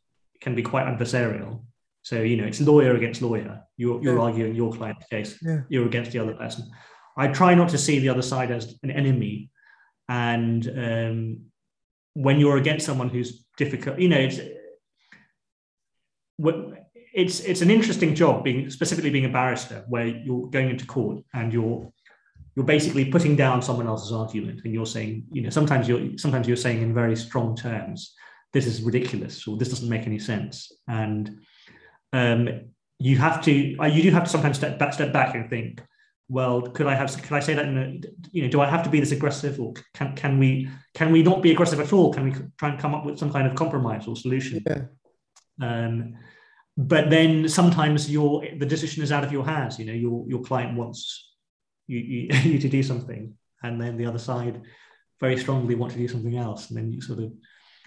can 0.41 0.55
be 0.55 0.62
quite 0.62 0.86
adversarial. 0.86 1.62
So, 2.03 2.22
you 2.22 2.36
know, 2.36 2.45
it's 2.45 2.61
lawyer 2.61 2.95
against 2.95 3.20
lawyer. 3.20 3.62
You're, 3.76 4.03
you're 4.03 4.16
yeah. 4.16 4.22
arguing 4.22 4.55
your 4.55 4.72
client's 4.72 5.07
case, 5.07 5.38
yeah. 5.43 5.61
you're 5.68 5.86
against 5.86 6.12
the 6.12 6.20
other 6.20 6.34
person. 6.34 6.70
I 7.16 7.28
try 7.28 7.55
not 7.55 7.68
to 7.70 7.78
see 7.78 7.99
the 7.99 8.09
other 8.09 8.22
side 8.22 8.51
as 8.51 8.78
an 8.82 8.91
enemy. 8.91 9.51
And 10.09 10.66
um, 10.68 11.41
when 12.14 12.41
you're 12.41 12.57
against 12.57 12.86
someone 12.86 13.09
who's 13.09 13.45
difficult, 13.57 13.99
you 13.99 14.09
know, 14.09 14.18
it's, 14.18 14.41
it's, 17.12 17.40
it's 17.40 17.61
an 17.61 17.70
interesting 17.70 18.14
job 18.14 18.44
being 18.44 18.70
specifically 18.70 19.11
being 19.11 19.24
a 19.24 19.28
barrister 19.28 19.84
where 19.88 20.06
you're 20.06 20.48
going 20.48 20.70
into 20.70 20.86
court 20.86 21.24
and 21.34 21.52
you're 21.52 21.90
you're 22.56 22.66
basically 22.66 23.04
putting 23.04 23.36
down 23.36 23.62
someone 23.62 23.86
else's 23.86 24.12
argument 24.12 24.61
and 24.64 24.74
you're 24.74 24.84
saying 24.84 25.24
you 25.30 25.40
know 25.40 25.50
sometimes 25.50 25.88
you're 25.88 26.18
sometimes 26.18 26.48
you're 26.48 26.56
saying 26.56 26.82
in 26.82 26.92
very 26.92 27.16
strong 27.16 27.56
terms 27.56 28.14
this 28.52 28.66
is 28.66 28.82
ridiculous 28.82 29.46
or 29.46 29.56
this 29.56 29.68
doesn't 29.68 29.88
make 29.88 30.06
any 30.06 30.18
sense. 30.18 30.72
And 30.88 31.40
um, 32.12 32.48
you 32.98 33.16
have 33.18 33.42
to 33.44 33.76
uh, 33.78 33.86
you 33.86 34.02
do 34.02 34.11
have 34.11 34.24
to 34.24 34.30
sometimes 34.30 34.56
step 34.58 34.78
back 34.78 34.92
step 34.92 35.12
back 35.12 35.34
and 35.34 35.48
think 35.48 35.80
well 36.28 36.62
could 36.62 36.86
i 36.86 36.94
have 36.94 37.11
could 37.22 37.32
i 37.32 37.40
say 37.40 37.54
that 37.54 37.64
in 37.64 37.78
a, 37.78 38.28
you 38.30 38.42
know 38.42 38.48
do 38.48 38.61
i 38.61 38.66
have 38.66 38.84
to 38.84 38.90
be 38.90 39.00
this 39.00 39.11
aggressive 39.11 39.58
or 39.58 39.72
can, 39.94 40.14
can 40.14 40.38
we 40.38 40.68
can 40.94 41.11
we 41.11 41.22
not 41.22 41.42
be 41.42 41.52
aggressive 41.52 41.80
at 41.80 41.92
all? 41.92 42.12
Can 42.12 42.24
we 42.24 42.32
try 42.58 42.70
and 42.70 42.78
come 42.78 42.94
up 42.94 43.04
with 43.06 43.18
some 43.18 43.32
kind 43.32 43.46
of 43.46 43.54
compromise 43.54 44.06
or 44.06 44.16
solution? 44.16 44.62
Yeah. 44.66 44.82
um, 45.62 46.14
but 46.77 47.11
then 47.11 47.49
sometimes 47.49 48.11
your 48.11 48.45
the 48.59 48.66
decision 48.66 49.03
is 49.03 49.12
out 49.12 49.25
of 49.25 49.33
your 49.33 49.45
hands 49.45 49.79
you 49.79 49.85
know 49.85 49.93
your 49.93 50.25
your 50.29 50.41
client 50.41 50.77
wants 50.77 51.29
you, 51.87 51.99
you, 51.99 52.29
you 52.53 52.59
to 52.59 52.68
do 52.68 52.83
something 52.83 53.35
and 53.62 53.81
then 53.81 53.97
the 53.97 54.07
other 54.07 54.18
side 54.18 54.62
very 55.21 55.39
strongly 55.39 55.75
want 55.75 55.93
to 55.93 55.99
do 55.99 56.09
something 56.09 56.37
else 56.37 56.68
and 56.68 56.79
then 56.79 56.93
you 56.93 57.01
sort 57.01 57.18
of 57.18 57.33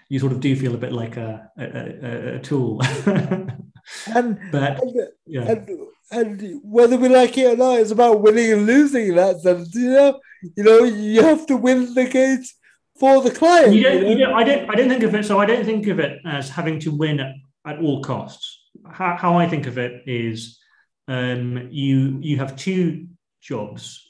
you 0.09 0.19
sort 0.19 0.31
of 0.31 0.39
do 0.39 0.55
feel 0.55 0.75
a 0.75 0.77
bit 0.77 0.93
like 0.93 1.17
a, 1.17 1.49
a, 1.57 1.63
a, 1.63 2.35
a 2.35 2.39
tool. 2.39 2.79
and, 3.05 4.39
but 4.51 4.79
and, 4.79 5.07
yeah. 5.25 5.41
and, 5.41 5.79
and 6.11 6.61
whether 6.63 6.97
we 6.97 7.09
like 7.09 7.35
it 7.37 7.53
or 7.53 7.57
not, 7.57 7.79
it's 7.79 7.89
about 7.89 8.21
winning 8.21 8.51
and 8.51 8.65
losing 8.67 9.07
in 9.07 9.15
that 9.15 9.41
sense. 9.41 9.73
You 9.73 9.89
know, 9.89 10.19
you 10.55 10.63
know, 10.63 10.83
you 10.83 11.23
have 11.23 11.47
to 11.47 11.57
win 11.57 11.95
the 11.95 12.05
case 12.05 12.55
for 12.99 13.23
the 13.23 13.31
client. 13.31 13.73
You 13.73 13.83
don't, 13.83 13.95
you 13.95 14.03
know? 14.03 14.09
you 14.09 14.17
don't, 14.17 14.33
I 14.35 14.43
don't. 14.43 14.69
I 14.69 14.75
don't 14.75 14.89
think 14.89 15.03
of 15.03 15.15
it. 15.15 15.25
So 15.25 15.39
I 15.39 15.45
don't 15.45 15.65
think 15.65 15.87
of 15.87 15.99
it 15.99 16.19
as 16.25 16.49
having 16.49 16.79
to 16.81 16.91
win 16.91 17.19
at, 17.19 17.33
at 17.65 17.79
all 17.79 18.03
costs. 18.03 18.59
How, 18.93 19.17
how 19.17 19.37
I 19.37 19.47
think 19.47 19.67
of 19.67 19.77
it 19.77 20.03
is, 20.07 20.59
um, 21.07 21.67
you 21.71 22.19
you 22.21 22.37
have 22.37 22.55
two 22.55 23.07
jobs. 23.41 24.01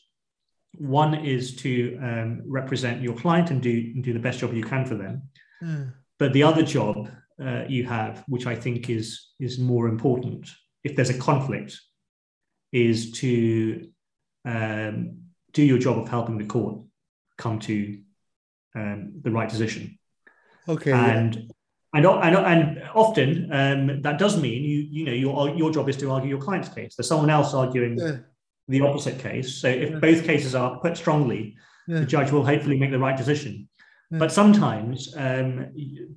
One 0.78 1.14
is 1.26 1.56
to 1.58 1.98
um, 2.02 2.42
represent 2.46 3.02
your 3.02 3.16
client 3.16 3.52
and 3.52 3.62
do 3.62 3.72
and 3.96 4.04
do 4.04 4.14
the 4.14 4.20
best 4.20 4.40
job 4.40 4.54
you 4.54 4.64
can 4.64 4.86
for 4.86 4.96
them. 4.96 5.24
Hmm. 5.60 5.84
But 6.20 6.34
the 6.34 6.44
other 6.44 6.64
job 6.64 7.10
uh, 7.44 7.64
you 7.68 7.86
have, 7.86 8.24
which 8.28 8.46
I 8.46 8.56
think 8.56 8.90
is 8.90 9.32
is 9.40 9.58
more 9.58 9.88
important, 9.88 10.50
if 10.84 10.96
there's 10.96 11.10
a 11.10 11.18
conflict, 11.18 11.80
is 12.72 13.12
to 13.12 13.90
um, 14.46 15.20
do 15.54 15.64
your 15.64 15.78
job 15.78 15.98
of 15.98 16.10
helping 16.10 16.38
the 16.38 16.46
court 16.46 16.82
come 17.38 17.60
to 17.60 18.00
um, 18.76 19.14
the 19.22 19.32
right 19.32 19.50
decision. 19.50 19.98
Okay. 20.68 20.92
yeah. 20.92 21.53
And 21.96 22.06
and, 22.06 22.36
and, 22.36 22.84
often 22.96 23.50
um, 23.52 24.02
that 24.02 24.18
does 24.18 24.42
mean 24.42 24.64
you 24.64 24.80
you 24.92 25.06
know 25.06 25.12
your 25.14 25.56
your 25.56 25.72
job 25.72 25.88
is 25.90 25.98
to 25.98 26.12
argue 26.12 26.30
your 26.30 26.42
client's 26.42 26.70
case. 26.70 26.96
There's 26.96 27.08
someone 27.08 27.30
else 27.30 27.54
arguing 27.54 27.98
Yeah. 27.98 28.18
the 28.68 28.82
opposite 28.82 29.20
case. 29.20 29.56
So 29.62 29.68
if 29.68 29.92
Yeah. 29.92 30.00
both 30.00 30.24
cases 30.24 30.56
are 30.56 30.80
put 30.80 30.98
strongly, 30.98 31.56
Yeah. 31.88 32.00
the 32.00 32.06
judge 32.06 32.32
will 32.32 32.46
hopefully 32.46 32.78
make 32.80 32.92
the 32.92 33.00
right 33.00 33.18
decision. 33.18 33.70
But 34.12 34.32
sometimes 34.32 35.12
um, 35.18 35.50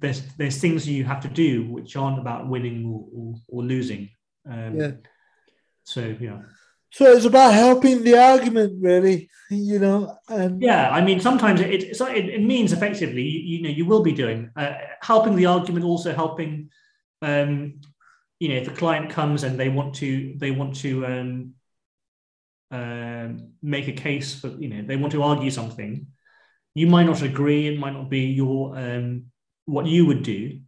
there's 0.00 0.20
there's 0.38 0.58
things 0.60 0.86
you 0.86 1.04
have 1.04 1.20
to 1.22 1.28
do 1.28 1.64
which 1.74 1.96
aren't 1.96 2.18
about 2.18 2.46
winning 2.46 2.84
or, 2.86 3.00
or, 3.16 3.34
or 3.48 3.62
losing. 3.62 4.10
Um, 4.50 4.76
Yeah. 4.80 4.92
So 5.84 6.00
yeah, 6.20 6.40
So 6.96 7.12
it's 7.12 7.26
about 7.26 7.52
helping 7.52 8.02
the 8.02 8.18
argument, 8.18 8.82
really. 8.82 9.28
You 9.48 9.78
know, 9.78 10.18
and 10.28 10.60
yeah. 10.60 10.90
I 10.90 11.00
mean, 11.00 11.20
sometimes 11.20 11.60
it 11.60 11.70
it, 11.70 12.00
it, 12.00 12.42
means 12.42 12.72
effectively 12.72 13.22
you, 13.22 13.58
you 13.58 13.62
know 13.62 13.68
you 13.68 13.86
will 13.86 14.02
be 14.02 14.10
doing 14.10 14.50
uh, 14.56 14.74
helping 15.00 15.36
the 15.36 15.46
argument, 15.46 15.84
also 15.84 16.12
helping. 16.12 16.70
Um, 17.22 17.80
you 18.40 18.48
know, 18.48 18.56
if 18.56 18.66
a 18.66 18.72
client 18.72 19.10
comes 19.10 19.44
and 19.44 19.56
they 19.56 19.68
want 19.68 19.94
to 20.02 20.34
they 20.36 20.50
want 20.50 20.74
to 20.78 21.06
um, 21.06 21.54
um, 22.72 23.52
make 23.62 23.86
a 23.86 23.92
case 23.92 24.34
for 24.34 24.48
you 24.48 24.68
know 24.68 24.82
they 24.82 24.96
want 24.96 25.12
to 25.12 25.22
argue 25.22 25.52
something, 25.52 26.08
you 26.74 26.88
might 26.88 27.06
not 27.06 27.22
agree. 27.22 27.68
It 27.68 27.78
might 27.78 27.94
not 27.94 28.10
be 28.10 28.22
your 28.22 28.76
um, 28.76 29.26
what 29.64 29.86
you 29.86 30.06
would 30.06 30.24
do, 30.24 30.58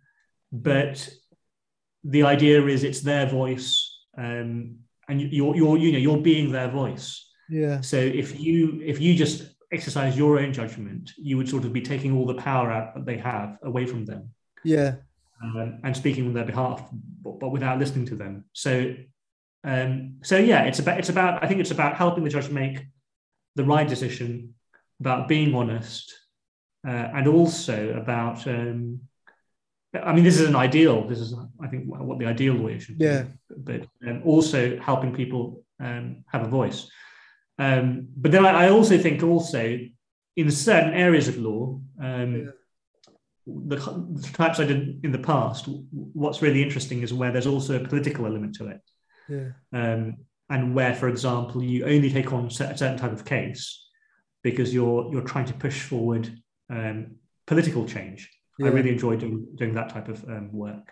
but 0.53 1.09
the 2.05 2.23
idea 2.23 2.65
is 2.67 2.85
it's 2.85 3.01
their 3.01 3.27
voice, 3.27 3.99
um, 4.17 4.85
and 5.09 5.21
you- 5.21 5.29
you're 5.29 5.57
you're 5.57 5.77
you 5.79 5.93
know 5.93 5.99
you're 5.99 6.23
being 6.23 6.53
their 6.53 6.71
voice. 6.71 7.25
yeah, 7.49 7.81
So 7.81 7.97
if 7.97 8.39
you 8.41 8.81
if 8.85 9.01
you 9.01 9.15
just 9.15 9.55
exercise 9.73 10.17
your 10.17 10.39
own 10.39 10.53
judgment, 10.53 11.13
you 11.17 11.37
would 11.39 11.49
sort 11.49 11.65
of 11.65 11.73
be 11.73 11.83
taking 11.83 12.13
all 12.17 12.27
the 12.27 12.35
power 12.51 12.71
out 12.71 12.95
that 12.95 13.05
they 13.07 13.19
have 13.19 13.59
away 13.63 13.85
from 13.87 14.05
them 14.07 14.23
yeah, 14.65 14.91
um, 15.45 15.81
and 15.85 15.97
speaking 15.97 16.27
on 16.27 16.35
their 16.35 16.45
behalf, 16.53 16.79
but, 17.23 17.39
but 17.41 17.51
without 17.51 17.79
listening 17.79 18.07
to 18.07 18.17
them. 18.17 18.45
So, 18.53 18.95
um, 19.65 20.17
so 20.23 20.37
yeah, 20.37 20.63
it's 20.65 20.79
about 20.81 20.99
it's 20.99 21.09
about 21.11 21.43
I 21.43 21.47
think 21.49 21.61
it's 21.61 21.71
about 21.79 21.97
helping 21.97 22.25
the 22.25 22.31
judge 22.31 22.51
make 22.51 22.77
the 23.57 23.65
right 23.65 23.89
decision, 23.89 24.55
about 25.01 25.29
being 25.29 25.55
honest, 25.55 26.07
uh, 26.87 27.09
and 27.17 27.27
also 27.29 27.77
about. 28.03 28.47
Um, 28.47 29.01
I 29.95 30.13
mean, 30.13 30.25
this 30.25 30.39
is 30.39 30.49
an 30.49 30.57
ideal. 30.57 31.07
This 31.09 31.19
is, 31.19 31.35
I 31.63 31.67
think, 31.69 31.85
what 31.87 32.19
the 32.19 32.27
ideal 32.27 32.55
lawyer 32.55 32.79
should 32.79 32.99
be. 32.99 33.05
Yeah. 33.07 33.23
do. 33.23 33.55
But 33.57 33.87
um, 34.07 34.23
also 34.25 34.79
helping 34.79 35.15
people 35.15 35.65
um, 35.81 36.25
have 36.27 36.43
a 36.43 36.49
voice. 36.49 36.91
Um, 37.59 38.09
but 38.17 38.31
then 38.31 38.45
I, 38.45 38.67
I 38.67 38.71
also 38.71 38.99
think 38.99 39.23
also 39.23 39.79
in 40.37 40.51
certain 40.51 40.93
areas 40.93 41.27
of 41.29 41.39
law, 41.39 41.81
um, 42.01 42.37
Yeah. 42.37 42.51
the, 43.47 43.77
the 43.77 44.29
types 44.35 44.61
I 44.61 44.65
did 44.65 45.01
in 45.05 45.11
the 45.13 45.19
past, 45.19 45.67
what's 45.93 46.43
really 46.43 46.63
interesting 46.63 47.03
is 47.03 47.15
where 47.15 47.33
there's 47.33 47.47
also 47.47 47.83
a 47.83 47.89
political 47.89 48.27
element 48.27 48.55
to 48.57 48.69
it. 48.69 48.81
yeah, 49.29 49.49
Um, 49.73 50.17
and 50.51 50.75
where, 50.75 50.95
for 50.95 51.09
example, 51.09 51.63
you 51.63 51.85
only 51.85 52.11
take 52.11 52.33
on 52.33 52.47
a 52.47 52.51
certain 52.51 52.97
type 52.99 53.13
of 53.13 53.25
case 53.25 53.87
because 54.43 54.73
you're 54.73 55.11
you're 55.13 55.23
trying 55.33 55.45
to 55.47 55.53
push 55.55 55.83
forward 55.83 56.31
um, 56.71 57.17
political 57.47 57.85
change. 57.87 58.31
I 58.61 58.69
really 58.69 58.91
enjoy 58.91 59.17
doing, 59.17 59.47
doing 59.55 59.75
that 59.75 59.91
type 59.91 60.09
of 60.09 60.25
um, 60.25 60.53
work. 60.53 60.85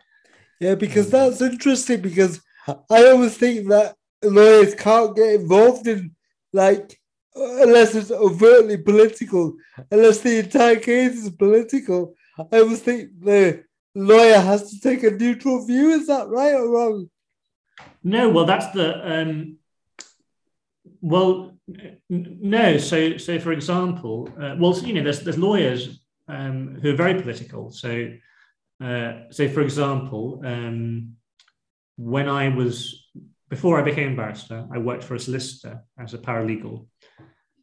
yeah. 0.61 0.75
Because 0.75 1.07
Um, 1.07 1.11
that's 1.13 1.41
interesting. 1.43 2.01
Because 2.01 2.41
I 2.69 3.07
always 3.09 3.37
think 3.37 3.69
that 3.69 3.97
lawyers 4.23 4.75
can't 4.75 5.17
get 5.17 5.41
involved 5.41 5.87
in 5.87 6.15
like 6.53 6.99
unless 7.35 7.95
it's 7.95 8.11
overtly 8.11 8.79
political, 8.79 9.57
unless 9.91 10.21
the 10.21 10.39
entire 10.39 10.77
case 10.77 11.25
is 11.25 11.31
political. 11.31 12.15
I 12.39 12.61
always 12.61 12.81
think 12.81 13.11
the 13.21 13.65
lawyer 13.95 14.39
has 14.39 14.71
to 14.71 14.81
take 14.81 15.03
a 15.03 15.11
neutral 15.11 15.67
view. 15.67 15.91
Is 15.91 16.07
that 16.07 16.29
right 16.29 16.55
or 16.55 16.69
wrong? 16.71 17.11
No, 18.03 18.31
well, 18.31 18.47
that's 18.47 18.73
the 18.73 19.21
um, 19.21 19.59
well, 21.01 21.53
no. 22.09 22.79
So, 22.79 23.17
so 23.19 23.39
for 23.39 23.53
example, 23.53 24.29
uh, 24.41 24.55
well, 24.59 24.79
you 24.79 24.95
know, 24.95 25.03
there's 25.03 25.21
there's 25.21 25.39
lawyers 25.39 26.01
um, 26.29 26.79
who 26.81 26.93
are 26.93 26.97
very 26.97 27.21
political. 27.21 27.71
So, 27.71 28.13
uh, 28.83 29.13
so 29.31 29.49
for 29.49 29.61
example, 29.61 30.43
um, 30.45 31.17
when 31.97 32.29
I 32.29 32.49
was 32.49 33.09
before 33.49 33.79
I 33.79 33.83
became 33.83 34.13
a 34.13 34.17
barrister, 34.17 34.67
I 34.73 34.79
worked 34.79 35.05
for 35.05 35.15
a 35.15 35.21
solicitor 35.21 35.83
as 35.99 36.15
a 36.15 36.19
paralegal, 36.19 36.87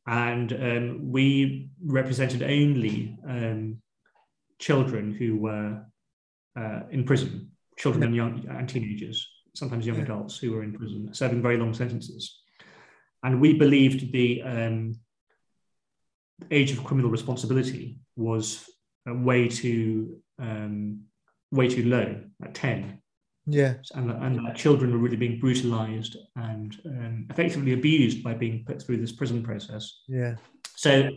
and 0.07 0.53
um, 0.53 1.11
we 1.11 1.69
represented 1.85 2.41
only 2.41 3.17
um, 3.27 3.81
children 4.59 5.13
who 5.13 5.37
were 5.37 5.83
uh, 6.55 6.81
in 6.91 7.03
prison, 7.03 7.51
children 7.77 8.03
and 8.03 8.15
young 8.15 8.45
and 8.49 8.69
teenagers, 8.69 9.27
sometimes 9.55 9.85
young 9.85 9.99
adults 9.99 10.37
who 10.37 10.51
were 10.51 10.63
in 10.63 10.73
prison, 10.73 11.13
serving 11.13 11.41
very 11.41 11.57
long 11.57 11.73
sentences. 11.73 12.39
And 13.23 13.39
we 13.39 13.53
believed 13.57 14.11
the 14.11 14.41
um, 14.43 14.95
age 16.51 16.71
of 16.71 16.83
criminal 16.83 17.09
responsibility 17.09 17.99
was 18.15 18.69
way 19.05 19.47
too 19.47 20.19
um, 20.39 21.01
way 21.51 21.67
too 21.67 21.85
low 21.85 22.19
at 22.43 22.53
ten, 22.53 22.99
Yeah, 23.45 23.75
and, 23.93 24.09
and 24.11 24.45
that 24.45 24.55
children 24.55 24.91
were 24.91 24.97
really 24.97 25.17
being 25.17 25.39
brutalized 25.39 26.17
and 26.35 26.75
um, 26.85 27.27
effectively 27.29 27.73
abused 27.73 28.23
by 28.23 28.33
being 28.33 28.63
put 28.65 28.81
through 28.81 28.97
this 28.97 29.11
prison 29.11 29.43
process. 29.43 30.01
yeah, 30.07 30.35
So, 30.75 31.09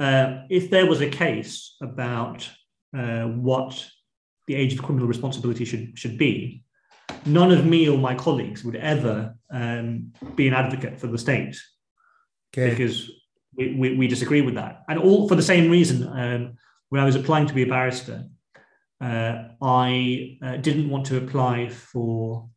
uh, 0.00 0.42
if 0.48 0.70
there 0.70 0.86
was 0.86 1.00
a 1.02 1.10
case 1.10 1.76
about 1.82 2.48
uh, 2.96 3.24
what 3.24 3.86
the 4.46 4.54
age 4.54 4.72
of 4.74 4.82
criminal 4.82 5.08
responsibility 5.08 5.64
should 5.64 5.98
should 5.98 6.16
be, 6.18 6.62
none 7.26 7.50
of 7.50 7.66
me 7.66 7.88
or 7.88 7.98
my 7.98 8.14
colleagues 8.14 8.64
would 8.64 8.76
ever 8.76 9.34
um, 9.50 10.12
be 10.34 10.48
an 10.48 10.54
advocate 10.54 10.98
for 10.98 11.08
the 11.08 11.18
state. 11.18 11.56
Okay, 12.52 12.70
because 12.70 13.10
we, 13.56 13.74
we, 13.74 13.96
we 13.96 14.06
disagree 14.08 14.42
with 14.42 14.54
that, 14.54 14.82
and 14.88 14.98
all 14.98 15.28
for 15.28 15.34
the 15.34 15.42
same 15.42 15.70
reason. 15.70 16.06
Um, 16.08 16.54
when 16.90 17.02
I 17.02 17.04
was 17.04 17.16
applying 17.16 17.46
to 17.46 17.54
be 17.54 17.62
a 17.62 17.66
barrister, 17.66 18.24
uh, 19.00 19.48
I 19.60 20.38
uh, 20.42 20.56
didn't 20.58 20.88
want 20.88 21.06
to 21.06 21.16
apply 21.16 21.68
for 21.68 22.48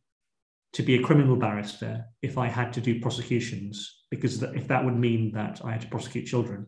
to 0.73 0.83
be 0.83 0.95
a 0.95 1.01
criminal 1.01 1.35
barrister 1.35 2.05
if 2.21 2.37
I 2.37 2.47
had 2.47 2.71
to 2.73 2.81
do 2.81 3.01
prosecutions 3.01 4.03
because 4.11 4.39
th- 4.39 4.53
if 4.55 4.67
that 4.67 4.83
would 4.85 4.95
mean 4.95 5.31
that 5.33 5.61
I 5.65 5.71
had 5.71 5.81
to 5.81 5.87
prosecute 5.87 6.27
children 6.27 6.67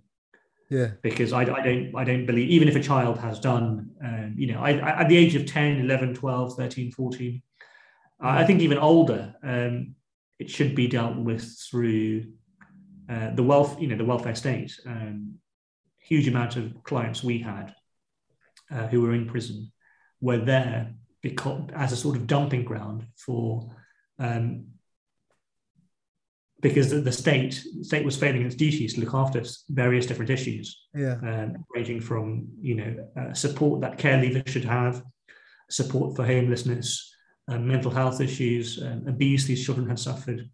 yeah, 0.69 0.91
because 1.03 1.31
I, 1.33 1.41
I 1.41 1.61
don't 1.61 1.93
I 1.95 2.03
don't 2.03 2.25
believe 2.25 2.49
even 2.49 2.67
if 2.67 2.75
a 2.75 2.81
child 2.81 3.19
has 3.19 3.39
done 3.39 3.91
um, 4.03 4.33
you 4.37 4.51
know 4.51 4.61
I, 4.61 4.71
I- 4.71 5.01
at 5.01 5.09
the 5.09 5.17
age 5.17 5.35
of 5.35 5.45
10 5.45 5.81
11 5.81 6.15
12 6.15 6.55
13 6.55 6.91
14 6.91 7.41
I 8.21 8.41
I 8.41 8.45
think 8.45 8.61
even 8.61 8.77
older 8.77 9.35
um, 9.43 9.95
it 10.39 10.49
should 10.49 10.73
be 10.75 10.87
dealt 10.87 11.17
with 11.17 11.43
through 11.69 12.25
uh, 13.09 13.31
the 13.33 13.43
wealth 13.43 13.79
you 13.81 13.87
know 13.87 13.97
the 13.97 14.05
welfare 14.05 14.35
state 14.35 14.71
um, 14.85 15.35
huge 15.99 16.27
amount 16.27 16.55
of 16.55 16.83
clients 16.83 17.23
we 17.23 17.39
had 17.39 17.73
uh, 18.71 18.87
who 18.87 19.01
were 19.01 19.13
in 19.13 19.27
prison 19.27 19.71
were 20.21 20.37
there 20.37 20.93
because 21.21 21.69
as 21.75 21.91
a 21.91 21.97
sort 21.97 22.15
of 22.15 22.27
dumping 22.27 22.63
ground 22.63 23.05
for 23.15 23.75
um, 24.19 24.65
because 26.61 26.89
the, 26.89 26.99
the 26.99 27.11
state 27.11 27.63
state 27.81 28.05
was 28.05 28.17
failing 28.17 28.41
its 28.41 28.55
duties 28.55 28.93
to 28.93 29.01
look 29.01 29.13
after 29.13 29.43
various 29.69 30.05
different 30.05 30.29
issues 30.29 30.87
yeah, 30.93 31.15
um, 31.23 31.65
ranging 31.73 32.01
from 32.01 32.47
you 32.61 32.75
know 32.75 33.07
uh, 33.19 33.33
support 33.33 33.81
that 33.81 33.97
care 33.97 34.17
leavers 34.17 34.47
should 34.47 34.65
have, 34.65 35.03
support 35.69 36.15
for 36.15 36.25
homelessness, 36.25 37.13
um, 37.47 37.67
mental 37.67 37.91
health 37.91 38.21
issues, 38.21 38.81
um, 38.81 39.05
abuse 39.07 39.45
these 39.45 39.63
children 39.63 39.87
had 39.87 39.99
suffered. 39.99 40.49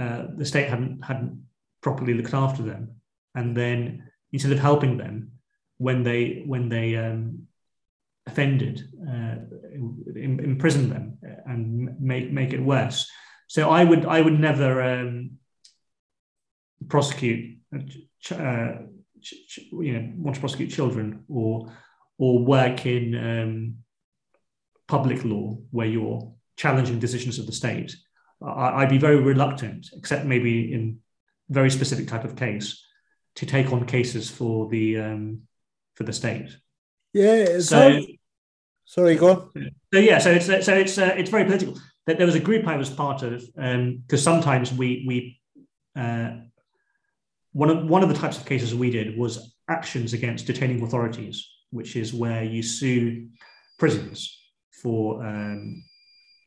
Uh, 0.00 0.24
the 0.36 0.44
state 0.44 0.68
hadn't 0.68 1.04
hadn't 1.04 1.40
properly 1.88 2.14
looked 2.14 2.34
after 2.34 2.62
them, 2.62 2.82
and 3.34 3.56
then 3.56 3.78
instead 4.32 4.52
of 4.52 4.58
helping 4.58 4.98
them 4.98 5.32
when 5.78 6.02
they 6.02 6.42
when 6.52 6.68
they 6.68 6.96
um, 6.96 7.22
offended, 8.26 8.76
uh, 9.10 9.36
imprison 10.14 10.90
them 10.90 11.18
and 11.46 11.98
make 12.00 12.30
make 12.30 12.52
it 12.52 12.60
worse. 12.60 13.10
So 13.46 13.70
I 13.70 13.84
would 13.84 14.04
I 14.04 14.20
would 14.20 14.38
never 14.38 14.82
um, 14.82 15.38
prosecute, 16.88 17.58
uh, 17.72 18.72
you 19.86 19.92
know, 19.94 20.12
want 20.16 20.34
to 20.34 20.40
prosecute 20.40 20.70
children 20.70 21.24
or 21.28 21.72
or 22.18 22.44
work 22.44 22.84
in 22.84 23.04
um, 23.14 23.74
public 24.88 25.24
law 25.24 25.56
where 25.70 25.86
you're 25.86 26.20
challenging 26.56 26.98
decisions 26.98 27.38
of 27.38 27.46
the 27.46 27.52
state. 27.52 27.96
I, 28.40 28.80
would 28.80 28.90
be 28.90 28.98
very 28.98 29.20
reluctant, 29.20 29.88
except 29.96 30.24
maybe 30.24 30.72
in 30.72 31.00
very 31.48 31.70
specific 31.70 32.08
type 32.08 32.24
of 32.24 32.36
case, 32.36 32.84
to 33.36 33.46
take 33.46 33.72
on 33.72 33.86
cases 33.86 34.30
for 34.30 34.68
the 34.68 34.98
um, 34.98 35.42
for 35.94 36.04
the 36.04 36.12
state. 36.12 36.56
Yeah. 37.12 37.60
So, 37.60 38.00
sorry, 38.84 39.16
go 39.16 39.30
on. 39.30 39.70
So 39.92 40.00
yeah, 40.00 40.18
so 40.18 40.30
it's 40.30 40.46
so 40.46 40.74
it's 40.74 40.98
uh, 40.98 41.14
it's 41.16 41.30
very 41.30 41.44
political. 41.44 41.78
That 42.06 42.16
there 42.16 42.26
was 42.26 42.34
a 42.34 42.40
group 42.40 42.66
I 42.66 42.76
was 42.76 42.90
part 42.90 43.22
of 43.22 43.42
because 43.54 44.26
um, 44.26 44.32
sometimes 44.32 44.72
we 44.72 45.04
we 45.06 45.40
uh, 45.96 46.30
one 47.52 47.70
of 47.70 47.88
one 47.88 48.02
of 48.02 48.08
the 48.08 48.14
types 48.14 48.38
of 48.38 48.46
cases 48.46 48.74
we 48.74 48.90
did 48.90 49.16
was 49.16 49.54
actions 49.68 50.12
against 50.12 50.46
detaining 50.46 50.82
authorities, 50.82 51.48
which 51.70 51.96
is 51.96 52.14
where 52.14 52.42
you 52.42 52.62
sue 52.62 53.28
prisons 53.78 54.36
for 54.82 55.24
um, 55.24 55.84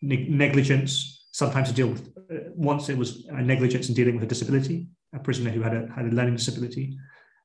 ne- 0.01 0.27
negligence. 0.27 1.19
Sometimes 1.33 1.69
to 1.69 1.73
deal 1.73 1.87
with 1.87 2.13
once 2.55 2.89
it 2.89 2.97
was 2.97 3.25
a 3.29 3.41
negligence 3.41 3.89
in 3.89 3.95
dealing 3.95 4.15
with 4.15 4.23
a 4.23 4.27
disability, 4.27 4.87
a 5.13 5.19
prisoner 5.19 5.49
who 5.49 5.61
had 5.61 5.73
a 5.73 5.87
had 5.95 6.05
a 6.05 6.15
learning 6.15 6.35
disability, 6.35 6.97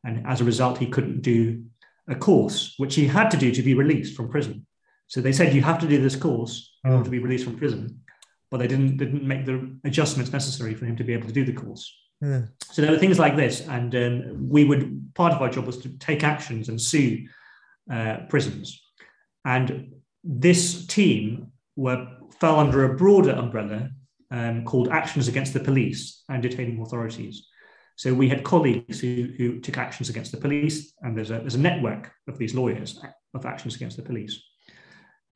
and 0.04 0.26
as 0.26 0.40
a 0.40 0.44
result 0.44 0.78
he 0.78 0.86
couldn't 0.86 1.22
do 1.22 1.64
a 2.08 2.14
course 2.14 2.74
which 2.76 2.94
he 2.94 3.06
had 3.06 3.30
to 3.30 3.36
do 3.36 3.50
to 3.50 3.62
be 3.62 3.74
released 3.74 4.16
from 4.16 4.28
prison. 4.28 4.66
So 5.08 5.20
they 5.20 5.32
said 5.32 5.54
you 5.54 5.62
have 5.62 5.80
to 5.80 5.88
do 5.88 6.00
this 6.00 6.16
course 6.16 6.72
in 6.84 6.92
order 6.92 7.04
to 7.04 7.10
be 7.10 7.18
released 7.18 7.44
from 7.44 7.58
prison, 7.58 8.00
but 8.50 8.58
they 8.58 8.66
didn't 8.68 8.96
didn't 8.96 9.22
make 9.22 9.44
the 9.44 9.76
adjustments 9.84 10.32
necessary 10.32 10.74
for 10.74 10.86
him 10.86 10.96
to 10.96 11.04
be 11.04 11.12
able 11.12 11.26
to 11.26 11.32
do 11.32 11.44
the 11.44 11.52
course. 11.52 11.92
Yeah. 12.20 12.42
So 12.72 12.82
there 12.82 12.90
were 12.90 12.98
things 12.98 13.18
like 13.18 13.36
this, 13.36 13.66
and 13.68 13.94
um, 13.94 14.48
we 14.48 14.64
would 14.64 15.12
part 15.14 15.32
of 15.32 15.42
our 15.42 15.50
job 15.50 15.66
was 15.66 15.78
to 15.78 15.88
take 15.98 16.24
actions 16.24 16.68
and 16.68 16.80
sue 16.80 17.26
uh, 17.90 18.18
prisons, 18.28 18.82
and 19.44 19.92
this 20.24 20.86
team 20.86 21.52
were 21.76 22.06
fell 22.40 22.58
under 22.58 22.84
a 22.84 22.96
broader 22.96 23.32
umbrella 23.32 23.90
um, 24.30 24.64
called 24.64 24.88
Actions 24.88 25.28
Against 25.28 25.52
the 25.52 25.60
Police 25.60 26.22
and 26.28 26.42
Detaining 26.42 26.80
Authorities. 26.80 27.46
So 27.96 28.12
we 28.12 28.28
had 28.28 28.44
colleagues 28.44 29.00
who, 29.00 29.28
who 29.36 29.58
took 29.60 29.78
actions 29.78 30.10
against 30.10 30.32
the 30.32 30.38
police, 30.38 30.92
and 31.00 31.16
there's 31.16 31.30
a, 31.30 31.38
there's 31.38 31.54
a 31.54 31.60
network 31.60 32.12
of 32.28 32.36
these 32.36 32.54
lawyers 32.54 33.00
of 33.34 33.46
actions 33.46 33.74
against 33.74 33.96
the 33.96 34.02
police. 34.02 34.42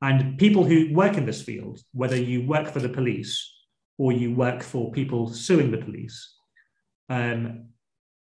And 0.01 0.37
people 0.37 0.63
who 0.63 0.93
work 0.93 1.17
in 1.17 1.25
this 1.25 1.41
field, 1.41 1.79
whether 1.93 2.15
you 2.15 2.45
work 2.45 2.67
for 2.71 2.79
the 2.79 2.89
police 2.89 3.51
or 3.97 4.11
you 4.11 4.33
work 4.33 4.63
for 4.63 4.91
people 4.91 5.27
suing 5.31 5.71
the 5.71 5.77
police, 5.77 6.35
um, 7.09 7.67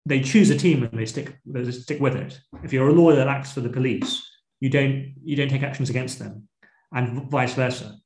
they 0.07 0.21
choose 0.21 0.51
a 0.51 0.59
team 0.59 0.83
and 0.83 0.99
they 0.99 1.07
stick 1.07 1.39
they 1.47 1.71
stick 1.71 2.01
with 2.01 2.15
it. 2.15 2.39
If 2.62 2.73
you're 2.73 2.89
a 2.89 2.93
lawyer 2.93 3.17
that 3.17 3.29
acts 3.29 3.53
for 3.53 3.61
the 3.61 3.71
police, 3.71 4.23
you 4.61 4.69
don't 4.69 5.15
you 5.23 5.37
don't 5.37 5.49
take 5.49 5.62
actions 5.62 5.91
against 5.91 6.19
them, 6.19 6.49
and 6.93 7.31
vice 7.31 7.55
versa. 7.55 7.97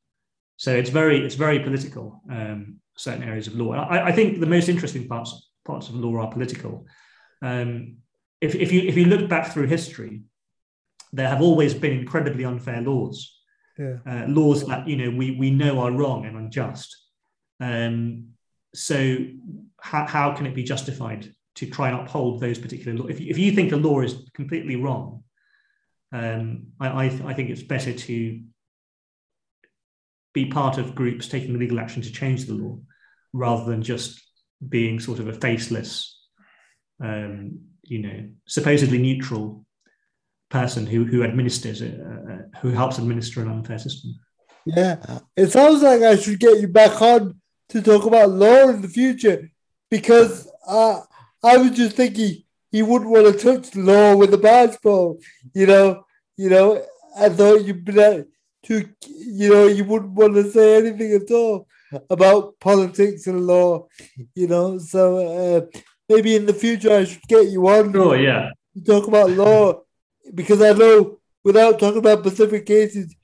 So 0.58 0.74
it's 0.74 0.90
very 0.90 1.24
it's 1.24 1.36
very 1.36 1.60
political. 1.60 2.20
Um, 2.30 2.80
certain 2.96 3.22
areas 3.22 3.46
of 3.46 3.54
law. 3.54 3.72
I, 3.72 4.08
I, 4.08 4.12
think 4.12 4.40
the 4.40 4.46
most 4.46 4.68
interesting 4.68 5.06
parts 5.06 5.50
parts 5.64 5.88
of 5.88 5.94
law 5.94 6.20
are 6.20 6.32
political. 6.32 6.84
Um, 7.42 7.98
if, 8.40 8.56
if 8.56 8.72
you 8.72 8.82
if 8.82 8.96
you 8.96 9.06
look 9.06 9.28
back 9.28 9.52
through 9.52 9.68
history, 9.68 10.22
there 11.12 11.28
have 11.28 11.40
always 11.40 11.74
been 11.74 11.92
incredibly 11.92 12.44
unfair 12.44 12.82
laws. 12.82 13.36
Yeah. 13.78 13.98
Uh, 14.04 14.26
laws 14.26 14.66
that 14.66 14.88
you 14.88 14.96
know 14.96 15.16
we 15.16 15.36
we 15.38 15.50
know 15.50 15.78
are 15.80 15.92
wrong 15.92 16.26
and 16.26 16.36
unjust. 16.36 16.96
Um, 17.60 18.30
so 18.74 19.16
how, 19.80 20.06
how 20.06 20.32
can 20.32 20.46
it 20.46 20.54
be 20.54 20.64
justified 20.64 21.32
to 21.54 21.66
try 21.70 21.88
and 21.88 22.00
uphold 22.00 22.40
those 22.40 22.58
particular 22.58 22.98
laws? 22.98 23.10
If, 23.10 23.20
if 23.20 23.38
you 23.38 23.52
think 23.52 23.72
a 23.72 23.76
law 23.76 24.00
is 24.00 24.28
completely 24.34 24.76
wrong, 24.76 25.22
um, 26.12 26.66
I, 26.80 26.88
I, 26.88 27.04
I 27.26 27.34
think 27.34 27.50
it's 27.50 27.62
better 27.62 27.92
to 27.92 28.40
be 30.44 30.50
part 30.50 30.78
of 30.78 30.94
groups 30.94 31.28
taking 31.28 31.58
legal 31.58 31.80
action 31.80 32.02
to 32.02 32.12
change 32.12 32.44
the 32.44 32.54
law 32.54 32.78
rather 33.32 33.64
than 33.64 33.82
just 33.82 34.20
being 34.68 35.00
sort 35.00 35.18
of 35.18 35.28
a 35.28 35.32
faceless, 35.32 36.16
um, 37.02 37.58
you 37.82 38.00
know, 38.00 38.28
supposedly 38.46 38.98
neutral 38.98 39.64
person 40.50 40.86
who 40.86 41.04
who 41.04 41.22
administers 41.22 41.82
it, 41.82 42.00
uh, 42.00 42.32
uh, 42.32 42.60
who 42.60 42.70
helps 42.70 42.98
administer 42.98 43.42
an 43.42 43.50
unfair 43.50 43.78
system. 43.78 44.14
Yeah, 44.64 44.96
it 45.36 45.48
sounds 45.52 45.82
like 45.82 46.02
I 46.02 46.16
should 46.16 46.40
get 46.40 46.60
you 46.60 46.68
back 46.68 47.00
on 47.00 47.40
to 47.70 47.82
talk 47.82 48.04
about 48.06 48.30
law 48.30 48.68
in 48.68 48.82
the 48.82 48.88
future 48.88 49.50
because 49.90 50.50
uh, 50.66 51.00
I 51.42 51.56
was 51.56 51.72
just 51.72 51.96
thinking 51.96 52.42
he 52.70 52.82
wouldn't 52.82 53.10
want 53.10 53.26
to 53.26 53.44
touch 53.44 53.74
law 53.74 54.16
with 54.16 54.34
a 54.34 54.38
basketball. 54.38 55.18
You 55.54 55.66
know, 55.66 56.04
you 56.36 56.50
know, 56.50 56.84
I 57.16 57.28
thought 57.28 57.64
you'd 57.64 57.84
be 57.84 57.92
to, 58.64 58.88
you 59.06 59.50
know, 59.50 59.66
you 59.66 59.84
wouldn't 59.84 60.12
want 60.12 60.34
to 60.34 60.50
say 60.50 60.76
anything 60.76 61.12
at 61.12 61.30
all 61.30 61.66
about 62.10 62.58
politics 62.60 63.26
and 63.26 63.46
law, 63.46 63.86
you 64.34 64.46
know. 64.46 64.78
So 64.78 65.02
uh, 65.16 65.78
maybe 66.08 66.36
in 66.36 66.46
the 66.46 66.54
future 66.54 66.92
I 66.92 67.04
should 67.04 67.22
get 67.28 67.48
you 67.48 67.66
on. 67.68 67.96
Oh 67.96 68.14
yeah. 68.14 68.50
To 68.74 68.84
talk 68.84 69.08
about 69.08 69.30
law 69.30 69.80
because 70.34 70.62
I 70.62 70.72
know 70.72 71.18
without 71.44 71.78
talking 71.78 71.98
about 71.98 72.20
specific 72.20 72.66
cases, 72.66 73.14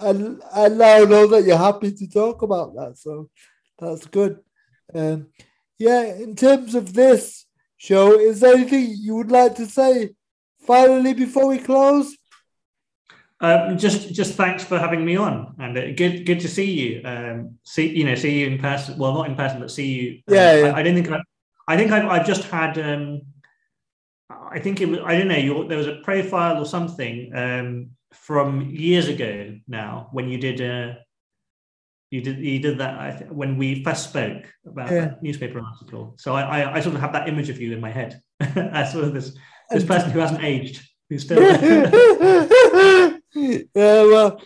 I, 0.00 0.10
I 0.54 0.68
now 0.68 1.04
know 1.04 1.26
that 1.26 1.44
you're 1.44 1.56
happy 1.56 1.92
to 1.92 2.08
talk 2.08 2.42
about 2.42 2.74
that. 2.74 2.98
So 2.98 3.30
that's 3.78 4.06
good. 4.06 4.38
Um, 4.94 5.28
yeah, 5.78 6.04
in 6.04 6.36
terms 6.36 6.74
of 6.74 6.92
this 6.92 7.46
show, 7.76 8.18
is 8.18 8.40
there 8.40 8.54
anything 8.54 8.94
you 8.98 9.14
would 9.16 9.30
like 9.30 9.56
to 9.56 9.66
say 9.66 10.10
finally 10.60 11.14
before 11.14 11.48
we 11.48 11.58
close? 11.58 12.16
Um, 13.40 13.76
just 13.76 14.14
just 14.14 14.34
thanks 14.34 14.64
for 14.64 14.78
having 14.78 15.04
me 15.04 15.16
on, 15.16 15.54
and 15.58 15.76
uh, 15.76 15.92
good 15.92 16.24
good 16.24 16.40
to 16.40 16.48
see 16.48 16.70
you. 16.70 17.02
Um, 17.04 17.58
see 17.64 17.86
you 17.86 18.04
know 18.04 18.14
see 18.14 18.40
you 18.40 18.46
in 18.46 18.58
person. 18.58 18.96
Well, 18.96 19.12
not 19.12 19.28
in 19.28 19.36
person, 19.36 19.60
but 19.60 19.70
see 19.70 19.92
you. 19.92 20.22
Uh, 20.30 20.34
yeah, 20.34 20.56
yeah. 20.56 20.66
I, 20.68 20.78
I, 20.78 20.82
didn't 20.82 21.04
think. 21.04 21.14
I, 21.14 21.74
I 21.74 21.76
think 21.76 21.92
I've, 21.92 22.06
I've 22.06 22.26
just 22.26 22.44
had. 22.44 22.78
Um, 22.78 23.22
I 24.30 24.58
think 24.58 24.80
it 24.80 24.88
was. 24.88 25.00
I 25.04 25.18
don't 25.18 25.28
know. 25.28 25.36
You, 25.36 25.68
there 25.68 25.76
was 25.76 25.86
a 25.86 25.96
profile 25.96 26.58
or 26.58 26.64
something 26.64 27.30
um, 27.34 27.90
from 28.14 28.70
years 28.70 29.08
ago 29.08 29.58
now 29.68 30.08
when 30.12 30.28
you 30.28 30.38
did. 30.38 30.60
Uh, 30.60 30.94
you 32.10 32.22
did 32.22 32.38
you 32.38 32.58
did 32.58 32.78
that 32.78 33.18
th- 33.18 33.30
when 33.30 33.58
we 33.58 33.82
first 33.82 34.08
spoke 34.08 34.50
about 34.64 34.90
yeah. 34.90 35.00
that 35.00 35.22
newspaper 35.22 35.60
article. 35.60 36.14
So 36.16 36.34
I, 36.34 36.60
I, 36.60 36.74
I 36.76 36.80
sort 36.80 36.94
of 36.94 37.00
have 37.02 37.12
that 37.12 37.28
image 37.28 37.50
of 37.50 37.60
you 37.60 37.72
in 37.72 37.80
my 37.80 37.90
head 37.90 38.22
as 38.40 38.92
sort 38.92 39.04
of 39.04 39.12
this 39.12 39.36
this 39.70 39.84
person 39.84 40.10
who 40.10 40.20
hasn't 40.20 40.42
aged, 40.42 40.88
who's 41.10 41.24
still. 41.24 41.42
yeah, 43.36 44.02
well, 44.02 44.40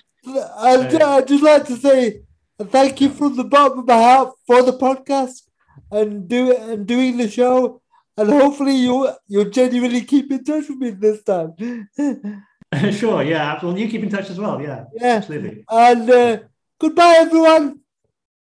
I'd, 0.59 1.03
I'd 1.03 1.29
just 1.29 1.43
like 1.43 1.65
to 1.67 1.77
say 1.77 2.21
thank 2.61 3.01
you 3.01 3.09
from 3.11 3.37
the 3.37 3.45
bottom 3.45 3.81
of 3.81 3.87
my 3.87 3.95
heart 3.95 4.35
for 4.47 4.63
the 4.63 4.73
podcast 4.73 5.43
and 5.91 6.29
do 6.29 6.55
and 6.57 6.87
doing 6.87 7.17
the 7.17 7.29
show, 7.29 7.81
and 8.17 8.31
hopefully 8.31 8.77
you 8.77 9.11
you'll 9.29 9.51
genuinely 9.51 10.03
keep 10.03 10.31
in 10.31 10.45
touch 10.45 10.69
with 10.69 10.79
me 10.79 10.91
this 10.91 11.23
time. 11.23 11.55
sure, 12.93 13.23
yeah, 13.23 13.53
absolutely. 13.53 13.83
You 13.83 13.89
keep 13.89 14.03
in 14.03 14.11
touch 14.11 14.31
as 14.31 14.39
well, 14.39 14.61
yeah, 14.61 14.85
yeah, 14.95 15.17
absolutely. 15.17 15.65
And 15.71 16.11
uh, 16.11 16.39
goodbye, 16.79 17.17
everyone. 17.19 17.81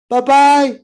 Bye 0.10 0.22
bye. 0.22 0.80